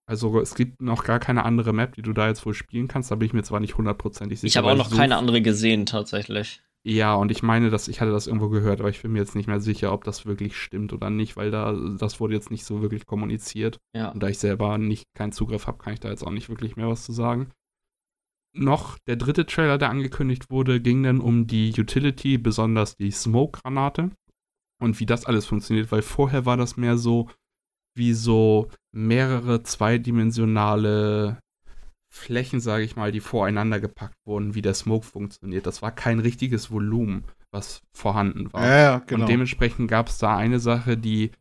Also 0.08 0.40
es 0.40 0.54
gibt 0.54 0.80
noch 0.80 1.04
gar 1.04 1.18
keine 1.18 1.44
andere 1.44 1.74
Map, 1.74 1.94
die 1.94 2.02
du 2.02 2.14
da 2.14 2.28
jetzt 2.28 2.44
wohl 2.46 2.54
spielen 2.54 2.88
kannst. 2.88 3.10
Da 3.10 3.16
bin 3.16 3.26
ich 3.26 3.34
mir 3.34 3.42
zwar 3.42 3.60
nicht 3.60 3.76
hundertprozentig 3.76 4.40
sicher. 4.40 4.48
Ich 4.48 4.56
habe 4.56 4.72
auch 4.72 4.76
noch 4.76 4.88
so 4.88 4.96
keine 4.96 5.16
andere 5.16 5.42
gesehen, 5.42 5.84
tatsächlich. 5.84 6.62
Ja, 6.84 7.14
und 7.14 7.30
ich 7.30 7.42
meine, 7.42 7.70
dass 7.70 7.88
ich 7.88 8.00
hatte 8.00 8.12
das 8.12 8.26
irgendwo 8.26 8.48
gehört, 8.48 8.80
aber 8.80 8.88
ich 8.88 9.02
bin 9.02 9.12
mir 9.12 9.18
jetzt 9.18 9.34
nicht 9.34 9.48
mehr 9.48 9.60
sicher, 9.60 9.92
ob 9.92 10.04
das 10.04 10.26
wirklich 10.26 10.56
stimmt 10.56 10.92
oder 10.92 11.10
nicht, 11.10 11.36
weil 11.36 11.50
da 11.50 11.72
das 11.98 12.20
wurde 12.20 12.34
jetzt 12.34 12.50
nicht 12.50 12.64
so 12.64 12.80
wirklich 12.80 13.04
kommuniziert. 13.04 13.78
Ja. 13.94 14.10
Und 14.10 14.22
da 14.22 14.28
ich 14.28 14.38
selber 14.38 14.78
nicht 14.78 15.04
keinen 15.14 15.32
Zugriff 15.32 15.66
habe, 15.66 15.78
kann 15.78 15.92
ich 15.92 16.00
da 16.00 16.08
jetzt 16.08 16.24
auch 16.24 16.30
nicht 16.30 16.48
wirklich 16.48 16.76
mehr 16.76 16.88
was 16.88 17.04
zu 17.04 17.12
sagen. 17.12 17.50
Noch 18.54 18.98
der 19.06 19.16
dritte 19.16 19.44
Trailer, 19.44 19.76
der 19.76 19.90
angekündigt 19.90 20.50
wurde, 20.50 20.80
ging 20.80 21.02
dann 21.02 21.20
um 21.20 21.46
die 21.46 21.72
Utility, 21.78 22.38
besonders 22.38 22.96
die 22.96 23.10
Smoke-Granate 23.10 24.10
und 24.80 25.00
wie 25.00 25.06
das 25.06 25.26
alles 25.26 25.46
funktioniert, 25.46 25.92
weil 25.92 26.02
vorher 26.02 26.46
war 26.46 26.56
das 26.56 26.76
mehr 26.76 26.96
so 26.96 27.28
wie 27.94 28.14
so 28.14 28.68
mehrere 28.94 29.62
zweidimensionale 29.62 31.38
Flächen, 32.10 32.60
sage 32.60 32.84
ich 32.84 32.96
mal, 32.96 33.12
die 33.12 33.20
voreinander 33.20 33.80
gepackt 33.80 34.16
wurden, 34.24 34.54
wie 34.54 34.62
der 34.62 34.74
Smoke 34.74 35.06
funktioniert. 35.06 35.66
Das 35.66 35.82
war 35.82 35.92
kein 35.92 36.20
richtiges 36.20 36.70
Volumen, 36.70 37.24
was 37.50 37.82
vorhanden 37.92 38.52
war. 38.52 38.64
Ja, 38.64 38.78
ja, 38.78 38.98
genau. 38.98 39.22
Und 39.22 39.28
dementsprechend 39.28 39.88
gab 39.88 40.08
es 40.08 40.18
da 40.18 40.36
eine 40.36 40.58
Sache, 40.58 40.96
die 40.96 41.32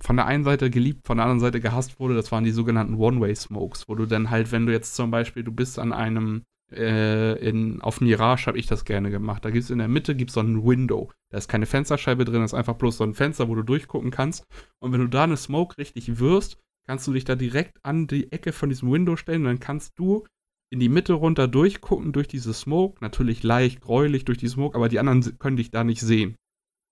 von 0.00 0.16
der 0.16 0.26
einen 0.26 0.44
Seite 0.44 0.70
geliebt, 0.70 1.06
von 1.06 1.18
der 1.18 1.26
anderen 1.26 1.40
Seite 1.40 1.60
gehasst 1.60 2.00
wurde. 2.00 2.14
Das 2.14 2.32
waren 2.32 2.44
die 2.44 2.50
sogenannten 2.50 2.94
One-Way-Smokes, 2.94 3.88
wo 3.88 3.94
du 3.94 4.06
dann 4.06 4.30
halt, 4.30 4.50
wenn 4.50 4.66
du 4.66 4.72
jetzt 4.72 4.94
zum 4.94 5.10
Beispiel, 5.10 5.44
du 5.44 5.52
bist 5.52 5.78
an 5.78 5.92
einem, 5.92 6.42
äh, 6.72 7.38
in, 7.46 7.80
auf 7.82 8.00
Mirage 8.00 8.46
habe 8.46 8.58
ich 8.58 8.66
das 8.66 8.84
gerne 8.84 9.10
gemacht. 9.10 9.44
Da 9.44 9.50
gibt 9.50 9.64
es 9.64 9.70
in 9.70 9.78
der 9.78 9.88
Mitte 9.88 10.16
gibt's 10.16 10.34
so 10.34 10.40
ein 10.40 10.64
Window. 10.64 11.10
Da 11.30 11.38
ist 11.38 11.48
keine 11.48 11.66
Fensterscheibe 11.66 12.24
drin, 12.24 12.40
das 12.40 12.52
ist 12.52 12.58
einfach 12.58 12.76
bloß 12.76 12.96
so 12.96 13.04
ein 13.04 13.14
Fenster, 13.14 13.48
wo 13.48 13.54
du 13.54 13.62
durchgucken 13.62 14.10
kannst. 14.10 14.46
Und 14.80 14.92
wenn 14.92 15.00
du 15.00 15.08
da 15.08 15.24
eine 15.24 15.36
Smoke 15.36 15.76
richtig 15.78 16.18
wirst, 16.18 16.58
kannst 16.86 17.06
du 17.06 17.12
dich 17.12 17.24
da 17.24 17.36
direkt 17.36 17.78
an 17.84 18.06
die 18.06 18.32
Ecke 18.32 18.52
von 18.52 18.68
diesem 18.68 18.90
Window 18.90 19.16
stellen 19.16 19.42
und 19.42 19.46
dann 19.46 19.60
kannst 19.60 19.98
du 19.98 20.24
in 20.72 20.80
die 20.80 20.88
Mitte 20.88 21.14
runter 21.14 21.48
durchgucken 21.48 22.12
durch 22.12 22.28
diese 22.28 22.54
Smoke. 22.54 22.98
Natürlich 23.00 23.42
leicht 23.42 23.80
gräulich 23.80 24.24
durch 24.24 24.38
die 24.38 24.48
Smoke, 24.48 24.76
aber 24.76 24.88
die 24.88 24.98
anderen 24.98 25.38
können 25.38 25.56
dich 25.56 25.70
da 25.70 25.84
nicht 25.84 26.00
sehen. 26.00 26.36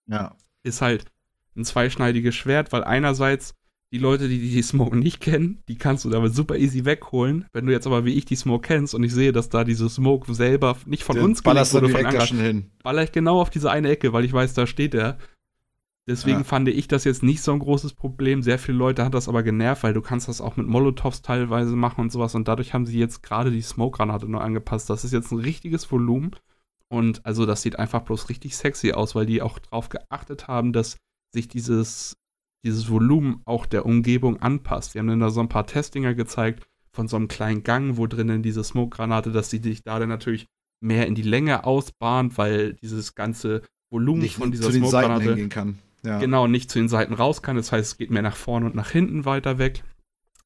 Ja. 0.08 0.36
Ist 0.64 0.80
halt 0.82 1.06
ein 1.56 1.64
zweischneidiges 1.64 2.34
Schwert, 2.34 2.72
weil 2.72 2.84
einerseits 2.84 3.54
die 3.92 3.98
Leute, 3.98 4.28
die 4.28 4.38
die 4.38 4.62
Smoke 4.62 4.96
nicht 4.96 5.20
kennen, 5.20 5.62
die 5.68 5.76
kannst 5.76 6.04
du 6.04 6.10
damit 6.10 6.34
super 6.34 6.56
easy 6.56 6.84
wegholen. 6.84 7.46
Wenn 7.52 7.66
du 7.66 7.72
jetzt 7.72 7.86
aber 7.86 8.04
wie 8.04 8.14
ich 8.14 8.26
die 8.26 8.36
Smoke 8.36 8.66
kennst 8.66 8.94
und 8.94 9.02
ich 9.02 9.14
sehe, 9.14 9.32
dass 9.32 9.48
da 9.48 9.64
diese 9.64 9.88
Smoke 9.88 10.34
selber 10.34 10.76
nicht 10.84 11.04
von 11.04 11.16
Den 11.16 11.24
uns 11.24 11.42
gelegt 11.42 11.72
da 11.72 12.08
Angler, 12.08 12.26
schon 12.26 12.38
hin. 12.38 12.70
baller 12.82 13.02
ich 13.02 13.12
genau 13.12 13.40
auf 13.40 13.50
diese 13.50 13.70
eine 13.70 13.88
Ecke, 13.88 14.12
weil 14.12 14.24
ich 14.24 14.32
weiß, 14.32 14.54
da 14.54 14.66
steht 14.66 14.94
er. 14.94 15.18
Deswegen 16.08 16.38
Ja. 16.38 16.44
fand 16.44 16.68
ich 16.68 16.88
das 16.88 17.04
jetzt 17.04 17.22
nicht 17.22 17.42
so 17.42 17.52
ein 17.52 17.58
großes 17.58 17.92
Problem. 17.92 18.42
Sehr 18.42 18.58
viele 18.58 18.78
Leute 18.78 19.04
hat 19.04 19.12
das 19.12 19.28
aber 19.28 19.42
genervt, 19.42 19.82
weil 19.82 19.92
du 19.92 20.00
kannst 20.00 20.26
das 20.26 20.40
auch 20.40 20.56
mit 20.56 20.66
Molotovs 20.66 21.20
teilweise 21.20 21.76
machen 21.76 22.00
und 22.00 22.10
sowas. 22.10 22.34
Und 22.34 22.48
dadurch 22.48 22.72
haben 22.72 22.86
sie 22.86 22.98
jetzt 22.98 23.22
gerade 23.22 23.50
die 23.50 23.60
Smoke-Granate 23.60 24.26
nur 24.26 24.42
angepasst. 24.42 24.88
Das 24.88 25.04
ist 25.04 25.12
jetzt 25.12 25.32
ein 25.32 25.38
richtiges 25.38 25.90
Volumen. 25.92 26.30
Und 26.88 27.24
also 27.26 27.44
das 27.44 27.60
sieht 27.60 27.78
einfach 27.78 28.00
bloß 28.00 28.30
richtig 28.30 28.56
sexy 28.56 28.92
aus, 28.92 29.14
weil 29.14 29.26
die 29.26 29.42
auch 29.42 29.58
darauf 29.58 29.90
geachtet 29.90 30.48
haben, 30.48 30.72
dass 30.72 30.96
sich 31.34 31.46
dieses, 31.46 32.16
dieses 32.64 32.90
Volumen 32.90 33.42
auch 33.44 33.66
der 33.66 33.84
Umgebung 33.84 34.40
anpasst. 34.40 34.94
Wir 34.94 35.00
haben 35.00 35.08
dann 35.08 35.20
da 35.20 35.28
so 35.28 35.40
ein 35.40 35.50
paar 35.50 35.66
Testdinger 35.66 36.14
gezeigt 36.14 36.66
von 36.90 37.06
so 37.06 37.16
einem 37.16 37.28
kleinen 37.28 37.64
Gang, 37.64 37.98
wo 37.98 38.06
drinnen 38.06 38.42
diese 38.42 38.64
Smoke-Granate, 38.64 39.30
dass 39.30 39.50
sie 39.50 39.58
sich 39.58 39.82
da 39.82 39.98
dann 39.98 40.08
natürlich 40.08 40.46
mehr 40.80 41.06
in 41.06 41.14
die 41.14 41.22
Länge 41.22 41.64
ausbahnt, 41.64 42.38
weil 42.38 42.72
dieses 42.72 43.14
ganze 43.14 43.60
Volumen 43.90 44.22
Nicht 44.22 44.36
von 44.36 44.50
dieser 44.50 44.64
zu 44.64 44.72
den 44.72 44.86
Seiten 44.86 45.20
Smoke-Granate. 45.20 45.78
Ja. 46.04 46.18
genau 46.18 46.46
nicht 46.46 46.70
zu 46.70 46.78
den 46.78 46.88
Seiten 46.88 47.14
raus 47.14 47.42
kann. 47.42 47.56
Das 47.56 47.72
heißt, 47.72 47.92
es 47.92 47.96
geht 47.98 48.10
mehr 48.10 48.22
nach 48.22 48.36
vorne 48.36 48.66
und 48.66 48.74
nach 48.74 48.90
hinten 48.90 49.24
weiter 49.24 49.58
weg. 49.58 49.82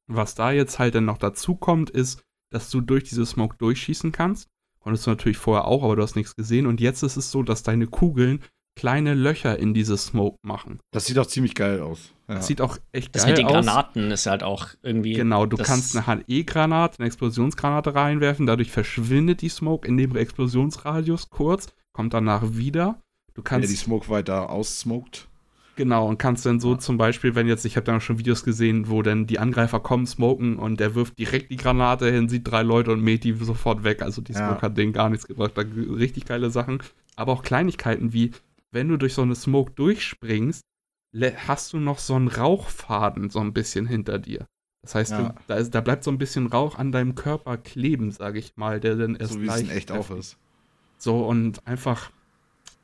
Was 0.07 0.35
da 0.35 0.51
jetzt 0.53 0.79
halt 0.79 0.95
dann 0.95 1.05
noch 1.05 1.19
dazu 1.19 1.55
kommt, 1.55 1.91
ist, 1.91 2.23
dass 2.51 2.71
du 2.71 2.81
durch 2.81 3.05
diese 3.05 3.25
Smoke 3.27 3.57
durchschießen 3.59 4.13
kannst. 4.13 4.49
Konntest 4.81 5.07
du 5.07 5.11
natürlich 5.11 5.39
vorher 5.39 5.67
auch, 5.67 5.85
aber 5.85 5.97
du 5.97 6.03
hast 6.03 6.17
nichts 6.17 6.35
gesehen. 6.35 6.67
Und 6.67 6.81
jetzt 6.81 7.03
ist 7.03 7.17
es 7.17 7.31
so, 7.31 7.43
dass 7.43 7.63
deine 7.63 7.87
Kugeln 7.87 8.41
kleine 8.75 9.15
Löcher 9.15 9.59
in 9.59 9.75
diese 9.75 9.97
Smoke 9.99 10.39
machen. 10.43 10.81
Das 10.93 11.05
sieht 11.05 11.19
auch 11.19 11.27
ziemlich 11.27 11.55
geil 11.55 11.81
aus. 11.83 12.13
Ja. 12.29 12.37
Das 12.37 12.47
sieht 12.47 12.61
auch 12.63 12.79
echt 12.91 13.15
Das 13.15 13.23
geil 13.25 13.33
mit 13.33 13.39
den 13.39 13.47
aus. 13.47 13.53
Granaten 13.53 14.11
ist 14.11 14.27
halt 14.27 14.43
auch 14.43 14.69
irgendwie. 14.83 15.13
Genau, 15.13 15.45
du 15.47 15.57
das- 15.59 15.67
kannst 15.67 15.95
eine 15.97 16.07
HE-Granate, 16.27 16.99
eine 16.99 17.07
Explosionsgranate 17.07 17.95
reinwerfen, 17.95 18.47
dadurch 18.47 18.71
verschwindet 18.71 19.43
die 19.43 19.51
Smoke 19.51 19.87
in 19.87 19.99
dem 19.99 20.17
Explosionsradius 20.17 21.29
kurz, 21.31 21.67
kommt 21.93 22.15
danach 22.15 22.43
wieder. 22.55 22.99
Du 23.35 23.43
kannst 23.43 23.69
er 23.69 23.71
die 23.71 23.77
Smoke 23.77 24.09
weiter 24.09 24.51
aussmoked. 24.51 25.29
Genau, 25.77 26.07
und 26.07 26.19
kannst 26.19 26.45
dann 26.45 26.61
so 26.61 26.73
Ja. 26.73 26.79
zum 26.79 26.99
Beispiel, 26.99 27.35
wenn 27.35 27.47
jetzt, 27.49 27.65
ich 27.65 27.77
habe 27.77 27.85
da 27.87 27.99
schon 27.99 28.19
Videos 28.19 28.45
gesehen, 28.45 28.91
wo 28.91 29.01
dann 29.03 29.27
die 29.27 29.39
Angreifer 29.39 29.81
kommen, 29.81 30.07
smoken 30.07 30.57
und 30.59 30.79
der 30.81 30.95
wirft 30.95 31.19
direkt 31.19 31.51
die 31.51 31.57
Granate 31.57 32.11
hin, 32.13 32.29
sieht 32.29 32.47
drei 32.47 32.63
Leute 32.63 32.93
und 32.93 33.01
mäht 33.01 33.25
die 33.25 33.33
sofort 33.33 33.83
weg. 33.83 34.03
Also 34.03 34.21
die 34.21 34.33
Ja. 34.33 34.47
Smoke 34.49 34.63
hat 34.63 34.77
denen 34.77 34.93
gar 34.93 35.09
nichts 35.09 35.27
gebracht. 35.27 35.53
Da 35.55 35.63
richtig 35.63 36.27
geile 36.27 36.51
Sachen. 36.51 36.83
Aber 37.17 37.33
auch 37.33 37.43
Kleinigkeiten 37.43 38.13
wie, 38.13 38.33
wenn 38.71 38.89
du 38.89 38.97
durch 38.99 39.15
so 39.15 39.23
eine 39.23 39.35
Smoke 39.35 39.73
durchspringst, 39.73 40.63
hast 41.47 41.73
du 41.73 41.79
noch 41.79 41.99
so 41.99 42.15
einen 42.15 42.29
Rauchfaden 42.29 43.31
so 43.31 43.39
ein 43.41 43.53
bisschen 43.53 43.87
hinter 43.87 44.19
dir. 44.19 44.47
Das 44.83 44.95
heißt, 44.95 45.13
Ja. 45.13 45.23
du, 45.29 45.35
da, 45.47 45.55
ist, 45.57 45.75
da 45.75 45.81
bleibt 45.81 46.05
so 46.05 46.11
ein 46.11 46.19
bisschen 46.19 46.47
Rauch 46.49 46.77
an 46.79 46.91
deinem 46.93 47.15
Körper 47.15 47.57
kleben, 47.57 48.11
sage 48.11 48.39
ich 48.39 48.53
mal, 48.57 48.81
der 48.81 48.97
dann 48.97 49.15
erst 49.15 49.35
So 49.35 49.41
wie 49.41 49.47
es 49.47 49.61
leicht 49.63 49.71
echt 49.71 49.93
auch 49.93 50.11
ist. 50.11 50.37
so 50.99 51.25
und 51.27 51.67
einfach, 51.67 52.11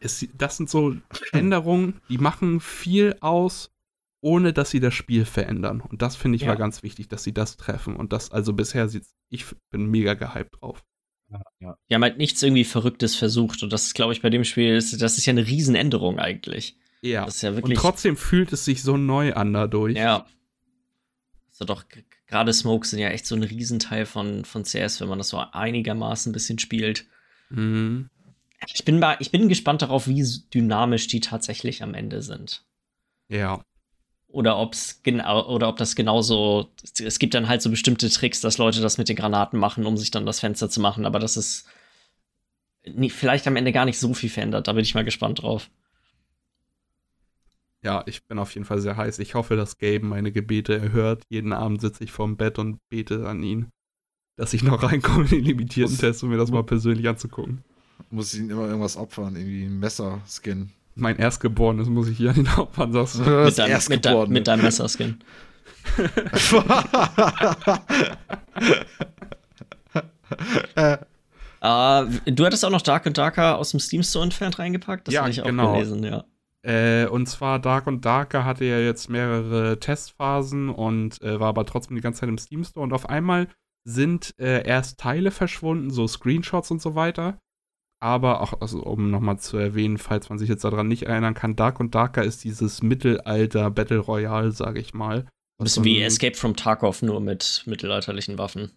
es, 0.01 0.27
das 0.37 0.57
sind 0.57 0.71
so 0.71 0.97
Änderungen, 1.33 2.01
die 2.09 2.19
machen 2.19 2.61
viel 2.61 3.17
aus, 3.21 3.71
ohne 4.21 4.53
dass 4.53 4.71
sie 4.71 4.81
das 4.81 4.95
Spiel 4.95 5.25
verändern. 5.25 5.81
Und 5.81 6.03
das 6.03 6.17
finde 6.17 6.37
ich 6.37 6.43
Ja. 6.43 6.49
war 6.49 6.57
ganz 6.57 6.83
wichtig, 6.83 7.09
dass 7.09 7.23
sie 7.25 7.33
das 7.33 7.57
treffen. 7.57 7.97
Und 7.97 8.13
das, 8.13 8.31
also 8.31 8.53
bisher 8.53 8.89
sieht 8.89 9.05
ich 9.31 9.45
bin 9.71 9.87
mega 9.87 10.15
gehypt 10.15 10.57
drauf. 10.61 10.83
Die 11.91 11.95
haben 11.95 12.03
halt 12.03 12.17
nichts 12.17 12.43
irgendwie 12.43 12.65
Verrücktes 12.65 13.15
versucht. 13.15 13.63
Und 13.63 13.73
das 13.73 13.87
ist, 13.89 13.95
glaube 13.95 14.15
ich, 14.15 14.23
bei 14.23 14.31
dem 14.31 14.45
Spiel, 14.45 14.75
ist, 14.75 15.01
das 15.03 15.19
ist 15.19 15.27
ja 15.27 15.33
eine 15.33 15.47
Riesenänderung 15.47 16.19
eigentlich. 16.19 16.79
Ja. 17.03 17.27
Das 17.27 17.37
ist 17.37 17.43
ja 17.43 17.51
Und 17.51 17.57
wirklich. 17.57 17.79
trotzdem 17.79 18.17
fühlt 18.17 18.53
es 18.53 18.65
sich 18.65 18.83
so 18.83 18.97
neu 18.97 19.35
an 19.35 19.53
dadurch. 19.53 19.97
Ja. 19.97 20.27
Also 21.51 21.65
doch, 21.67 21.85
gerade 22.27 22.53
Smokes 22.53 22.91
sind 22.91 23.01
ja 23.01 23.09
echt 23.11 23.27
so 23.27 23.35
ein 23.35 23.43
Riesenteil 23.43 24.07
von, 24.07 24.45
von 24.45 24.63
CS, 24.65 25.01
wenn 25.01 25.09
man 25.09 25.19
das 25.19 25.29
so 25.29 25.39
einigermaßen 25.39 26.31
ein 26.31 26.33
bisschen 26.33 26.59
spielt. 26.59 27.07
Mhm. 27.51 28.09
Ich 28.66 28.85
bin, 28.85 28.99
mal, 28.99 29.16
ich 29.21 29.31
bin 29.31 29.49
gespannt 29.49 29.83
darauf, 29.83 30.09
wie 30.09 30.25
dynamisch 30.53 31.07
die 31.07 31.21
tatsächlich 31.21 31.83
am 31.83 31.94
Ende 31.94 32.23
sind. 32.23 32.64
Ja. 33.29 33.62
Oder 34.29 34.59
ob's 34.59 35.01
genau 35.03 35.47
oder 35.49 35.68
ob 35.68 35.77
das 35.77 35.97
genauso. 35.97 36.68
Es 36.99 37.18
gibt 37.18 37.35
dann 37.35 37.49
halt 37.49 37.62
so 37.62 37.71
bestimmte 37.71 38.11
Tricks, 38.11 38.40
dass 38.40 38.59
Leute 38.59 38.81
das 38.81 38.99
mit 38.99 39.09
den 39.09 39.16
Granaten 39.16 39.59
machen, 39.59 39.87
um 39.87 39.97
sich 39.97 40.11
dann 40.11 40.27
das 40.27 40.40
Fenster 40.40 40.68
zu 40.68 40.81
machen, 40.81 41.07
aber 41.07 41.18
das 41.18 41.37
ist 41.37 41.66
nie, 42.85 43.11
vielleicht 43.11 43.47
am 43.47 43.57
Ende 43.57 43.73
gar 43.73 43.85
nicht 43.85 43.99
so 43.99 44.12
viel 44.14 44.29
verändert. 44.29 44.68
Da 44.68 44.73
bin 44.73 44.83
ich 44.83 44.94
mal 44.94 45.05
gespannt 45.05 45.42
drauf. 45.42 45.71
Ja, 47.83 48.03
ich 48.07 48.25
bin 48.25 48.38
auf 48.38 48.53
jeden 48.55 48.66
Fall 48.66 48.81
sehr 48.81 48.97
heiß. 48.97 49.18
Ich 49.21 49.35
hoffe, 49.35 49.57
dass 49.57 49.79
Gabe 49.79 50.05
meine 50.05 50.33
Gebete 50.33 50.77
erhört. 50.77 51.23
Jeden 51.29 51.53
Abend 51.53 51.81
sitze 51.81 52.05
ich 52.05 52.11
vorm 52.11 52.37
Bett 52.37 52.59
und 52.59 52.81
bete 52.88 53.27
an 53.27 53.42
ihn, 53.42 53.71
dass 54.37 54.53
ich 54.53 54.62
noch 54.62 54.83
reinkomme 54.83 55.25
in 55.25 55.31
den 55.31 55.44
limitierten 55.44 55.97
Test, 55.97 56.23
um 56.23 56.31
mir 56.31 56.38
das 56.38 56.51
mal 56.51 56.64
persönlich 56.64 57.09
anzugucken. 57.09 57.64
Muss 58.11 58.35
ihn 58.35 58.51
immer 58.51 58.67
irgendwas 58.67 58.97
opfern, 58.97 59.37
irgendwie 59.37 59.65
ein 59.65 59.79
Messerskin. 59.79 60.71
Mein 60.95 61.17
Erstgeborenes 61.17 61.89
muss 61.89 62.09
ich 62.09 62.17
hier 62.17 62.31
an 62.31 62.37
den 62.37 62.57
Hauptmann 62.57 62.93
sagst 62.93 63.17
du. 63.17 63.21
mit, 63.21 63.29
Das 63.29 63.35
deinem, 63.35 63.47
mit, 63.47 63.59
dein, 63.59 63.71
Erstgeborene. 63.71 64.33
mit 64.33 64.47
deinem 64.49 64.63
Messerskin. 64.63 65.19
Äh, 71.61 72.05
du 72.33 72.45
hattest 72.47 72.65
auch 72.65 72.71
noch 72.71 72.83
Dark 72.83 73.07
and 73.07 73.17
Darker 73.17 73.59
aus 73.59 73.71
dem 73.71 73.81
Steam 73.81 74.03
Store 74.03 74.25
entfernt 74.25 74.59
reingepackt. 74.59 75.07
Das 75.09 75.15
Ja, 75.15 75.23
hatte 75.23 75.31
ich 75.31 75.43
auch 75.43 75.47
genau. 75.47 75.73
gelesen, 75.75 76.03
ja. 76.05 76.25
Äh, 76.63 77.07
und 77.07 77.27
zwar 77.29 77.61
Dark 77.61 77.87
und 77.87 78.05
Darker 78.05 78.45
hatte 78.45 78.65
ja 78.65 78.79
jetzt 78.79 79.09
mehrere 79.09 79.79
Testphasen 79.79 80.69
und 80.71 81.23
äh, 81.23 81.39
war 81.39 81.49
aber 81.49 81.65
trotzdem 81.65 81.95
die 81.97 82.03
ganze 82.03 82.21
Zeit 82.21 82.29
im 82.29 82.39
Steam 82.39 82.65
Store. 82.65 82.83
Und 82.85 82.93
auf 82.93 83.09
einmal 83.09 83.49
sind 83.85 84.35
äh, 84.39 84.67
erst 84.67 84.99
Teile 84.99 85.31
verschwunden, 85.31 85.91
so 85.91 86.07
Screenshots 86.09 86.71
und 86.71 86.83
so 86.83 86.95
weiter. 86.95 87.39
Aber 88.01 88.41
auch, 88.41 88.61
also, 88.61 88.83
um 88.83 89.11
nochmal 89.11 89.39
zu 89.39 89.57
erwähnen, 89.57 89.99
falls 89.99 90.29
man 90.29 90.39
sich 90.39 90.49
jetzt 90.49 90.65
daran 90.65 90.87
nicht 90.87 91.05
erinnern 91.05 91.35
kann, 91.35 91.57
Dark 91.57 91.81
und 91.81 91.95
Darker 91.95 92.23
ist 92.23 92.45
dieses 92.45 92.83
Mittelalter 92.83 93.71
Battle 93.71 93.99
Royale, 93.99 94.53
sage 94.53 94.79
ich 94.79 94.95
mal. 94.95 95.27
Ein 95.59 95.65
bisschen 95.65 95.83
so 95.83 95.85
wie 95.85 96.01
Escape 96.01 96.37
from 96.37 96.55
Tarkov, 96.55 97.03
nur 97.03 97.21
mit 97.21 97.65
mittelalterlichen 97.67 98.39
Waffen. 98.39 98.71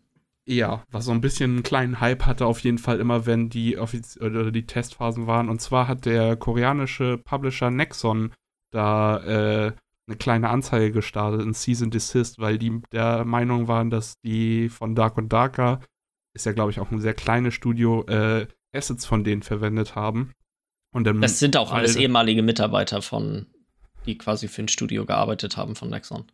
Ja, 0.48 0.84
was 0.90 1.06
so 1.06 1.12
ein 1.12 1.22
bisschen 1.22 1.52
einen 1.52 1.64
kleinen 1.64 2.00
Hype 2.00 2.26
hatte 2.26 2.48
auf 2.48 2.60
jeden 2.62 2.80
Fall 2.80 3.00
immer, 3.00 3.28
wenn 3.28 3.50
die 3.50 3.78
Offiz 3.78 4.18
oder 4.20 4.52
die 4.52 4.66
Testphasen 4.66 5.28
waren. 5.28 5.50
Und 5.50 5.62
zwar 5.62 5.88
hat 5.88 6.06
der 6.06 6.36
koreanische 6.36 7.20
Publisher 7.20 7.70
Nexon 7.70 8.34
da 8.72 9.18
äh, 9.18 9.74
eine 10.08 10.18
kleine 10.18 10.50
Anzeige 10.50 10.92
gestartet, 10.92 11.42
ein 11.42 11.54
Season 11.54 11.92
Desist, 11.92 12.40
weil 12.40 12.58
die 12.58 12.82
der 12.92 13.24
Meinung 13.24 13.68
waren, 13.68 13.92
dass 13.92 14.16
die 14.24 14.70
von 14.70 14.96
Dark 14.96 15.18
und 15.18 15.32
Darker, 15.32 15.80
ist 16.34 16.48
ja 16.48 16.54
glaube 16.54 16.72
ich 16.72 16.80
auch 16.80 16.90
ein 16.90 17.00
sehr 17.00 17.14
kleines 17.14 17.54
Studio, 17.54 18.04
äh, 18.08 18.48
Assets 18.74 19.06
von 19.06 19.24
denen 19.24 19.44
verwendet 19.44 19.96
haben. 19.96 20.34
Und 20.94 21.06
dann 21.06 21.22
Das 21.22 21.40
sind 21.40 21.58
auch 21.58 21.72
alles 21.72 21.96
ehemalige 21.96 22.44
Mitarbeiter 22.44 23.02
von, 23.02 23.48
die 24.06 24.18
quasi 24.18 24.48
für 24.48 24.64
ein 24.64 24.68
Studio 24.68 25.06
gearbeitet 25.06 25.58
haben 25.58 25.76
von 25.76 25.90
Nexon. 25.90 26.26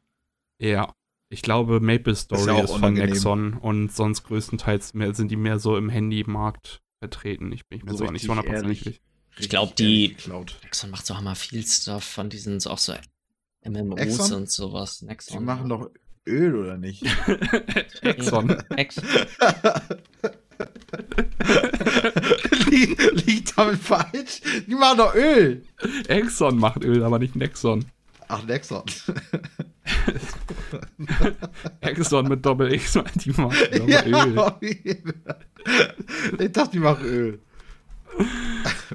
Ja. 0.59 0.93
Ich 1.29 1.41
glaube, 1.41 1.81
Maple 1.81 2.15
Story 2.15 2.47
ja 2.47 2.53
auch 2.53 2.63
ist, 2.63 2.77
von. 2.77 2.93
Nexon 2.93 3.53
und 3.53 3.91
sonst 3.91 4.23
größtenteils 4.23 4.93
mehr, 4.93 5.13
sind 5.13 5.29
die 5.29 5.35
mehr 5.35 5.59
so 5.59 5.75
im 5.75 5.89
Handymarkt 5.89 6.81
vertreten. 6.99 7.51
Ich 7.51 7.67
bin 7.67 7.79
ich 7.79 7.83
mir 7.83 7.91
So 7.91 7.97
so 7.97 8.03
nicht 8.05 8.13
richtig 8.13 8.27
so 8.27 8.35
hundertprozentig 8.35 8.85
ehrlich. 8.85 9.01
Ich 9.39 9.49
glaube, 9.49 9.73
die. 9.77 10.15
Nexon 10.63 10.89
macht 10.89 11.05
so 11.05 11.17
hammer 11.17 11.35
viel 11.35 11.65
Stuff 11.65 12.03
von 12.03 12.29
diesen 12.29 12.59
so 12.59 12.71
auch 12.71 12.77
so 12.77 12.93
MMOs 13.65 13.99
Exxon? 13.99 14.37
und 14.37 14.49
sowas. 14.49 14.99
Die 14.99 15.05
Nexon. 15.05 15.43
machen 15.43 15.69
doch 15.69 15.89
Öl, 16.25 16.55
oder 16.55 16.77
nicht? 16.77 17.03
Exxon. 18.01 18.51
Ex 18.75 19.01
liegt, 22.65 23.25
liegt 23.25 23.57
damit 23.57 23.79
falsch? 23.79 24.41
Die 24.67 24.75
machen 24.75 24.97
doch 24.97 25.15
Öl. 25.15 25.63
Exxon 26.07 26.57
macht 26.57 26.83
Öl, 26.83 27.03
aber 27.03 27.19
nicht 27.19 27.35
Nexon. 27.35 27.85
Ach, 28.27 28.43
Nexon. 28.43 28.83
Exxon 31.81 32.27
mit 32.27 32.45
Doppel 32.45 32.73
X, 32.73 32.93
die 33.23 33.31
machen 33.31 33.55
ja, 33.87 34.05
Öl. 34.05 34.35
Ich 36.39 36.51
dachte, 36.51 36.71
die 36.71 36.79
machen 36.79 37.05
Öl. 37.05 37.39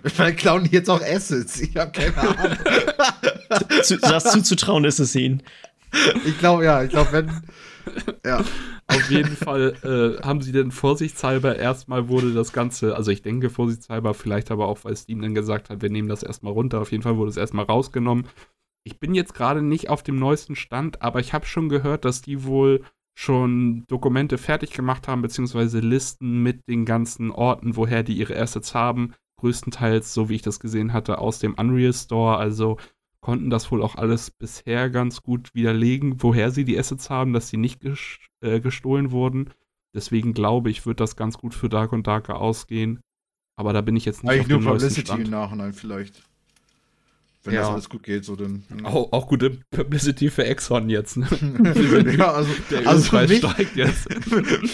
Vielleicht 0.04 0.38
klauen 0.38 0.64
die 0.64 0.70
jetzt 0.70 0.90
auch 0.90 1.02
Assets. 1.02 1.60
Ich 1.60 1.76
habe 1.76 1.92
keine 1.92 2.16
Ahnung. 2.16 2.56
zu, 3.82 3.98
das 3.98 4.32
zuzutrauen 4.32 4.84
ist 4.84 4.98
es 4.98 5.14
ihnen. 5.14 5.42
Ich 6.24 6.38
glaube, 6.38 6.64
ja, 6.64 6.82
ich 6.82 6.90
glaube, 6.90 7.12
wenn. 7.12 7.30
Ja. 8.24 8.44
Auf 8.86 9.10
jeden 9.10 9.36
Fall 9.36 9.74
äh, 9.82 10.24
haben 10.24 10.42
sie 10.42 10.52
denn 10.52 10.70
vorsichtshalber 10.70 11.56
erstmal 11.56 12.08
wurde 12.08 12.32
das 12.32 12.52
Ganze, 12.52 12.94
also 12.94 13.10
ich 13.10 13.22
denke 13.22 13.50
vorsichtshalber, 13.50 14.14
vielleicht 14.14 14.50
aber 14.52 14.68
auch, 14.68 14.84
weil 14.84 14.96
Steam 14.96 15.20
dann 15.20 15.34
gesagt 15.34 15.70
hat, 15.70 15.82
wir 15.82 15.90
nehmen 15.90 16.08
das 16.08 16.22
erstmal 16.22 16.52
runter. 16.52 16.80
Auf 16.80 16.92
jeden 16.92 17.02
Fall 17.02 17.16
wurde 17.16 17.30
es 17.30 17.36
erstmal 17.36 17.64
rausgenommen. 17.64 18.28
Ich 18.84 19.00
bin 19.00 19.14
jetzt 19.14 19.34
gerade 19.34 19.62
nicht 19.62 19.88
auf 19.88 20.02
dem 20.02 20.18
neuesten 20.18 20.54
Stand, 20.56 21.02
aber 21.02 21.20
ich 21.20 21.32
habe 21.32 21.46
schon 21.46 21.68
gehört, 21.68 22.04
dass 22.04 22.22
die 22.22 22.44
wohl 22.44 22.84
schon 23.14 23.84
Dokumente 23.88 24.38
fertig 24.38 24.70
gemacht 24.70 25.08
haben, 25.08 25.22
beziehungsweise 25.22 25.80
Listen 25.80 26.42
mit 26.42 26.66
den 26.68 26.84
ganzen 26.84 27.30
Orten, 27.30 27.76
woher 27.76 28.02
die 28.02 28.14
ihre 28.16 28.36
Assets 28.36 28.74
haben. 28.74 29.14
Größtenteils, 29.40 30.14
so 30.14 30.28
wie 30.28 30.36
ich 30.36 30.42
das 30.42 30.60
gesehen 30.60 30.92
hatte, 30.92 31.18
aus 31.18 31.38
dem 31.38 31.54
Unreal 31.54 31.92
Store. 31.92 32.36
Also 32.36 32.78
konnten 33.22 33.48
das 33.48 33.70
wohl 33.70 33.82
auch 33.82 33.94
alles 33.96 34.30
bisher 34.30 34.90
ganz 34.90 35.22
gut 35.22 35.54
widerlegen, 35.54 36.22
woher 36.22 36.50
sie 36.50 36.64
die 36.64 36.78
Assets 36.78 37.08
haben, 37.08 37.32
dass 37.32 37.48
sie 37.48 37.56
nicht 37.56 37.80
ges 37.80 37.98
äh, 38.42 38.60
gestohlen 38.60 39.10
wurden. 39.12 39.50
Deswegen 39.94 40.34
glaube 40.34 40.68
ich, 40.70 40.84
wird 40.84 41.00
das 41.00 41.16
ganz 41.16 41.38
gut 41.38 41.54
für 41.54 41.68
Dark 41.70 41.92
und 41.92 42.06
Darker 42.06 42.40
ausgehen. 42.40 43.00
Aber 43.56 43.72
da 43.72 43.80
bin 43.80 43.96
ich 43.96 44.04
jetzt 44.04 44.22
nicht 44.24 44.32
Eigentlich 44.32 44.42
auf 44.42 44.48
nur 44.48 44.58
dem 44.60 44.64
neuesten 44.64 44.88
Publicity 44.88 45.12
im 45.12 45.26
Stand. 45.26 45.30
Nachhinein 45.30 45.72
vielleicht. 45.72 46.22
Wenn 47.44 47.54
Ja. 47.54 47.60
das 47.62 47.70
alles 47.70 47.88
gut 47.88 48.02
geht, 48.04 48.24
so 48.24 48.36
dann. 48.36 48.62
Auch, 48.84 49.12
auch 49.12 49.26
gute 49.26 49.50
Publicity 49.70 50.30
für 50.30 50.44
Exxon 50.44 50.88
jetzt. 50.88 51.16
Ne? 51.16 51.26
ja, 52.18 52.32
also, 52.32 52.50
Der 52.70 52.86
also 52.86 53.02
Ölpreis 53.04 53.28
mich, 53.30 53.38
steigt 53.38 53.76
jetzt. 53.76 54.08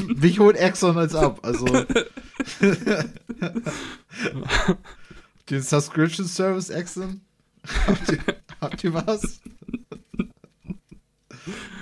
mich 0.23 0.39
holt 0.39 0.57
Exxon 0.57 0.97
als 0.97 1.15
ab. 1.15 1.41
Also. 1.43 1.67
Den 5.51 5.63
Subscription 5.63 6.27
Service 6.27 6.71
Exxon? 6.71 7.23
Habt 7.87 8.13
ihr, 8.13 8.19
habt 8.61 8.85
ihr 8.85 8.95
was? 8.95 9.41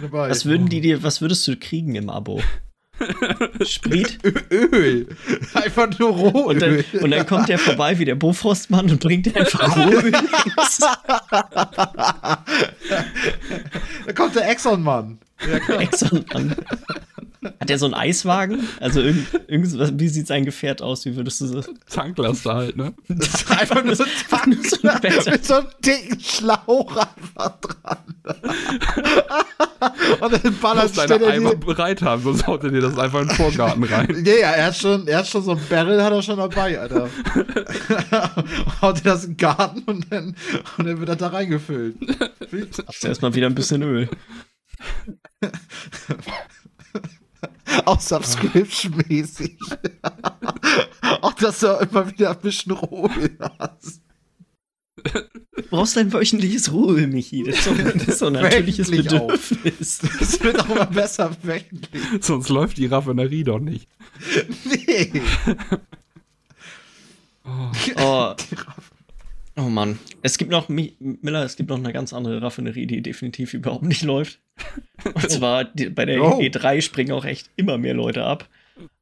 Was 0.01 0.45
würden 0.45 0.69
die 0.69 0.81
dir, 0.81 1.03
was 1.03 1.21
würdest 1.21 1.47
du 1.49 1.57
kriegen 1.57 1.95
im 1.95 2.11
Abo? 2.11 2.41
Sprit? 3.67 4.19
Öl. 4.51 5.09
Einfach 5.55 5.99
nur 5.99 6.11
Rohöl. 6.11 6.45
Und 6.45 6.63
dann, 6.63 6.85
und 7.01 7.11
dann 7.11 7.27
kommt 7.27 7.49
der 7.49 7.59
vorbei 7.59 7.99
wie 7.99 8.05
der 8.05 8.15
Bofrostmann 8.15 8.91
und 8.91 9.01
bringt 9.01 9.27
dir 9.27 9.37
einfach 9.37 9.77
Rohöl. 9.77 10.13
da 14.07 14.13
kommt 14.15 14.35
der 14.35 14.49
Exxon-Mann. 14.49 15.19
Ja, 15.51 15.59
klar. 15.61 15.81
Exxon 15.83 16.25
an. 16.33 16.55
Hat 17.61 17.71
er 17.71 17.79
so 17.79 17.85
einen 17.87 17.95
Eiswagen? 17.95 18.67
Also 18.81 19.01
irgend, 19.01 19.29
irgendwas, 19.47 19.93
wie 19.97 20.09
sieht 20.09 20.27
sein 20.27 20.45
Gefährt 20.45 20.83
aus? 20.83 21.05
Wie 21.05 21.15
würdest 21.15 21.41
du 21.41 21.47
so? 21.47 21.63
Tanklaster 21.89 22.55
halt, 22.55 22.77
ne? 22.77 22.93
Das 23.09 23.29
ist 23.29 23.51
einfach 23.51 23.85
nur 23.85 23.95
so 23.95 24.05
ein 24.05 24.11
Einfach 24.11 24.47
nur 24.47 24.65
so 24.65 24.77
ein 24.77 24.83
Tank 24.83 25.03
Becher. 25.03 25.31
mit 25.31 25.45
so 25.45 25.55
einem 25.55 25.67
dicken 25.85 26.21
Schlauch 26.21 26.97
einfach 26.97 27.61
dran. 27.61 27.99
Und 30.21 30.33
dann 30.33 30.41
Du 30.43 30.51
ballert 30.53 30.83
musst 30.85 30.95
steht 30.97 31.11
deine 31.11 31.25
er 31.27 31.33
Eimer 31.33 31.55
die, 31.55 31.65
bereit 31.65 32.03
haben, 32.03 32.23
sonst 32.23 32.47
haut 32.47 32.65
er 32.65 32.71
dir 32.71 32.81
das 32.81 32.99
einfach 32.99 33.21
in 33.23 33.29
den 33.29 33.37
Vorgarten 33.37 33.85
rein. 33.85 34.07
Nee, 34.27 34.41
ja, 34.41 34.51
er 34.53 34.67
hat 34.67 34.77
schon, 34.77 35.07
er 35.07 35.19
hat 35.19 35.29
schon 35.29 35.43
so 35.45 35.53
ein 35.53 35.61
Barrel, 35.69 36.03
hat 36.03 36.13
er 36.13 36.23
schon 36.23 36.39
dabei, 36.39 36.81
Alter. 36.81 37.09
Haut 38.83 38.97
er 38.99 39.13
das 39.13 39.25
in 39.25 39.33
den 39.33 39.37
Garten 39.37 39.81
und 39.87 40.11
dann, 40.11 40.35
und 40.79 40.87
dann 40.87 40.99
wird 40.99 41.09
er 41.09 41.17
da 41.17 41.29
reingefüllt. 41.29 41.97
Du 42.51 43.07
erstmal 43.07 43.35
wieder 43.35 43.47
ein 43.47 43.55
bisschen 43.55 43.83
Öl. 43.83 44.09
Auch 47.85 48.01
Subscription-mäßig. 48.01 49.59
Auch, 51.23 51.35
dass 51.35 51.61
du 51.61 51.69
immer 51.79 52.11
wieder 52.11 52.31
ein 52.31 52.41
bisschen 52.41 52.73
Rohöl 52.73 53.37
hast. 53.59 54.03
Du 55.05 55.63
brauchst 55.71 55.97
ein 55.99 56.13
wöchentliches 56.13 56.73
Rohöl, 56.73 57.07
Michi. 57.07 57.45
Das 57.45 57.59
ist 57.59 57.67
doch, 57.67 57.77
das 57.77 58.09
ist 58.09 58.23
doch 58.23 58.29
ein 58.29 58.33
natürliches 58.35 58.91
Wöchentlich 58.91 59.21
auch. 59.21 59.27
Bedürfnis. 59.27 60.01
Das 60.19 60.43
wird 60.43 60.61
auch 60.61 60.71
immer 60.71 60.87
besser 60.87 61.31
wöchentlich. 61.43 62.03
Sonst 62.21 62.49
läuft 62.49 62.79
die 62.79 62.87
Raffinerie 62.87 63.45
doch 63.45 63.61
nicht. 63.61 63.89
Nee. 64.65 65.23
Oh. 67.45 67.71
oh 67.99 68.35
Mann. 69.57 69.99
Es 70.23 70.39
gibt 70.39 70.51
noch, 70.51 70.69
Mi- 70.69 70.95
Miller, 70.99 71.43
es 71.45 71.57
gibt 71.57 71.71
noch 71.71 71.79
eine 71.79 71.93
ganz 71.93 72.13
andere 72.13 72.43
Raffinerie, 72.43 72.87
die 72.87 73.03
definitiv 73.03 73.55
überhaupt 73.55 73.85
nicht 73.85 74.03
läuft. 74.03 74.39
Und 75.15 75.31
zwar 75.31 75.65
die, 75.65 75.89
bei 75.89 76.05
der 76.05 76.23
Oh. 76.23 76.41
E3 76.41 76.81
springen 76.83 77.13
auch 77.13 77.25
echt 77.25 77.51
immer 77.57 77.79
mehr 77.79 77.95
Leute 77.95 78.25
ab. 78.25 78.49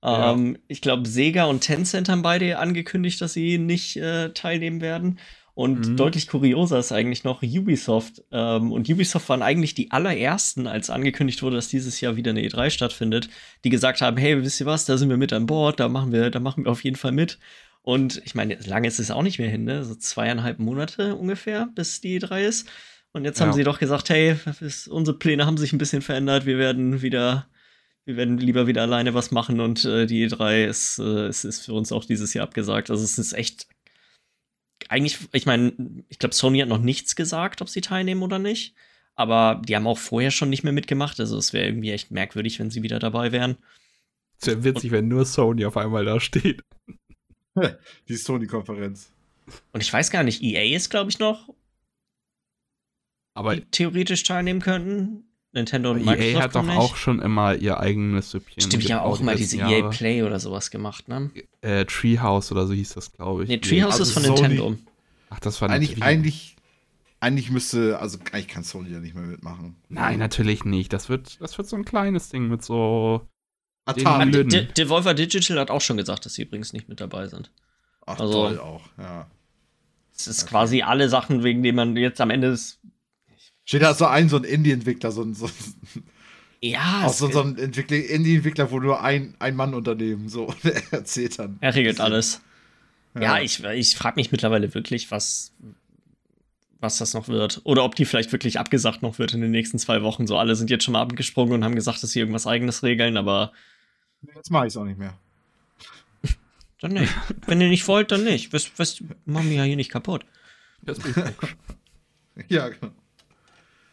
Ja. 0.03 0.33
Ähm, 0.33 0.59
ich 0.69 0.81
glaube, 0.81 1.09
Sega 1.09 1.45
und 1.47 1.61
Tencent 1.61 2.09
haben 2.09 2.23
beide 2.23 2.59
angekündigt, 2.59 3.21
dass 3.21 3.33
sie 3.33 3.59
nicht 3.59 3.97
äh, 3.97 4.31
teilnehmen 4.31 4.81
werden. 4.81 5.19
Und 5.57 5.87
Mhm. 5.89 5.97
deutlich 5.97 6.27
kurioser 6.27 6.81
ist 6.81 6.91
eigentlich 6.91 7.23
noch 7.23 7.43
Ubisoft. 7.43 8.23
Ähm, 8.33 8.73
und 8.73 8.89
Ubisoft 8.89 9.29
waren 9.29 9.43
eigentlich 9.43 9.75
die 9.75 9.93
allerersten, 9.93 10.67
als 10.67 10.91
angekündigt 10.91 11.43
wurde, 11.45 11.57
dass 11.57 11.69
dieses 11.69 12.01
Jahr 12.01 12.17
wieder 12.17 12.31
eine 12.31 12.43
E3 12.43 12.71
stattfindet, 12.71 13.29
die 13.63 13.71
gesagt 13.71 14.01
haben: 14.01 14.17
Hey, 14.17 14.43
wisst 14.43 14.61
ihr 14.61 14.67
was, 14.67 14.85
da 14.85 14.97
sind 14.97 15.11
wir 15.11 15.17
mit 15.17 15.33
an 15.33 15.47
Bord, 15.47 15.79
da 15.79 15.89
machen 15.89 16.11
wir, 16.13 16.31
da 16.31 16.41
machen 16.41 16.65
wir 16.65 16.73
auf 16.73 16.83
jeden 16.83 16.97
Fall 16.97 17.13
mit. 17.13 17.39
Und 17.87 18.23
ich 18.25 18.35
meine, 18.35 18.55
lange 18.67 18.89
ist 18.89 18.99
es 18.99 19.11
auch 19.11 19.23
nicht 19.23 19.39
mehr 19.39 19.51
hin, 19.51 19.65
ne? 19.65 19.85
So 19.85 19.95
zweieinhalb 19.95 20.59
Monate 20.59 21.15
ungefähr, 21.17 21.69
bis 21.75 22.01
die 22.01 22.19
E3 22.19 22.47
ist. 22.47 22.69
Und 23.13 23.25
jetzt 23.27 23.41
haben 23.41 23.49
Ja. 23.51 23.53
sie 23.55 23.63
doch 23.65 23.79
gesagt, 23.79 24.09
hey, 24.09 24.37
es- 24.61 24.89
unsere 24.89 25.19
Pläne 25.19 25.45
haben 25.45 25.59
sich 25.59 25.73
ein 25.75 25.79
bisschen 25.79 26.01
verändert, 26.03 26.47
wir 26.47 26.57
werden 26.59 27.03
wieder, 27.03 27.47
wir 28.07 28.17
werden 28.17 28.39
lieber 28.39 28.67
wieder 28.67 28.83
alleine 28.83 29.13
was 29.13 29.31
machen 29.31 29.61
und 29.61 29.85
äh, 29.85 30.07
die 30.07 30.27
E3 30.27 30.65
ist, 30.65 30.99
äh, 30.99 31.27
es 31.27 31.45
ist 31.45 31.67
für 31.67 31.75
uns 31.75 31.93
auch 31.93 32.07
dieses 32.07 32.33
Jahr 32.33 32.45
abgesagt. 32.45 32.91
Also 32.91 33.05
es 33.05 33.19
ist 33.19 33.35
echt, 33.35 33.67
eigentlich, 34.89 35.19
ich 35.33 35.45
meine, 35.47 35.73
ich 36.09 36.19
glaube, 36.19 36.35
Sony 36.35 36.61
hat 36.61 36.69
noch 36.69 36.79
nichts 36.81 37.15
gesagt, 37.17 37.61
ob 37.63 37.69
sie 37.69 37.81
teilnehmen 37.83 38.23
oder 38.23 38.39
nicht. 38.39 38.75
Aber 39.15 39.63
die 39.65 39.77
haben 39.77 39.87
auch 39.87 39.99
vorher 39.99 40.31
schon 40.33 40.51
nicht 40.51 40.65
mehr 40.65 40.73
mitgemacht. 40.73 41.21
Also 41.21 41.37
es 41.39 41.53
wäre 41.53 41.67
irgendwie 41.67 41.93
echt 41.93 42.11
merkwürdig, 42.11 42.59
wenn 42.59 42.71
sie 42.71 42.83
wieder 42.83 42.99
dabei 42.99 43.31
wären. 43.31 43.57
Es 44.41 44.49
wäre 44.49 44.65
witzig, 44.65 44.91
wenn 44.91 45.07
nur 45.07 45.25
Sony 45.25 45.65
auf 45.67 45.77
einmal 45.77 46.05
da 46.05 46.19
steht. 46.19 46.63
Die 48.09 48.17
Sony-Konferenz. 48.17 49.11
Und 49.73 49.81
ich 49.83 49.93
weiß 49.93 50.11
gar 50.11 50.23
nicht, 50.23 50.43
EA 50.43 50.75
ist, 50.77 50.89
glaube 50.91 51.11
ich, 51.11 51.19
noch, 51.19 51.49
Aber 53.35 53.57
die 53.57 53.65
theoretisch 53.67 54.23
teilnehmen 54.23 54.61
könnten. 54.61 55.25
Nintendo 55.53 55.93
und 55.93 56.01
EA 56.01 56.05
Microsoft 56.17 56.43
hat 56.43 56.55
doch 56.55 56.61
kommen 56.61 56.71
auch 56.77 56.91
nicht. 56.93 56.97
schon 57.01 57.23
immer 57.23 57.55
ihr 57.55 57.79
eigenes 57.79 58.31
Süppchen. 58.33 58.61
Stimmt, 58.61 58.89
die 58.89 58.93
haben 58.93 59.05
auch 59.05 59.21
immer 59.21 59.37
diese 59.37 59.57
letzten 59.57 59.71
EA 59.73 59.79
Jahre. 59.79 59.91
Play 59.91 60.23
oder 60.25 60.41
sowas 60.41 60.71
gemacht, 60.73 61.07
ne? 61.09 61.31
Äh, 61.61 61.85
Treehouse 61.85 62.51
oder 62.51 62.67
so 62.67 62.73
hieß 62.73 62.95
das, 62.95 63.13
glaube 63.13 63.45
ich. 63.45 63.49
Nee, 63.49 63.59
Treehouse 63.59 64.01
Also 64.01 64.03
ist 64.05 64.13
von 64.13 64.23
Sony- 64.25 64.49
Nintendo. 64.49 64.77
Ach, 65.31 65.39
das 65.39 65.61
war 65.63 65.71
Eigentlich, 65.71 65.91
natürlich- 65.91 66.05
eigentlich, 66.05 66.57
eigentlich 67.21 67.51
müsste, 67.53 67.99
also 68.01 68.19
eigentlich 68.33 68.49
kann 68.49 68.65
Sony 68.65 68.91
ja 68.91 68.99
nicht 68.99 69.15
mehr 69.15 69.25
mitmachen. 69.25 69.77
Nein, 69.89 70.19
natürlich 70.19 70.65
nicht. 70.65 70.93
Das 70.93 71.09
wird, 71.09 71.41
das 71.41 71.57
wird 71.57 71.69
so 71.69 71.77
ein 71.77 71.85
kleines 71.85 72.31
Ding 72.31 72.49
mit 72.49 72.65
so. 72.65 73.29
Atari. 73.85 74.31
Den- 74.31 74.49
De 74.49 74.67
Devolver 74.73 75.15
Digital 75.15 75.59
hat 75.59 75.71
auch 75.71 75.81
schon 75.81 75.97
gesagt, 75.97 76.25
dass 76.27 76.35
sie 76.35 76.43
übrigens 76.43 76.73
nicht 76.73 76.89
mit 76.89 77.01
dabei 77.01 77.27
sind. 77.29 77.51
Ach, 78.07 78.19
also- 78.19 78.33
toll 78.49 78.59
auch, 78.59 78.83
ja. 78.99 79.27
Es 80.17 80.29
ist 80.29 80.43
Okay. 80.43 80.51
quasi 80.51 80.83
alle 80.83 81.09
Sachen, 81.09 81.43
wegen 81.43 81.63
denen 81.65 81.75
man 81.77 81.97
jetzt 81.97 82.21
am 82.21 82.31
Ende 82.31 82.47
ist. 82.49 82.79
Steht 83.65 83.83
da 83.83 83.95
so 83.95 84.07
ein, 84.07 84.29
so 84.29 84.37
ein 84.37 84.45
Indie-Entwickler, 84.45 85.11
so 85.11 85.23
ein, 85.23 85.35
so, 85.35 85.51
Ja, 86.61 87.03
auch 87.07 87.13
so, 87.13 87.29
so 87.31 87.41
ein 87.41 87.59
Entwickler, 87.59 87.97
Indie-Entwickler, 87.97 88.71
wo 88.71 88.79
nur 88.79 89.03
ein, 89.03 89.35
ein 89.41 89.57
Mann-Unternehmen 89.57 90.29
so 90.29 90.55
er 90.63 90.93
erzählt 90.93 91.39
dann. 91.39 91.59
er 91.61 91.75
regelt 91.75 92.01
alles. 92.01 92.41
Ja, 93.15 93.23
Ja, 93.23 93.39
ich, 93.41 93.63
ich 93.65 93.97
frage 93.97 94.17
mich 94.17 94.31
mittlerweile 94.31 94.73
wirklich, 94.75 95.11
was, 95.11 95.53
was 96.81 96.99
das 96.99 97.13
noch 97.15 97.27
wird. 97.29 97.61
Oder 97.65 97.83
ob 97.85 97.97
die 97.97 98.05
vielleicht 98.05 98.31
wirklich 98.33 98.59
abgesagt 98.61 99.03
noch 99.03 99.19
wird 99.19 99.35
in 99.35 99.41
den 99.41 99.51
nächsten 99.51 99.79
zwei 99.81 100.03
Wochen. 100.03 100.27
So, 100.29 100.39
alle 100.39 100.55
sind 100.55 100.71
jetzt 100.71 100.85
schon 100.85 100.93
mal 100.93 101.03
abgesprungen 101.03 101.55
und 101.55 101.65
haben 101.65 101.75
gesagt, 101.75 102.03
dass 102.03 102.11
sie 102.13 102.21
irgendwas 102.21 102.47
eigenes 102.47 102.83
regeln, 102.85 103.17
aber 103.17 103.53
Jetzt 104.35 104.51
mache 104.51 104.67
ich 104.67 104.73
es 104.73 104.77
auch 104.77 104.85
nicht 104.85 104.99
mehr. 104.99 105.19
dann 106.81 106.93
nicht. 106.93 107.13
Wenn 107.47 107.61
ihr 107.61 107.69
nicht 107.69 107.87
wollt, 107.89 108.13
dann 108.13 108.25
nicht. 108.25 108.53
Was, 108.53 108.71
was 108.77 109.03
machen 109.25 109.51
wir 109.51 109.57
ja 109.57 109.63
hier 109.65 109.77
nicht 109.77 109.91
kaputt. 109.91 110.25
Das 110.83 110.99
bin 110.99 111.15
ich 111.17 112.49
Ja, 112.49 112.69
genau. 112.69 112.93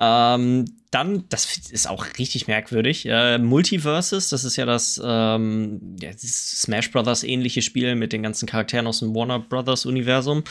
Ähm, 0.04 0.66
dann, 0.90 1.26
das 1.30 1.58
ist 1.70 1.88
auch 1.88 2.06
richtig 2.18 2.48
merkwürdig. 2.48 3.06
Äh, 3.06 3.38
Multiverses, 3.38 4.30
das 4.30 4.44
ist 4.44 4.56
ja 4.56 4.66
das, 4.66 5.00
ähm, 5.04 5.96
ja, 6.02 6.12
dieses 6.12 6.62
Smash 6.62 6.92
Brothers 6.92 7.24
ähnliche 7.24 7.62
Spiel 7.62 7.94
mit 7.96 8.12
den 8.12 8.24
ganzen 8.24 8.48
Charakteren 8.48 8.88
aus 8.88 9.00
dem 9.00 9.14
Warner 9.14 9.40
Brothers 9.40 9.86
Universum. 9.86 10.44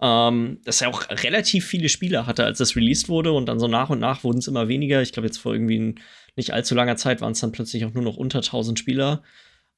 Ähm, 0.00 0.58
dass 0.64 0.80
er 0.80 0.88
auch 0.88 1.08
relativ 1.10 1.66
viele 1.66 1.88
Spieler 1.88 2.26
hatte, 2.26 2.44
als 2.44 2.58
das 2.58 2.76
released 2.76 3.08
wurde 3.08 3.32
und 3.32 3.46
dann 3.46 3.60
so 3.60 3.68
nach 3.68 3.90
und 3.90 4.00
nach 4.00 4.24
wurden 4.24 4.38
es 4.38 4.48
immer 4.48 4.68
weniger. 4.68 5.02
Ich 5.02 5.12
glaube, 5.12 5.26
jetzt 5.26 5.38
vor 5.38 5.52
irgendwie 5.52 5.94
nicht 6.36 6.52
allzu 6.52 6.74
langer 6.74 6.96
Zeit 6.96 7.20
waren 7.20 7.32
es 7.32 7.40
dann 7.40 7.52
plötzlich 7.52 7.84
auch 7.84 7.92
nur 7.92 8.02
noch 8.02 8.16
unter 8.16 8.38
1000 8.38 8.78
Spieler. 8.78 9.22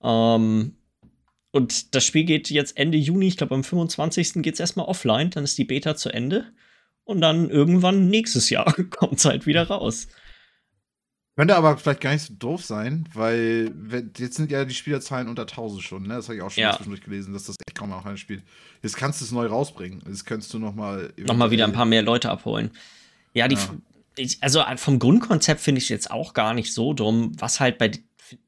Ähm, 0.03 0.77
und 1.51 1.95
das 1.95 2.05
Spiel 2.05 2.25
geht 2.25 2.51
jetzt 2.51 2.77
Ende 2.77 2.99
Juni, 2.99 3.29
ich 3.29 3.37
glaube 3.37 3.55
am 3.55 3.65
25. 3.65 4.43
geht 4.43 4.55
es 4.55 4.61
erstmal 4.61 4.87
offline, 4.87 5.31
dann 5.31 5.45
ist 5.45 5.59
die 5.59 5.65
Beta 5.65 5.97
zu 5.97 6.11
Ende. 6.11 6.53
Und 7.05 7.21
dann 7.21 7.51
irgendwann 7.51 8.09
nächstes 8.09 8.51
Jahr 8.51 8.75
kommt 8.91 9.19
es 9.19 9.25
halt 9.25 9.47
wieder 9.47 9.69
raus. 9.69 10.09
Könnte 11.37 11.55
aber 11.55 11.77
vielleicht 11.77 12.01
gar 12.01 12.13
nicht 12.13 12.23
so 12.23 12.33
doof 12.35 12.65
sein, 12.65 13.07
weil 13.13 13.71
jetzt 14.19 14.37
sind 14.37 14.51
ja 14.51 14.65
die 14.65 14.75
Spielerzahlen 14.75 15.29
unter 15.29 15.43
1000 15.43 15.83
schon, 15.83 16.03
ne? 16.05 16.15
Das 16.15 16.29
habe 16.29 16.37
ich 16.37 16.43
auch 16.43 16.51
schon 16.51 16.63
ja. 16.63 16.75
zwischendurch 16.75 17.03
gelesen, 17.03 17.35
dass 17.35 17.45
das 17.45 17.57
echt 17.67 17.79
kaum 17.79 17.91
noch 17.91 18.07
einer 18.07 18.17
spielt. 18.17 18.43
Jetzt 18.83 18.97
kannst 18.97 19.21
du 19.21 19.27
es 19.27 19.33
neu 19.33 19.47
rausbringen. 19.47 20.03
Jetzt 20.09 20.25
könntest 20.25 20.53
du 20.55 20.59
noch 20.59 20.75
mal 20.75 21.13
noch 21.19 21.37
mal 21.37 21.51
wieder 21.51 21.67
ein 21.67 21.75
paar 21.75 21.85
mehr 21.85 22.01
Leute 22.01 22.31
abholen. 22.31 22.71
Ja, 23.35 23.49
die 23.49 23.57
ja. 23.57 23.77
Ich, 24.17 24.43
also 24.43 24.63
vom 24.77 24.99
Grundkonzept 24.99 25.61
finde 25.61 25.79
ich 25.79 25.85
es 25.85 25.91
jetzt 25.91 26.11
auch 26.11 26.35
gar 26.35 26.55
nicht 26.55 26.73
so 26.73 26.93
dumm. 26.95 27.33
Was 27.39 27.61
halt 27.61 27.79
bei 27.79 27.91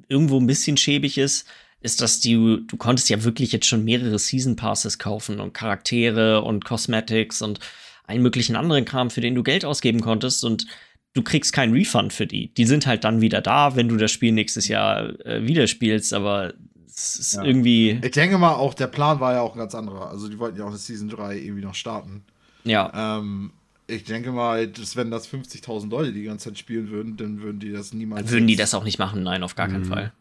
irgendwo 0.09 0.39
ein 0.39 0.47
bisschen 0.47 0.77
schäbig 0.77 1.19
ist, 1.19 1.47
ist, 1.81 2.01
dass 2.01 2.21
du, 2.21 2.59
du 2.59 2.77
konntest 2.77 3.09
ja 3.09 3.23
wirklich 3.23 3.53
jetzt 3.53 3.67
schon 3.67 3.85
mehrere 3.85 4.19
Season 4.19 4.57
Passes 4.57 4.99
kaufen 4.99 5.41
und 5.41 5.55
Charaktere 5.55 6.43
und 6.43 6.65
Cosmetics 6.65 7.43
und 7.43 7.61
allen 8.05 8.23
möglichen 8.23 8.57
anderen 8.57 8.85
Kram, 8.85 9.11
für 9.11 9.21
den 9.21 9.35
du 9.35 9.43
Geld 9.43 9.65
ausgeben 9.65 10.01
konntest 10.01 10.45
und 10.45 10.67
du 11.15 11.23
kriegst 11.23 11.53
keinen 11.53 11.75
Refund 11.75 12.13
für 12.13 12.27
die. 12.27 12.53
Die 12.55 12.65
sind 12.65 12.87
halt 12.87 13.05
dann 13.05 13.21
wieder 13.21 13.41
da, 13.41 13.77
wenn 13.77 13.89
du 13.89 13.97
das 13.97 14.11
Spiel 14.11 14.33
nächstes 14.33 14.69
Jahr 14.69 15.25
äh, 15.25 15.47
wieder 15.47 15.67
spielst, 15.67 16.13
aber 16.15 16.55
es 16.87 17.17
ist 17.17 17.35
ja. 17.35 17.45
irgendwie. 17.45 18.01
Ich 18.03 18.11
denke 18.11 18.39
mal, 18.39 18.55
auch 18.55 18.75
der 18.75 18.89
Plan 18.89 19.21
war 19.21 19.35
ja 19.35 19.41
auch 19.41 19.55
ein 19.55 19.59
ganz 19.59 19.75
anderer. 19.75 20.11
Also, 20.11 20.29
die 20.29 20.39
wollten 20.39 20.59
ja 20.59 20.65
auch 20.65 20.69
eine 20.69 20.79
Season 20.79 21.09
3 21.09 21.37
irgendwie 21.39 21.63
noch 21.63 21.75
starten. 21.75 22.25
Ja. 22.65 23.19
Ähm, 23.19 23.53
ich 23.89 24.05
denke 24.05 24.33
mal, 24.33 24.69
dass, 24.69 24.97
wenn 24.97 25.11
das 25.11 25.29
50.000 25.29 25.89
Leute 25.89 26.13
die 26.13 26.25
ganze 26.25 26.51
Zeit 26.51 26.59
spielen 26.59 26.91
würden, 26.91 27.17
dann 27.17 27.41
würden 27.41 27.59
die 27.59 27.73
das 27.73 27.93
niemals. 27.95 28.23
Dann 28.23 28.31
würden 28.31 28.47
die 28.47 28.57
das 28.57 28.75
auch 28.75 28.85
nicht 28.85 28.99
machen, 28.99 29.23
nein, 29.23 29.43
auf 29.43 29.55
gar 29.55 29.67
mhm. 29.67 29.73
keinen 29.73 29.85
Fall. 29.87 30.13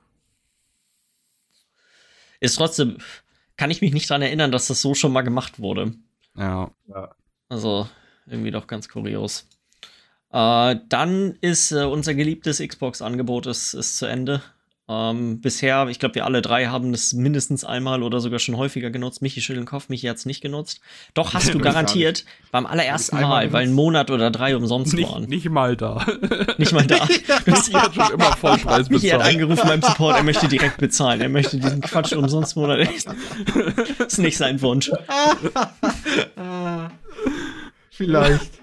Ist 2.39 2.55
trotzdem, 2.55 2.97
kann 3.57 3.69
ich 3.69 3.81
mich 3.81 3.93
nicht 3.93 4.09
daran 4.09 4.21
erinnern, 4.21 4.51
dass 4.51 4.67
das 4.67 4.81
so 4.81 4.95
schon 4.95 5.11
mal 5.11 5.21
gemacht 5.21 5.59
wurde. 5.59 5.93
Ja. 6.35 6.71
ja. 6.87 7.15
Also, 7.49 7.89
irgendwie 8.25 8.51
doch 8.51 8.67
ganz 8.67 8.87
kurios. 8.87 9.47
Äh, 10.31 10.77
dann 10.87 11.37
ist 11.41 11.71
äh, 11.71 11.83
unser 11.83 12.13
geliebtes 12.13 12.59
Xbox-Angebot 12.59 13.47
ist, 13.47 13.73
ist 13.73 13.97
zu 13.97 14.05
Ende. 14.05 14.41
Ähm, 14.89 15.41
bisher, 15.41 15.87
ich 15.89 15.99
glaube, 15.99 16.15
wir 16.15 16.25
alle 16.25 16.41
drei 16.41 16.67
haben 16.67 16.93
es 16.93 17.11
mindestens 17.11 17.65
einmal 17.65 18.03
oder 18.03 18.21
sogar 18.21 18.39
schon 18.39 18.55
häufiger 18.55 18.89
genutzt. 18.89 19.21
Michi 19.21 19.41
schüttelt 19.41 19.65
den 19.65 19.67
Kopf, 19.67 19.89
Michi 19.89 20.07
hat 20.07 20.15
es 20.15 20.25
nicht 20.25 20.39
genutzt. 20.39 20.79
Doch, 21.13 21.33
hast 21.33 21.53
du 21.53 21.59
garantiert 21.59 22.23
beim 22.51 22.65
allerersten 22.65 23.19
Mal, 23.19 23.51
weil 23.51 23.67
ein 23.67 23.73
Monat 23.73 24.11
oder 24.11 24.31
drei 24.31 24.55
umsonst 24.55 24.93
nicht, 24.93 25.11
waren. 25.11 25.23
Nicht 25.23 25.49
mal 25.49 25.75
da. 25.75 26.05
Nicht 26.57 26.71
mal 26.71 26.87
da. 26.87 27.05
Michi 27.45 27.73
hat 27.73 27.93
schon 27.93 28.11
immer 28.13 28.37
Vollpreis 28.37 28.87
bezahlt. 28.87 28.91
Michi 28.91 29.09
hat 29.09 29.21
angerufen 29.21 29.67
beim 29.67 29.81
Support, 29.81 30.15
er 30.15 30.23
möchte 30.23 30.47
direkt 30.47 30.77
bezahlen. 30.77 31.19
Er 31.19 31.29
möchte 31.29 31.57
diesen 31.57 31.81
Quatsch 31.81 32.13
umsonst 32.13 32.55
Monat. 32.55 32.87
Das 33.97 34.13
ist 34.13 34.19
nicht 34.19 34.37
sein 34.37 34.61
Wunsch. 34.61 34.89
Vielleicht 37.91 38.56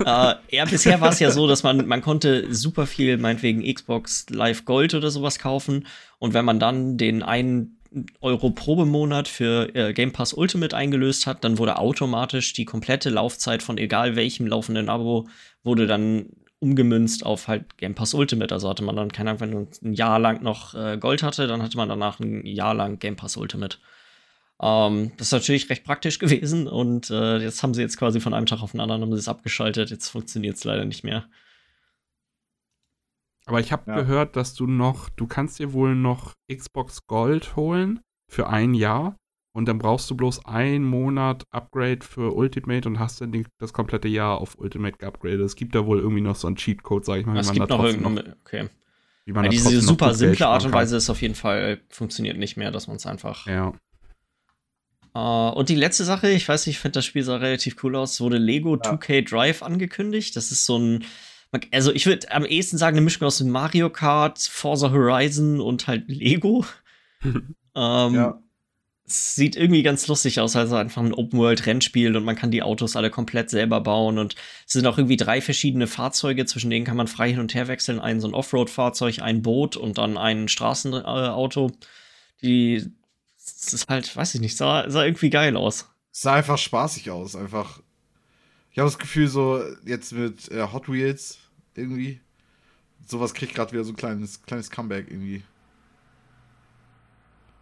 äh, 0.00 0.34
ja, 0.50 0.64
bisher 0.64 1.00
war 1.00 1.10
es 1.10 1.20
ja 1.20 1.30
so, 1.30 1.46
dass 1.46 1.62
man, 1.62 1.86
man 1.86 2.02
konnte 2.02 2.52
super 2.52 2.86
viel, 2.86 3.16
meinetwegen 3.18 3.62
Xbox 3.62 4.26
Live 4.30 4.64
Gold 4.64 4.94
oder 4.94 5.10
sowas 5.10 5.38
kaufen. 5.38 5.86
Und 6.18 6.34
wenn 6.34 6.44
man 6.44 6.58
dann 6.58 6.96
den 6.96 7.22
einen 7.22 7.80
Euro 8.20 8.50
Probemonat 8.50 9.26
für 9.26 9.74
äh, 9.74 9.92
Game 9.92 10.12
Pass 10.12 10.32
Ultimate 10.32 10.76
eingelöst 10.76 11.26
hat, 11.26 11.42
dann 11.42 11.58
wurde 11.58 11.78
automatisch 11.78 12.52
die 12.52 12.64
komplette 12.64 13.10
Laufzeit 13.10 13.62
von 13.62 13.78
egal 13.78 14.14
welchem 14.14 14.46
laufenden 14.46 14.88
Abo 14.88 15.28
wurde 15.64 15.86
dann 15.86 16.26
umgemünzt 16.60 17.26
auf 17.26 17.48
halt 17.48 17.78
Game 17.78 17.94
Pass 17.94 18.14
Ultimate. 18.14 18.54
Also 18.54 18.68
hatte 18.68 18.84
man 18.84 18.94
dann, 18.94 19.10
keine 19.10 19.30
Ahnung, 19.30 19.40
wenn 19.40 19.52
man 19.52 19.68
ein 19.82 19.94
Jahr 19.94 20.18
lang 20.18 20.42
noch 20.42 20.74
äh, 20.74 20.98
Gold 20.98 21.22
hatte, 21.22 21.46
dann 21.46 21.62
hatte 21.62 21.76
man 21.76 21.88
danach 21.88 22.20
ein 22.20 22.46
Jahr 22.46 22.74
lang 22.74 22.98
Game 22.98 23.16
Pass 23.16 23.36
Ultimate. 23.36 23.78
Ähm, 24.60 25.12
das 25.16 25.28
ist 25.28 25.32
natürlich 25.32 25.70
recht 25.70 25.84
praktisch 25.84 26.18
gewesen 26.20 26.68
und 26.68 27.10
äh, 27.10 27.38
jetzt 27.38 27.62
haben 27.62 27.74
sie 27.74 27.82
jetzt 27.82 27.96
quasi 27.96 28.20
von 28.20 28.34
einem 28.34 28.46
Tag 28.46 28.62
auf 28.62 28.72
den 28.72 28.80
anderen 28.80 29.02
haben 29.02 29.12
sie 29.12 29.18
es 29.18 29.28
abgeschaltet. 29.28 29.90
Jetzt 29.90 30.08
funktioniert 30.08 30.56
es 30.56 30.64
leider 30.64 30.84
nicht 30.84 31.04
mehr. 31.04 31.26
Aber 33.46 33.58
ich 33.58 33.72
habe 33.72 33.90
ja. 33.90 33.96
gehört, 33.96 34.36
dass 34.36 34.54
du 34.54 34.66
noch, 34.66 35.08
du 35.08 35.26
kannst 35.26 35.58
dir 35.58 35.72
wohl 35.72 35.94
noch 35.94 36.34
Xbox 36.52 37.06
Gold 37.06 37.56
holen 37.56 38.00
für 38.28 38.48
ein 38.48 38.74
Jahr 38.74 39.16
und 39.52 39.66
dann 39.66 39.78
brauchst 39.78 40.08
du 40.10 40.14
bloß 40.14 40.44
einen 40.44 40.84
Monat 40.84 41.42
Upgrade 41.50 42.00
für 42.02 42.34
Ultimate 42.34 42.88
und 42.88 42.98
hast 43.00 43.20
dann 43.20 43.46
das 43.58 43.72
komplette 43.72 44.08
Jahr 44.08 44.38
auf 44.38 44.56
Ultimate 44.58 44.98
geupgradet. 44.98 45.40
Es 45.40 45.56
gibt 45.56 45.74
da 45.74 45.86
wohl 45.86 45.98
irgendwie 45.98 46.20
noch 46.20 46.36
so 46.36 46.46
einen 46.46 46.56
Cheatcode, 46.56 47.04
sag 47.04 47.16
ich 47.18 47.26
mal. 47.26 47.38
Es 47.38 47.50
gibt 47.50 47.68
noch 47.68 47.82
irgendeinen, 47.82 48.34
okay. 48.40 48.68
Wie 49.24 49.32
man 49.32 49.50
diese 49.50 49.80
super 49.80 50.14
simple 50.14 50.46
Art 50.46 50.64
und 50.64 50.72
Weise 50.72 50.96
ist 50.96 51.10
auf 51.10 51.20
jeden 51.20 51.34
Fall, 51.34 51.80
funktioniert 51.88 52.38
nicht 52.38 52.56
mehr, 52.56 52.70
dass 52.70 52.86
man 52.86 52.96
es 52.96 53.06
einfach 53.06 53.46
ja. 53.46 53.72
Uh, 55.14 55.50
und 55.56 55.68
die 55.68 55.74
letzte 55.74 56.04
Sache, 56.04 56.30
ich 56.30 56.48
weiß 56.48 56.66
nicht, 56.66 56.76
ich 56.76 56.80
finde 56.80 56.98
das 56.98 57.04
Spiel 57.04 57.24
sah 57.24 57.36
relativ 57.36 57.82
cool 57.82 57.96
aus, 57.96 58.20
wurde 58.20 58.38
Lego 58.38 58.76
ja. 58.76 58.92
2K 58.92 59.28
Drive 59.28 59.62
angekündigt. 59.62 60.36
Das 60.36 60.52
ist 60.52 60.66
so 60.66 60.78
ein, 60.78 61.04
also 61.72 61.92
ich 61.92 62.06
würde 62.06 62.30
am 62.30 62.44
ehesten 62.44 62.78
sagen, 62.78 62.96
eine 62.96 63.04
Mischung 63.04 63.26
aus 63.26 63.40
Mario 63.40 63.90
Kart, 63.90 64.38
Forza 64.38 64.92
Horizon 64.92 65.60
und 65.60 65.88
halt 65.88 66.08
Lego. 66.08 66.64
ähm, 67.24 67.44
ja. 67.74 68.40
Es 69.04 69.34
sieht 69.34 69.56
irgendwie 69.56 69.82
ganz 69.82 70.06
lustig 70.06 70.38
aus, 70.38 70.54
also 70.54 70.76
einfach 70.76 71.02
ein 71.02 71.12
Open-World-Rennspiel 71.12 72.16
und 72.16 72.22
man 72.22 72.36
kann 72.36 72.52
die 72.52 72.62
Autos 72.62 72.94
alle 72.94 73.10
komplett 73.10 73.50
selber 73.50 73.80
bauen 73.80 74.18
und 74.18 74.36
es 74.64 74.74
sind 74.74 74.86
auch 74.86 74.98
irgendwie 74.98 75.16
drei 75.16 75.40
verschiedene 75.40 75.88
Fahrzeuge, 75.88 76.46
zwischen 76.46 76.70
denen 76.70 76.84
kann 76.84 76.96
man 76.96 77.08
frei 77.08 77.30
hin 77.30 77.40
und 77.40 77.52
her 77.52 77.66
wechseln. 77.66 77.98
Ein 77.98 78.20
so 78.20 78.28
ein 78.28 78.34
Offroad-Fahrzeug, 78.34 79.20
ein 79.20 79.42
Boot 79.42 79.76
und 79.76 79.98
dann 79.98 80.16
ein 80.16 80.46
Straßenauto. 80.46 81.72
Die 82.42 82.92
es 83.58 83.72
ist 83.72 83.88
halt, 83.88 84.14
weiß 84.14 84.34
ich 84.34 84.40
nicht, 84.40 84.56
sah, 84.56 84.88
sah 84.90 85.04
irgendwie 85.04 85.30
geil 85.30 85.56
aus. 85.56 85.88
Sah 86.12 86.34
einfach 86.34 86.58
spaßig 86.58 87.10
aus, 87.10 87.36
einfach. 87.36 87.80
Ich 88.72 88.78
habe 88.78 88.88
das 88.88 88.98
Gefühl, 88.98 89.28
so 89.28 89.62
jetzt 89.84 90.12
mit 90.12 90.50
äh, 90.50 90.66
Hot 90.72 90.88
Wheels 90.88 91.38
irgendwie, 91.74 92.20
sowas 93.06 93.34
kriegt 93.34 93.54
gerade 93.54 93.72
wieder 93.72 93.84
so 93.84 93.92
ein 93.92 93.96
kleines, 93.96 94.42
kleines 94.42 94.70
Comeback 94.70 95.10
irgendwie. 95.10 95.42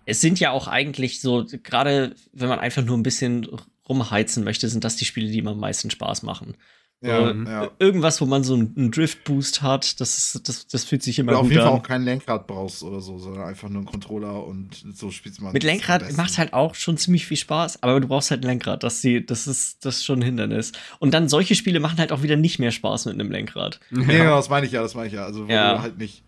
Es 0.04 0.20
sind 0.20 0.40
ja 0.40 0.50
auch 0.50 0.68
eigentlich 0.68 1.20
so, 1.20 1.46
gerade 1.62 2.14
wenn 2.32 2.48
man 2.48 2.58
einfach 2.58 2.82
nur 2.82 2.96
ein 2.96 3.02
bisschen 3.02 3.46
rumheizen 3.88 4.44
möchte, 4.44 4.68
sind 4.68 4.84
das 4.84 4.96
die 4.96 5.04
Spiele, 5.04 5.30
die 5.30 5.42
mir 5.42 5.50
am 5.50 5.60
meisten 5.60 5.90
Spaß 5.90 6.22
machen. 6.22 6.56
Ja, 7.00 7.32
so, 7.32 7.42
ja. 7.48 7.70
Irgendwas, 7.78 8.20
wo 8.20 8.26
man 8.26 8.42
so 8.42 8.54
einen 8.54 8.90
Drift-Boost 8.90 9.62
hat, 9.62 10.00
das, 10.00 10.18
ist, 10.18 10.48
das, 10.48 10.66
das 10.66 10.84
fühlt 10.84 11.04
sich 11.04 11.20
immer 11.20 11.32
oder 11.32 11.42
gut 11.42 11.44
an. 11.44 11.46
auf 11.46 11.52
jeden 11.52 11.62
Fall 11.62 11.78
auch 11.78 11.82
kein 11.82 12.02
Lenkrad 12.02 12.46
brauchst 12.48 12.82
oder 12.82 13.00
so, 13.00 13.18
sondern 13.18 13.44
einfach 13.44 13.68
nur 13.68 13.78
einen 13.78 13.86
Controller 13.86 14.44
und 14.44 14.70
so 14.94 15.12
spielt 15.12 15.40
man. 15.40 15.52
Mit 15.52 15.62
Lenkrad 15.62 16.16
macht 16.16 16.38
halt 16.38 16.52
auch 16.52 16.74
schon 16.74 16.96
ziemlich 16.96 17.26
viel 17.26 17.36
Spaß, 17.36 17.84
aber 17.84 18.00
du 18.00 18.08
brauchst 18.08 18.32
halt 18.32 18.44
ein 18.44 18.48
Lenkrad, 18.48 18.82
das, 18.82 19.00
die, 19.00 19.24
das, 19.24 19.46
ist, 19.46 19.84
das 19.84 19.98
ist 19.98 20.04
schon 20.04 20.18
ein 20.18 20.22
Hindernis. 20.22 20.72
Und 20.98 21.14
dann 21.14 21.28
solche 21.28 21.54
Spiele 21.54 21.78
machen 21.78 21.98
halt 21.98 22.10
auch 22.10 22.22
wieder 22.22 22.36
nicht 22.36 22.58
mehr 22.58 22.72
Spaß 22.72 23.06
mit 23.06 23.14
einem 23.14 23.30
Lenkrad. 23.30 23.78
Ja, 23.90 23.98
nee, 23.98 24.18
genau, 24.18 24.36
das 24.36 24.48
meine 24.48 24.66
ich 24.66 24.72
ja, 24.72 24.82
das 24.82 24.96
meine 24.96 25.06
ich 25.06 25.14
ja. 25.14 25.24
Also, 25.24 25.46
wo 25.46 25.52
ja. 25.52 25.74
du 25.74 25.82
halt 25.82 25.98
nicht 25.98 26.24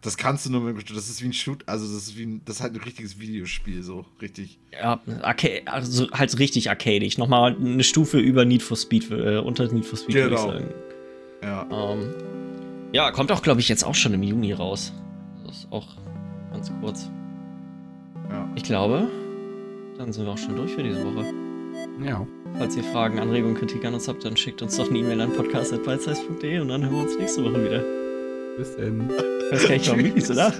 das 0.00 0.16
kannst 0.16 0.46
du 0.46 0.50
nur 0.50 0.60
mit 0.60 0.90
Das 0.90 1.08
ist 1.08 1.22
wie 1.22 1.26
ein 1.26 1.32
Shoot, 1.32 1.64
also 1.66 1.84
das 1.84 2.04
ist 2.04 2.16
wie 2.16 2.24
ein, 2.24 2.42
das 2.44 2.56
ist 2.56 2.62
halt 2.62 2.74
ein 2.74 2.80
richtiges 2.80 3.18
Videospiel, 3.18 3.82
so 3.82 4.06
richtig. 4.22 4.58
Ja, 4.72 5.00
Arca 5.22 5.48
also 5.66 6.08
halt 6.12 6.38
richtig 6.38 6.70
arcadisch. 6.70 7.18
Nochmal 7.18 7.56
eine 7.56 7.82
Stufe 7.82 8.18
über 8.18 8.44
Need 8.44 8.62
for 8.62 8.76
Speed, 8.76 9.10
äh, 9.10 9.38
unter 9.38 9.70
Need 9.72 9.86
for 9.86 9.98
Speed, 9.98 10.14
genau. 10.14 10.30
würde 10.30 10.34
ich 10.34 10.40
sagen. 10.40 10.74
Ja. 11.42 11.92
Ähm, 11.92 12.14
ja, 12.92 13.10
kommt 13.10 13.32
auch, 13.32 13.42
glaube 13.42 13.60
ich, 13.60 13.68
jetzt 13.68 13.84
auch 13.84 13.94
schon 13.94 14.14
im 14.14 14.22
Juni 14.22 14.52
raus. 14.52 14.92
Das 15.44 15.58
ist 15.58 15.72
auch 15.72 15.86
ganz 16.52 16.72
kurz. 16.80 17.10
Ja. 18.30 18.48
Ich 18.54 18.62
glaube, 18.62 19.08
dann 19.96 20.12
sind 20.12 20.26
wir 20.26 20.32
auch 20.32 20.38
schon 20.38 20.56
durch 20.56 20.72
für 20.72 20.82
diese 20.82 21.04
Woche. 21.04 21.26
Ja. 22.04 22.26
Falls 22.56 22.76
ihr 22.76 22.84
Fragen, 22.84 23.18
Anregungen, 23.18 23.56
Kritik 23.56 23.84
an 23.84 23.94
uns 23.94 24.08
habt, 24.08 24.24
dann 24.24 24.36
schickt 24.36 24.62
uns 24.62 24.76
doch 24.76 24.88
eine 24.88 24.98
E-Mail 24.98 25.20
an 25.20 25.32
podcast.beizeiss.de 25.32 26.60
und 26.60 26.68
dann 26.68 26.82
hören 26.82 26.94
wir 26.94 27.02
uns 27.02 27.18
nächste 27.18 27.44
Woche 27.44 27.64
wieder. 27.64 28.07
Bis 28.58 28.76
dann. 28.76 29.08
Das 29.52 29.62
kann 29.62 29.76
ich 29.76 29.86
doch 29.86 29.96
mies, 29.96 30.30
oder? 30.32 30.52